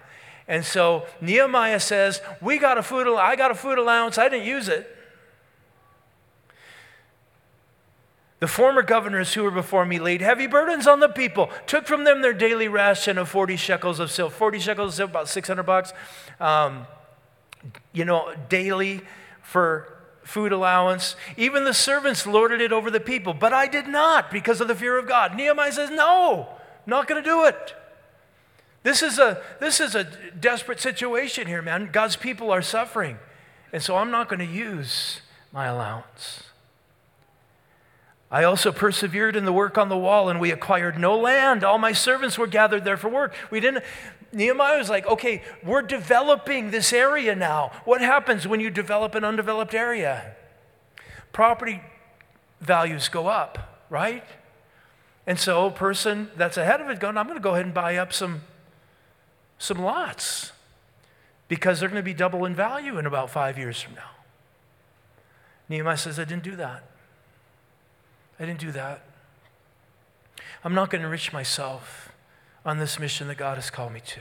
And 0.46 0.64
so 0.64 1.06
Nehemiah 1.20 1.80
says, 1.80 2.20
"We 2.40 2.58
got 2.58 2.78
a 2.78 2.82
food. 2.82 3.08
I 3.16 3.34
got 3.34 3.50
a 3.50 3.54
food 3.54 3.78
allowance. 3.78 4.18
I 4.18 4.28
didn't 4.28 4.46
use 4.46 4.68
it." 4.68 4.97
The 8.40 8.46
former 8.46 8.82
governors 8.82 9.34
who 9.34 9.42
were 9.42 9.50
before 9.50 9.84
me 9.84 9.98
laid 9.98 10.20
heavy 10.20 10.46
burdens 10.46 10.86
on 10.86 11.00
the 11.00 11.08
people, 11.08 11.50
took 11.66 11.86
from 11.86 12.04
them 12.04 12.22
their 12.22 12.32
daily 12.32 12.68
ration 12.68 13.18
of 13.18 13.28
40 13.28 13.56
shekels 13.56 13.98
of 13.98 14.10
silver. 14.10 14.34
40 14.34 14.58
shekels 14.60 14.88
of 14.90 14.94
silver, 14.94 15.10
about 15.10 15.28
600 15.28 15.62
bucks, 15.64 15.92
um, 16.38 16.86
you 17.92 18.04
know, 18.04 18.32
daily 18.48 19.00
for 19.42 19.98
food 20.22 20.52
allowance. 20.52 21.16
Even 21.36 21.64
the 21.64 21.74
servants 21.74 22.26
lorded 22.26 22.60
it 22.60 22.72
over 22.72 22.90
the 22.90 23.00
people, 23.00 23.34
but 23.34 23.52
I 23.52 23.66
did 23.66 23.88
not 23.88 24.30
because 24.30 24.60
of 24.60 24.68
the 24.68 24.74
fear 24.74 24.98
of 24.98 25.08
God. 25.08 25.34
Nehemiah 25.34 25.72
says, 25.72 25.90
No, 25.90 26.48
not 26.86 27.08
going 27.08 27.22
to 27.22 27.28
do 27.28 27.44
it. 27.44 27.74
This 28.84 29.02
is, 29.02 29.18
a, 29.18 29.42
this 29.58 29.80
is 29.80 29.96
a 29.96 30.04
desperate 30.04 30.80
situation 30.80 31.48
here, 31.48 31.60
man. 31.60 31.90
God's 31.92 32.14
people 32.14 32.50
are 32.52 32.62
suffering. 32.62 33.18
And 33.72 33.82
so 33.82 33.96
I'm 33.96 34.10
not 34.10 34.28
going 34.28 34.38
to 34.38 34.46
use 34.46 35.20
my 35.52 35.66
allowance. 35.66 36.47
I 38.30 38.44
also 38.44 38.72
persevered 38.72 39.36
in 39.36 39.46
the 39.46 39.52
work 39.52 39.78
on 39.78 39.88
the 39.88 39.96
wall, 39.96 40.28
and 40.28 40.38
we 40.38 40.50
acquired 40.50 40.98
no 40.98 41.18
land. 41.18 41.64
All 41.64 41.78
my 41.78 41.92
servants 41.92 42.36
were 42.36 42.46
gathered 42.46 42.84
there 42.84 42.98
for 42.98 43.08
work. 43.08 43.34
We 43.50 43.60
didn't. 43.60 43.84
Nehemiah 44.32 44.76
was 44.76 44.90
like, 44.90 45.06
okay, 45.06 45.42
we're 45.64 45.80
developing 45.80 46.70
this 46.70 46.92
area 46.92 47.34
now. 47.34 47.70
What 47.86 48.02
happens 48.02 48.46
when 48.46 48.60
you 48.60 48.68
develop 48.68 49.14
an 49.14 49.24
undeveloped 49.24 49.72
area? 49.72 50.36
Property 51.32 51.80
values 52.60 53.08
go 53.08 53.28
up, 53.28 53.84
right? 53.88 54.24
And 55.26 55.38
so, 55.38 55.66
a 55.66 55.70
person 55.70 56.30
that's 56.36 56.58
ahead 56.58 56.82
of 56.82 56.90
it 56.90 57.00
going, 57.00 57.16
I'm 57.16 57.26
going 57.26 57.38
to 57.38 57.42
go 57.42 57.52
ahead 57.52 57.64
and 57.64 57.74
buy 57.74 57.96
up 57.96 58.12
some, 58.12 58.42
some 59.58 59.78
lots 59.78 60.52
because 61.48 61.80
they're 61.80 61.88
going 61.88 62.00
to 62.00 62.04
be 62.04 62.14
double 62.14 62.44
in 62.44 62.54
value 62.54 62.98
in 62.98 63.06
about 63.06 63.30
five 63.30 63.56
years 63.56 63.80
from 63.80 63.94
now. 63.94 64.10
Nehemiah 65.70 65.96
says, 65.96 66.18
I 66.18 66.24
didn't 66.24 66.44
do 66.44 66.56
that. 66.56 66.87
I 68.40 68.46
didn't 68.46 68.60
do 68.60 68.72
that. 68.72 69.02
I'm 70.64 70.74
not 70.74 70.90
going 70.90 71.00
to 71.02 71.06
enrich 71.06 71.32
myself 71.32 72.12
on 72.64 72.78
this 72.78 72.98
mission 72.98 73.28
that 73.28 73.36
God 73.36 73.56
has 73.56 73.70
called 73.70 73.92
me 73.92 74.00
to. 74.00 74.20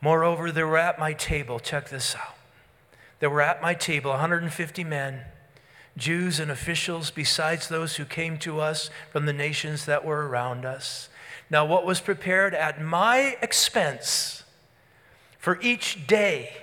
Moreover, 0.00 0.50
there 0.50 0.66
were 0.66 0.78
at 0.78 0.98
my 0.98 1.12
table, 1.12 1.60
check 1.60 1.88
this 1.88 2.14
out. 2.14 2.36
There 3.20 3.30
were 3.30 3.40
at 3.40 3.62
my 3.62 3.72
table 3.74 4.10
150 4.10 4.84
men, 4.84 5.20
Jews 5.96 6.40
and 6.40 6.50
officials, 6.50 7.10
besides 7.10 7.68
those 7.68 7.96
who 7.96 8.04
came 8.04 8.36
to 8.38 8.60
us 8.60 8.90
from 9.10 9.26
the 9.26 9.32
nations 9.32 9.84
that 9.86 10.04
were 10.04 10.26
around 10.26 10.64
us. 10.64 11.08
Now, 11.48 11.64
what 11.64 11.86
was 11.86 12.00
prepared 12.00 12.54
at 12.54 12.82
my 12.82 13.36
expense 13.40 14.42
for 15.38 15.60
each 15.60 16.06
day 16.06 16.56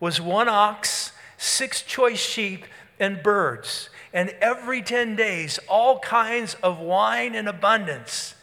was 0.00 0.20
one 0.20 0.48
ox, 0.48 1.12
six 1.36 1.82
choice 1.82 2.20
sheep, 2.20 2.64
and 2.98 3.22
birds, 3.22 3.90
and 4.12 4.30
every 4.40 4.82
10 4.82 5.16
days 5.16 5.58
all 5.68 5.98
kinds 5.98 6.54
of 6.62 6.78
wine 6.78 7.34
in 7.34 7.46
abundance. 7.48 8.34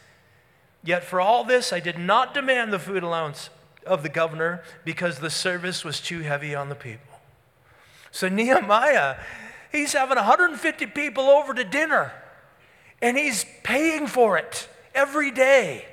Yet 0.82 1.04
for 1.04 1.20
all 1.20 1.44
this, 1.44 1.72
I 1.72 1.80
did 1.80 1.98
not 1.98 2.34
demand 2.34 2.72
the 2.72 2.78
food 2.78 3.02
allowance 3.02 3.50
of 3.86 4.02
the 4.02 4.08
governor 4.08 4.62
because 4.84 5.18
the 5.18 5.30
service 5.30 5.84
was 5.84 6.00
too 6.00 6.20
heavy 6.20 6.54
on 6.54 6.68
the 6.68 6.74
people. 6.74 7.20
So 8.10 8.28
Nehemiah, 8.28 9.16
he's 9.72 9.92
having 9.94 10.16
150 10.16 10.86
people 10.86 11.24
over 11.24 11.52
to 11.54 11.64
dinner, 11.64 12.12
and 13.02 13.16
he's 13.16 13.44
paying 13.62 14.06
for 14.06 14.38
it 14.38 14.68
every 14.94 15.30
day. 15.30 15.86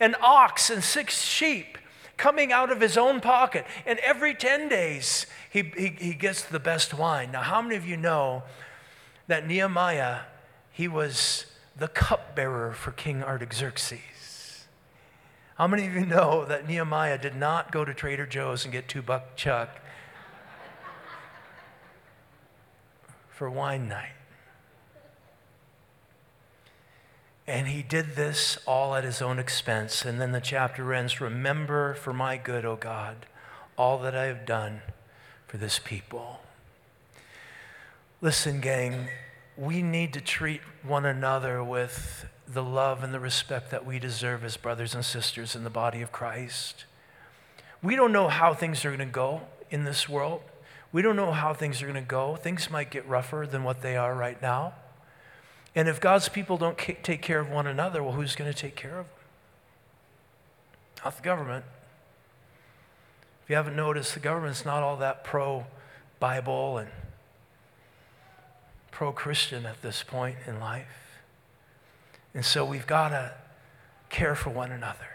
An 0.00 0.16
ox 0.20 0.68
and 0.68 0.82
six 0.82 1.22
sheep 1.22 1.78
coming 2.16 2.52
out 2.52 2.70
of 2.70 2.80
his 2.80 2.96
own 2.96 3.20
pocket. 3.20 3.66
And 3.86 3.98
every 4.00 4.34
10 4.34 4.68
days, 4.68 5.26
he, 5.50 5.62
he, 5.76 5.88
he 5.98 6.14
gets 6.14 6.42
the 6.42 6.58
best 6.58 6.94
wine. 6.94 7.32
Now, 7.32 7.42
how 7.42 7.62
many 7.62 7.76
of 7.76 7.86
you 7.86 7.96
know 7.96 8.42
that 9.26 9.46
Nehemiah, 9.46 10.20
he 10.70 10.88
was 10.88 11.46
the 11.76 11.88
cupbearer 11.88 12.72
for 12.72 12.92
King 12.92 13.22
Artaxerxes? 13.22 14.66
How 15.56 15.68
many 15.68 15.86
of 15.86 15.94
you 15.94 16.04
know 16.04 16.44
that 16.46 16.66
Nehemiah 16.68 17.18
did 17.18 17.36
not 17.36 17.70
go 17.70 17.84
to 17.84 17.94
Trader 17.94 18.26
Joe's 18.26 18.64
and 18.64 18.72
get 18.72 18.88
two 18.88 19.02
buck 19.02 19.36
chuck 19.36 19.80
for 23.28 23.48
wine 23.48 23.88
night? 23.88 24.10
And 27.46 27.68
he 27.68 27.82
did 27.82 28.16
this 28.16 28.58
all 28.66 28.94
at 28.94 29.04
his 29.04 29.20
own 29.20 29.38
expense. 29.38 30.04
And 30.04 30.20
then 30.20 30.32
the 30.32 30.40
chapter 30.40 30.94
ends 30.94 31.20
Remember 31.20 31.94
for 31.94 32.12
my 32.12 32.36
good, 32.36 32.64
O 32.64 32.76
God, 32.76 33.26
all 33.76 33.98
that 33.98 34.16
I 34.16 34.24
have 34.24 34.46
done 34.46 34.80
for 35.46 35.58
this 35.58 35.78
people. 35.78 36.40
Listen, 38.20 38.60
gang, 38.60 39.08
we 39.56 39.82
need 39.82 40.14
to 40.14 40.20
treat 40.20 40.62
one 40.82 41.04
another 41.04 41.62
with 41.62 42.26
the 42.46 42.62
love 42.62 43.02
and 43.02 43.12
the 43.12 43.20
respect 43.20 43.70
that 43.70 43.84
we 43.84 43.98
deserve 43.98 44.44
as 44.44 44.56
brothers 44.56 44.94
and 44.94 45.04
sisters 45.04 45.54
in 45.54 45.64
the 45.64 45.70
body 45.70 46.00
of 46.00 46.10
Christ. 46.10 46.84
We 47.82 47.96
don't 47.96 48.12
know 48.12 48.28
how 48.28 48.54
things 48.54 48.84
are 48.84 48.88
going 48.88 49.06
to 49.06 49.12
go 49.12 49.42
in 49.70 49.84
this 49.84 50.08
world. 50.08 50.40
We 50.92 51.02
don't 51.02 51.16
know 51.16 51.32
how 51.32 51.52
things 51.52 51.82
are 51.82 51.86
going 51.86 52.02
to 52.02 52.08
go. 52.08 52.36
Things 52.36 52.70
might 52.70 52.90
get 52.90 53.06
rougher 53.06 53.46
than 53.50 53.64
what 53.64 53.82
they 53.82 53.96
are 53.96 54.14
right 54.14 54.40
now. 54.40 54.72
And 55.74 55.88
if 55.88 56.00
God's 56.00 56.28
people 56.28 56.56
don't 56.56 56.78
take 56.78 57.20
care 57.20 57.40
of 57.40 57.50
one 57.50 57.66
another, 57.66 58.02
well, 58.02 58.12
who's 58.12 58.36
going 58.36 58.52
to 58.52 58.56
take 58.56 58.76
care 58.76 58.98
of 58.98 59.06
them? 59.06 59.14
Not 61.04 61.16
the 61.16 61.22
government. 61.22 61.64
If 63.42 63.50
you 63.50 63.56
haven't 63.56 63.76
noticed, 63.76 64.14
the 64.14 64.20
government's 64.20 64.64
not 64.64 64.82
all 64.82 64.96
that 64.96 65.24
pro 65.24 65.66
Bible 66.20 66.78
and 66.78 66.88
pro 68.90 69.12
Christian 69.12 69.66
at 69.66 69.82
this 69.82 70.02
point 70.02 70.36
in 70.46 70.60
life. 70.60 71.20
And 72.32 72.44
so 72.44 72.64
we've 72.64 72.86
got 72.86 73.08
to 73.08 73.32
care 74.08 74.34
for 74.34 74.50
one 74.50 74.70
another. 74.70 75.08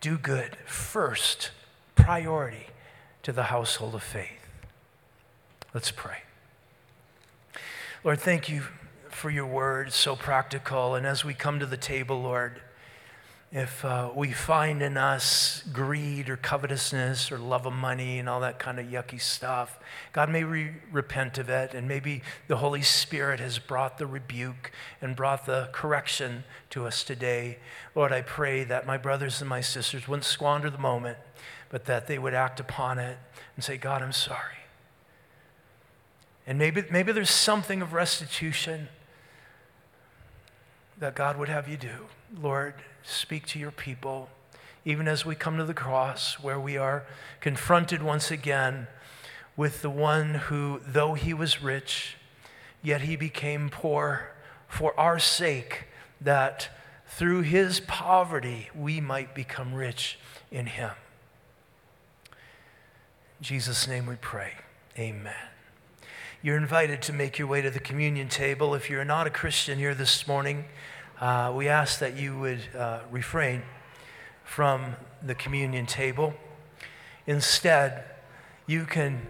Do 0.00 0.16
good 0.16 0.56
first, 0.64 1.50
priority 1.94 2.68
to 3.22 3.32
the 3.32 3.44
household 3.44 3.94
of 3.94 4.02
faith. 4.02 4.48
Let's 5.74 5.90
pray. 5.90 6.22
Lord, 8.02 8.18
thank 8.18 8.48
you 8.48 8.62
for 9.10 9.28
your 9.28 9.44
word, 9.44 9.92
so 9.92 10.16
practical. 10.16 10.94
And 10.94 11.04
as 11.04 11.22
we 11.22 11.34
come 11.34 11.60
to 11.60 11.66
the 11.66 11.76
table, 11.76 12.22
Lord, 12.22 12.62
if 13.52 13.84
uh, 13.84 14.10
we 14.16 14.32
find 14.32 14.80
in 14.80 14.96
us 14.96 15.62
greed 15.70 16.30
or 16.30 16.38
covetousness 16.38 17.30
or 17.30 17.36
love 17.36 17.66
of 17.66 17.74
money 17.74 18.18
and 18.18 18.26
all 18.26 18.40
that 18.40 18.58
kind 18.58 18.80
of 18.80 18.86
yucky 18.86 19.20
stuff, 19.20 19.78
God 20.14 20.30
may 20.30 20.44
we 20.44 20.70
repent 20.90 21.36
of 21.36 21.50
it, 21.50 21.74
and 21.74 21.86
maybe 21.86 22.22
the 22.48 22.56
Holy 22.56 22.80
Spirit 22.80 23.38
has 23.38 23.58
brought 23.58 23.98
the 23.98 24.06
rebuke 24.06 24.72
and 25.02 25.14
brought 25.14 25.44
the 25.44 25.68
correction 25.70 26.44
to 26.70 26.86
us 26.86 27.04
today. 27.04 27.58
Lord, 27.94 28.12
I 28.12 28.22
pray 28.22 28.64
that 28.64 28.86
my 28.86 28.96
brothers 28.96 29.42
and 29.42 29.50
my 29.50 29.60
sisters 29.60 30.08
wouldn't 30.08 30.24
squander 30.24 30.70
the 30.70 30.78
moment, 30.78 31.18
but 31.68 31.84
that 31.84 32.06
they 32.06 32.18
would 32.18 32.32
act 32.32 32.60
upon 32.60 32.98
it 32.98 33.18
and 33.56 33.62
say, 33.62 33.76
God, 33.76 34.00
I'm 34.00 34.12
sorry. 34.12 34.59
And 36.46 36.58
maybe, 36.58 36.84
maybe 36.90 37.12
there's 37.12 37.30
something 37.30 37.82
of 37.82 37.92
restitution 37.92 38.88
that 40.98 41.14
God 41.14 41.38
would 41.38 41.48
have 41.48 41.68
you 41.68 41.76
do. 41.76 42.06
Lord, 42.40 42.74
speak 43.02 43.46
to 43.48 43.58
your 43.58 43.70
people, 43.70 44.28
even 44.84 45.08
as 45.08 45.24
we 45.24 45.34
come 45.34 45.56
to 45.58 45.64
the 45.64 45.74
cross, 45.74 46.40
where 46.40 46.60
we 46.60 46.76
are 46.76 47.04
confronted 47.40 48.02
once 48.02 48.30
again 48.30 48.86
with 49.56 49.82
the 49.82 49.90
one 49.90 50.34
who, 50.34 50.80
though 50.86 51.14
he 51.14 51.34
was 51.34 51.62
rich, 51.62 52.16
yet 52.82 53.02
he 53.02 53.16
became 53.16 53.68
poor 53.68 54.32
for 54.68 54.98
our 54.98 55.18
sake, 55.18 55.84
that 56.20 56.68
through 57.06 57.42
his 57.42 57.80
poverty 57.80 58.70
we 58.74 59.00
might 59.00 59.34
become 59.34 59.74
rich 59.74 60.18
in 60.50 60.66
him. 60.66 60.92
In 62.30 63.44
Jesus' 63.44 63.88
name 63.88 64.06
we 64.06 64.16
pray. 64.16 64.52
Amen. 64.98 65.49
You're 66.42 66.56
invited 66.56 67.02
to 67.02 67.12
make 67.12 67.38
your 67.38 67.46
way 67.48 67.60
to 67.60 67.70
the 67.70 67.80
communion 67.80 68.30
table. 68.30 68.74
If 68.74 68.88
you're 68.88 69.04
not 69.04 69.26
a 69.26 69.30
Christian 69.30 69.78
here 69.78 69.94
this 69.94 70.26
morning, 70.26 70.64
uh, 71.20 71.52
we 71.54 71.68
ask 71.68 71.98
that 71.98 72.16
you 72.16 72.38
would 72.38 72.60
uh, 72.74 73.00
refrain 73.10 73.62
from 74.42 74.96
the 75.22 75.34
communion 75.34 75.84
table. 75.84 76.32
Instead, 77.26 78.04
you 78.66 78.86
can, 78.86 79.20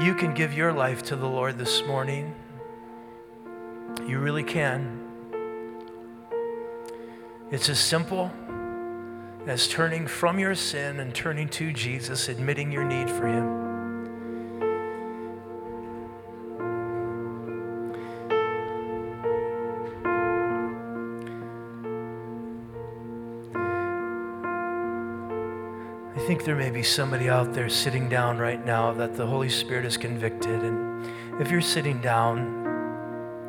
you 0.00 0.14
can 0.14 0.34
give 0.34 0.52
your 0.52 0.72
life 0.72 1.02
to 1.02 1.16
the 1.16 1.26
Lord 1.26 1.58
this 1.58 1.82
morning. 1.82 2.32
You 4.06 4.20
really 4.20 4.44
can. 4.44 5.02
It's 7.50 7.68
as 7.68 7.80
simple 7.80 8.30
as 9.48 9.66
turning 9.66 10.06
from 10.06 10.38
your 10.38 10.54
sin 10.54 11.00
and 11.00 11.12
turning 11.12 11.48
to 11.48 11.72
Jesus, 11.72 12.28
admitting 12.28 12.70
your 12.70 12.84
need 12.84 13.10
for 13.10 13.26
Him. 13.26 13.65
Think 26.36 26.44
there 26.44 26.54
may 26.54 26.68
be 26.68 26.82
somebody 26.82 27.30
out 27.30 27.54
there 27.54 27.66
sitting 27.66 28.10
down 28.10 28.36
right 28.36 28.62
now 28.62 28.92
that 28.92 29.16
the 29.16 29.24
Holy 29.24 29.48
Spirit 29.48 29.84
has 29.84 29.96
convicted. 29.96 30.62
And 30.62 31.40
if 31.40 31.50
you're 31.50 31.62
sitting 31.62 31.98
down 32.02 33.46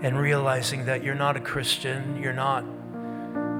and 0.00 0.18
realizing 0.18 0.86
that 0.86 1.04
you're 1.04 1.14
not 1.14 1.36
a 1.36 1.40
Christian, 1.40 2.16
you're 2.16 2.32
not 2.32 2.62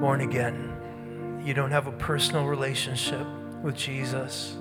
born 0.01 0.21
again, 0.21 1.41
you 1.45 1.53
don't 1.53 1.69
have 1.69 1.85
a 1.85 1.91
personal 1.91 2.47
relationship 2.47 3.27
with 3.61 3.75
Jesus, 3.75 4.57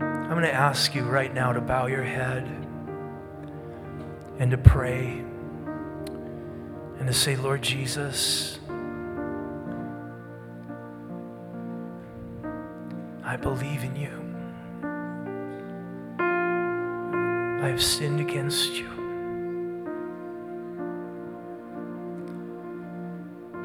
I'm 0.00 0.30
going 0.30 0.40
to 0.44 0.54
ask 0.54 0.94
you 0.94 1.02
right 1.02 1.34
now 1.34 1.52
to 1.52 1.60
bow 1.60 1.88
your 1.88 2.02
head 2.02 2.44
and 4.38 4.50
to 4.52 4.56
pray 4.56 5.22
and 6.98 7.06
to 7.06 7.12
say, 7.12 7.36
Lord 7.36 7.60
Jesus, 7.60 8.58
I 13.28 13.34
believe 13.34 13.82
in 13.82 13.96
you. 13.96 14.22
I 17.60 17.68
have 17.68 17.82
sinned 17.82 18.20
against 18.20 18.74
you. 18.74 18.88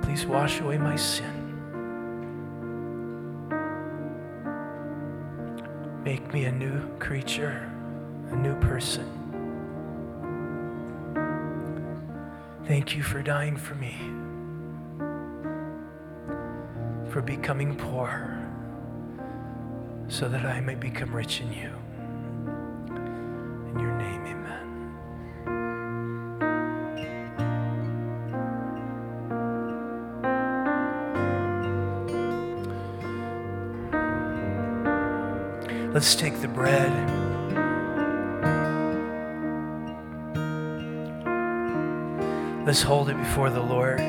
Please 0.01 0.25
wash 0.25 0.61
away 0.61 0.79
my 0.79 0.95
sin. 0.95 1.37
Make 6.03 6.33
me 6.33 6.45
a 6.45 6.51
new 6.51 6.81
creature, 6.97 7.71
a 8.31 8.35
new 8.35 8.55
person. 8.61 9.05
Thank 12.65 12.95
you 12.95 13.03
for 13.03 13.21
dying 13.21 13.57
for 13.57 13.75
me, 13.75 13.95
for 17.11 17.21
becoming 17.21 17.75
poor 17.75 18.40
so 20.11 20.27
that 20.27 20.45
I 20.45 20.59
may 20.59 20.75
become 20.75 21.15
rich 21.15 21.39
in 21.39 21.53
you. 21.53 21.71
In 23.69 23.79
your 23.79 23.93
name, 23.93 24.25
amen. 24.25 24.67
Let's 35.93 36.13
take 36.13 36.41
the 36.41 36.49
bread. 36.49 36.91
Let's 42.65 42.81
hold 42.81 43.07
it 43.07 43.17
before 43.17 43.49
the 43.49 43.61
Lord. 43.61 44.01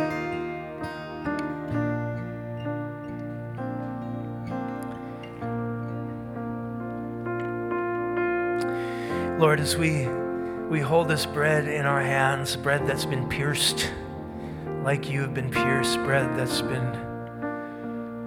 Lord, 9.43 9.59
as 9.59 9.77
we, 9.77 10.07
we 10.71 10.79
hold 10.79 11.09
this 11.09 11.27
bread 11.27 11.67
in 11.67 11.85
our 11.85 12.01
hands, 12.01 12.55
bread 12.55 12.87
that's 12.87 13.05
been 13.05 13.29
pierced 13.29 13.93
like 14.85 15.11
you 15.11 15.21
have 15.21 15.35
been 15.35 15.51
pierced, 15.51 15.97
bread 16.05 16.39
that's 16.39 16.61
been 16.63 16.87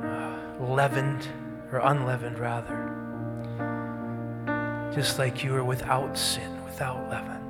uh, 0.03 0.57
leavened, 0.59 1.26
or 1.72 1.80
unleavened 1.80 2.38
rather, 2.38 2.91
just 4.93 5.18
like 5.18 5.41
you 5.41 5.55
are 5.55 5.63
without 5.63 6.18
sin, 6.18 6.61
without 6.66 7.09
leaven. 7.09 7.41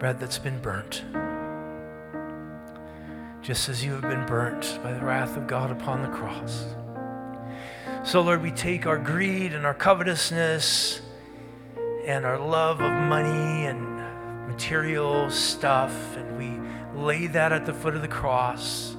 Bread 0.00 0.18
that's 0.18 0.40
been 0.40 0.58
burnt, 0.58 1.04
just 3.40 3.68
as 3.68 3.84
you 3.84 3.92
have 3.92 4.02
been 4.02 4.26
burnt 4.26 4.80
by 4.82 4.92
the 4.92 5.00
wrath 5.00 5.36
of 5.36 5.46
God 5.46 5.70
upon 5.70 6.02
the 6.02 6.08
cross. 6.08 6.66
So, 8.02 8.20
Lord, 8.20 8.42
we 8.42 8.50
take 8.50 8.84
our 8.84 8.98
greed 8.98 9.52
and 9.52 9.64
our 9.64 9.74
covetousness 9.74 11.02
and 12.06 12.24
our 12.24 12.38
love 12.38 12.80
of 12.80 12.92
money 12.92 13.66
and 13.66 14.48
material 14.48 15.28
stuff, 15.28 16.16
and 16.16 16.38
we 16.38 16.58
lay 17.02 17.26
that 17.26 17.52
at 17.52 17.66
the 17.66 17.74
foot 17.74 17.96
of 17.96 18.00
the 18.00 18.08
cross, 18.08 18.96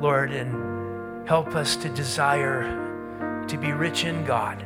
Lord, 0.00 0.32
and 0.32 1.26
help 1.28 1.54
us 1.54 1.76
to 1.76 1.88
desire 1.88 3.44
to 3.48 3.56
be 3.56 3.72
rich 3.72 4.04
in 4.04 4.24
God, 4.24 4.64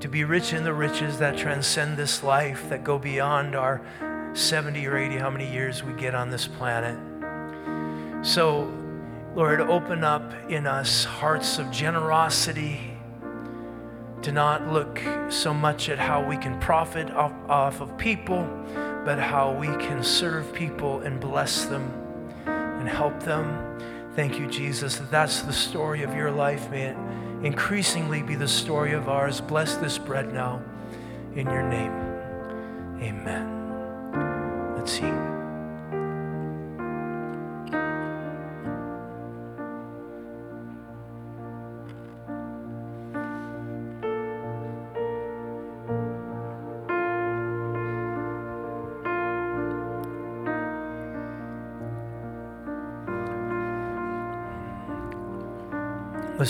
to 0.00 0.08
be 0.08 0.24
rich 0.24 0.52
in 0.52 0.64
the 0.64 0.74
riches 0.74 1.18
that 1.18 1.38
transcend 1.38 1.96
this 1.96 2.24
life, 2.24 2.68
that 2.68 2.82
go 2.82 2.98
beyond 2.98 3.54
our 3.54 3.80
70 4.32 4.84
or 4.86 4.98
80, 4.98 5.18
how 5.18 5.30
many 5.30 5.50
years 5.50 5.84
we 5.84 5.92
get 5.92 6.14
on 6.16 6.30
this 6.30 6.48
planet. 6.48 6.98
So 8.26 8.72
Lord, 9.36 9.60
open 9.60 10.02
up 10.02 10.32
in 10.50 10.66
us 10.66 11.04
hearts 11.04 11.60
of 11.60 11.70
generosity, 11.70 12.89
to 14.22 14.32
not 14.32 14.68
look 14.68 15.00
so 15.28 15.54
much 15.54 15.88
at 15.88 15.98
how 15.98 16.22
we 16.22 16.36
can 16.36 16.58
profit 16.60 17.10
off, 17.10 17.32
off 17.48 17.80
of 17.80 17.96
people, 17.96 18.42
but 19.04 19.18
how 19.18 19.52
we 19.52 19.68
can 19.76 20.02
serve 20.02 20.52
people 20.52 21.00
and 21.00 21.20
bless 21.20 21.64
them 21.64 21.90
and 22.46 22.88
help 22.88 23.22
them. 23.22 23.78
Thank 24.14 24.38
you, 24.38 24.46
Jesus, 24.46 24.96
that 24.96 25.10
that's 25.10 25.42
the 25.42 25.52
story 25.52 26.02
of 26.02 26.14
your 26.14 26.30
life. 26.30 26.72
It 26.72 26.96
increasingly 27.42 28.22
be 28.22 28.34
the 28.34 28.48
story 28.48 28.92
of 28.92 29.08
ours. 29.08 29.40
Bless 29.40 29.76
this 29.76 29.98
bread 29.98 30.32
now 30.34 30.62
in 31.34 31.46
your 31.46 31.62
name. 31.62 31.92
Amen. 33.02 34.76
Let's 34.76 34.98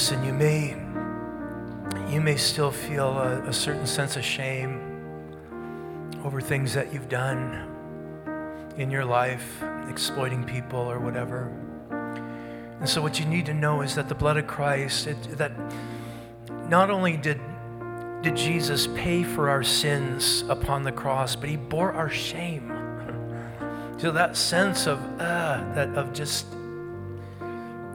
see. 0.01 0.15
Listen, 0.15 0.25
you 0.25 0.33
may 0.33 0.77
you 2.13 2.21
may 2.21 2.37
still 2.37 2.71
feel 2.71 3.19
a, 3.19 3.41
a, 3.43 3.53
certain 3.53 3.87
sense 3.87 4.17
of 4.17 4.25
shame 4.25 4.81
over 6.25 6.41
things 6.41 6.75
that 6.75 6.93
you've 6.93 7.09
done 7.09 7.69
in 8.77 8.91
your 8.91 9.05
life, 9.05 9.63
exploiting 9.89 10.43
people 10.45 10.81
or 10.81 10.99
whatever. 10.99 11.53
And 12.81 12.89
so, 12.89 13.03
what 13.03 13.21
you 13.21 13.27
need 13.27 13.47
to 13.47 13.55
know 13.55 13.83
is 13.83 13.95
that 13.95 14.09
the 14.09 14.15
blood 14.15 14.39
of 14.39 14.47
Christ, 14.47 15.07
it, 15.07 15.23
that 15.39 15.53
not 16.69 16.91
only 16.91 17.17
did 17.17 17.41
did 18.23 18.37
Jesus 18.37 18.87
pay 18.89 19.23
for 19.23 19.49
our 19.51 19.63
sins 19.63 20.45
upon 20.49 20.83
the 20.83 20.93
cross, 20.93 21.37
but 21.37 21.49
He 21.49 21.57
bore 21.57 21.93
our 21.93 22.11
shame. 22.11 22.73
so 23.99 24.11
that 24.11 24.37
sense 24.37 24.87
of 24.87 24.99
uh, 25.21 25.63
that 25.75 25.95
of 25.95 26.13
just 26.13 26.47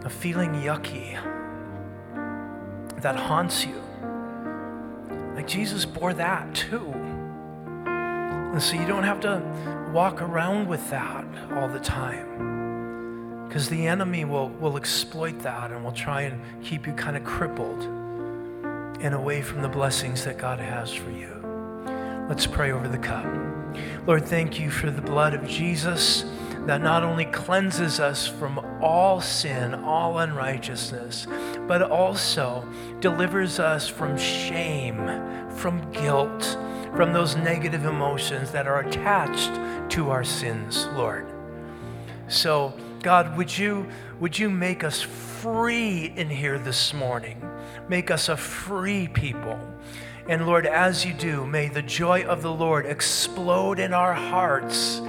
of 0.06 0.12
feeling 0.12 0.54
yucky 0.54 1.20
that 3.06 3.16
haunts 3.16 3.64
you. 3.64 3.80
Like 5.36 5.48
Jesus 5.48 5.86
bore 5.86 6.16
that 6.16 6.56
too. 6.56 6.92
And 7.86 8.60
so 8.60 8.76
you 8.76 8.88
don't 8.88 9.04
have 9.04 9.20
to 9.20 9.44
walk 9.94 10.24
around 10.24 10.68
with 10.68 10.90
that 10.90 11.24
all 11.52 11.68
the 11.68 11.80
time. 11.80 13.46
Because 13.48 13.70
the 13.70 13.86
enemy 13.86 14.26
will, 14.26 14.50
will 14.50 14.76
exploit 14.76 15.38
that 15.42 15.70
and 15.70 15.84
will 15.84 15.92
try 15.92 16.22
and 16.22 16.42
keep 16.64 16.88
you 16.88 16.94
kind 16.94 17.16
of 17.16 17.24
crippled 17.24 17.84
and 19.00 19.14
away 19.14 19.44
from 19.44 19.62
the 19.62 19.70
blessings 19.70 20.26
that 20.26 20.40
God 20.40 20.60
has 20.60 20.92
for 20.92 21.12
you. 21.12 21.30
Let's 22.28 22.48
pray 22.48 22.72
over 22.72 22.88
the 22.88 22.98
cup. 22.98 23.28
Lord, 24.08 24.26
thank 24.26 24.60
you 24.60 24.72
for 24.72 24.90
the 24.90 25.04
blood 25.04 25.36
of 25.36 25.48
Jesus 25.48 26.26
that 26.66 26.82
not 26.82 27.04
only 27.04 27.26
cleanses 27.26 28.00
us 28.00 28.28
from 28.28 28.60
all 28.82 29.22
sin, 29.22 29.76
all 29.76 30.20
unrighteousness, 30.20 31.28
but 31.68 31.82
also 31.82 32.68
delivers 33.00 33.60
us 33.60 33.88
from 33.88 34.18
shame, 34.18 34.98
from 35.52 35.92
guilt, 35.92 36.58
from 36.96 37.14
those 37.14 37.36
negative 37.36 37.86
emotions 37.86 38.52
that 38.52 38.68
are 38.68 38.80
attached 38.80 39.52
to 39.92 40.10
our 40.10 40.24
sins, 40.24 40.88
Lord. 40.94 41.28
So, 42.28 42.74
God, 43.04 43.38
would 43.38 43.56
you, 43.56 43.88
would 44.20 44.38
you 44.40 44.50
make 44.50 44.84
us 44.84 45.02
free 45.02 46.12
in 46.16 46.30
here 46.30 46.58
this 46.58 46.94
morning? 46.94 47.48
Make 47.88 48.10
us 48.10 48.30
a 48.30 48.38
free 48.38 49.08
people. 49.08 49.60
And 50.28 50.48
Lord, 50.48 50.66
as 50.66 51.06
you 51.06 51.14
do, 51.14 51.46
may 51.46 51.68
the 51.68 51.84
joy 51.84 52.24
of 52.24 52.42
the 52.42 52.52
Lord 52.52 52.88
explode 52.88 53.78
in 53.78 53.94
our 53.94 54.14
hearts 54.14 55.02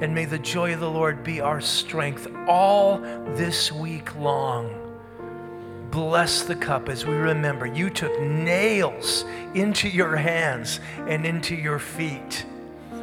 and 0.00 0.14
may 0.14 0.24
the 0.24 0.38
joy 0.38 0.74
of 0.74 0.80
the 0.80 0.90
Lord 0.90 1.24
be 1.24 1.40
our 1.40 1.60
strength 1.60 2.28
all 2.46 2.98
this 3.34 3.72
week 3.72 4.14
long. 4.16 4.82
Bless 5.90 6.42
the 6.42 6.56
cup 6.56 6.88
as 6.88 7.06
we 7.06 7.14
remember 7.14 7.66
you 7.66 7.88
took 7.88 8.20
nails 8.20 9.24
into 9.54 9.88
your 9.88 10.16
hands 10.16 10.80
and 11.06 11.24
into 11.24 11.54
your 11.54 11.78
feet. 11.78 12.44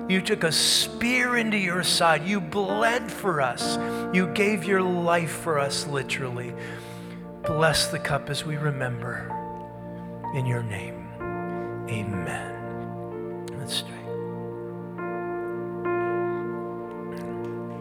You 0.09 0.21
took 0.21 0.43
a 0.43 0.51
spear 0.51 1.37
into 1.37 1.57
your 1.57 1.81
side. 1.83 2.25
You 2.27 2.41
bled 2.41 3.09
for 3.09 3.41
us. 3.41 3.77
You 4.13 4.27
gave 4.33 4.65
your 4.65 4.81
life 4.81 5.31
for 5.31 5.57
us, 5.59 5.87
literally. 5.87 6.53
Bless 7.43 7.87
the 7.87 7.99
cup 7.99 8.29
as 8.29 8.45
we 8.45 8.57
remember. 8.57 9.29
In 10.35 10.45
your 10.45 10.63
name, 10.63 11.07
amen. 11.89 13.45
Let's 13.57 13.83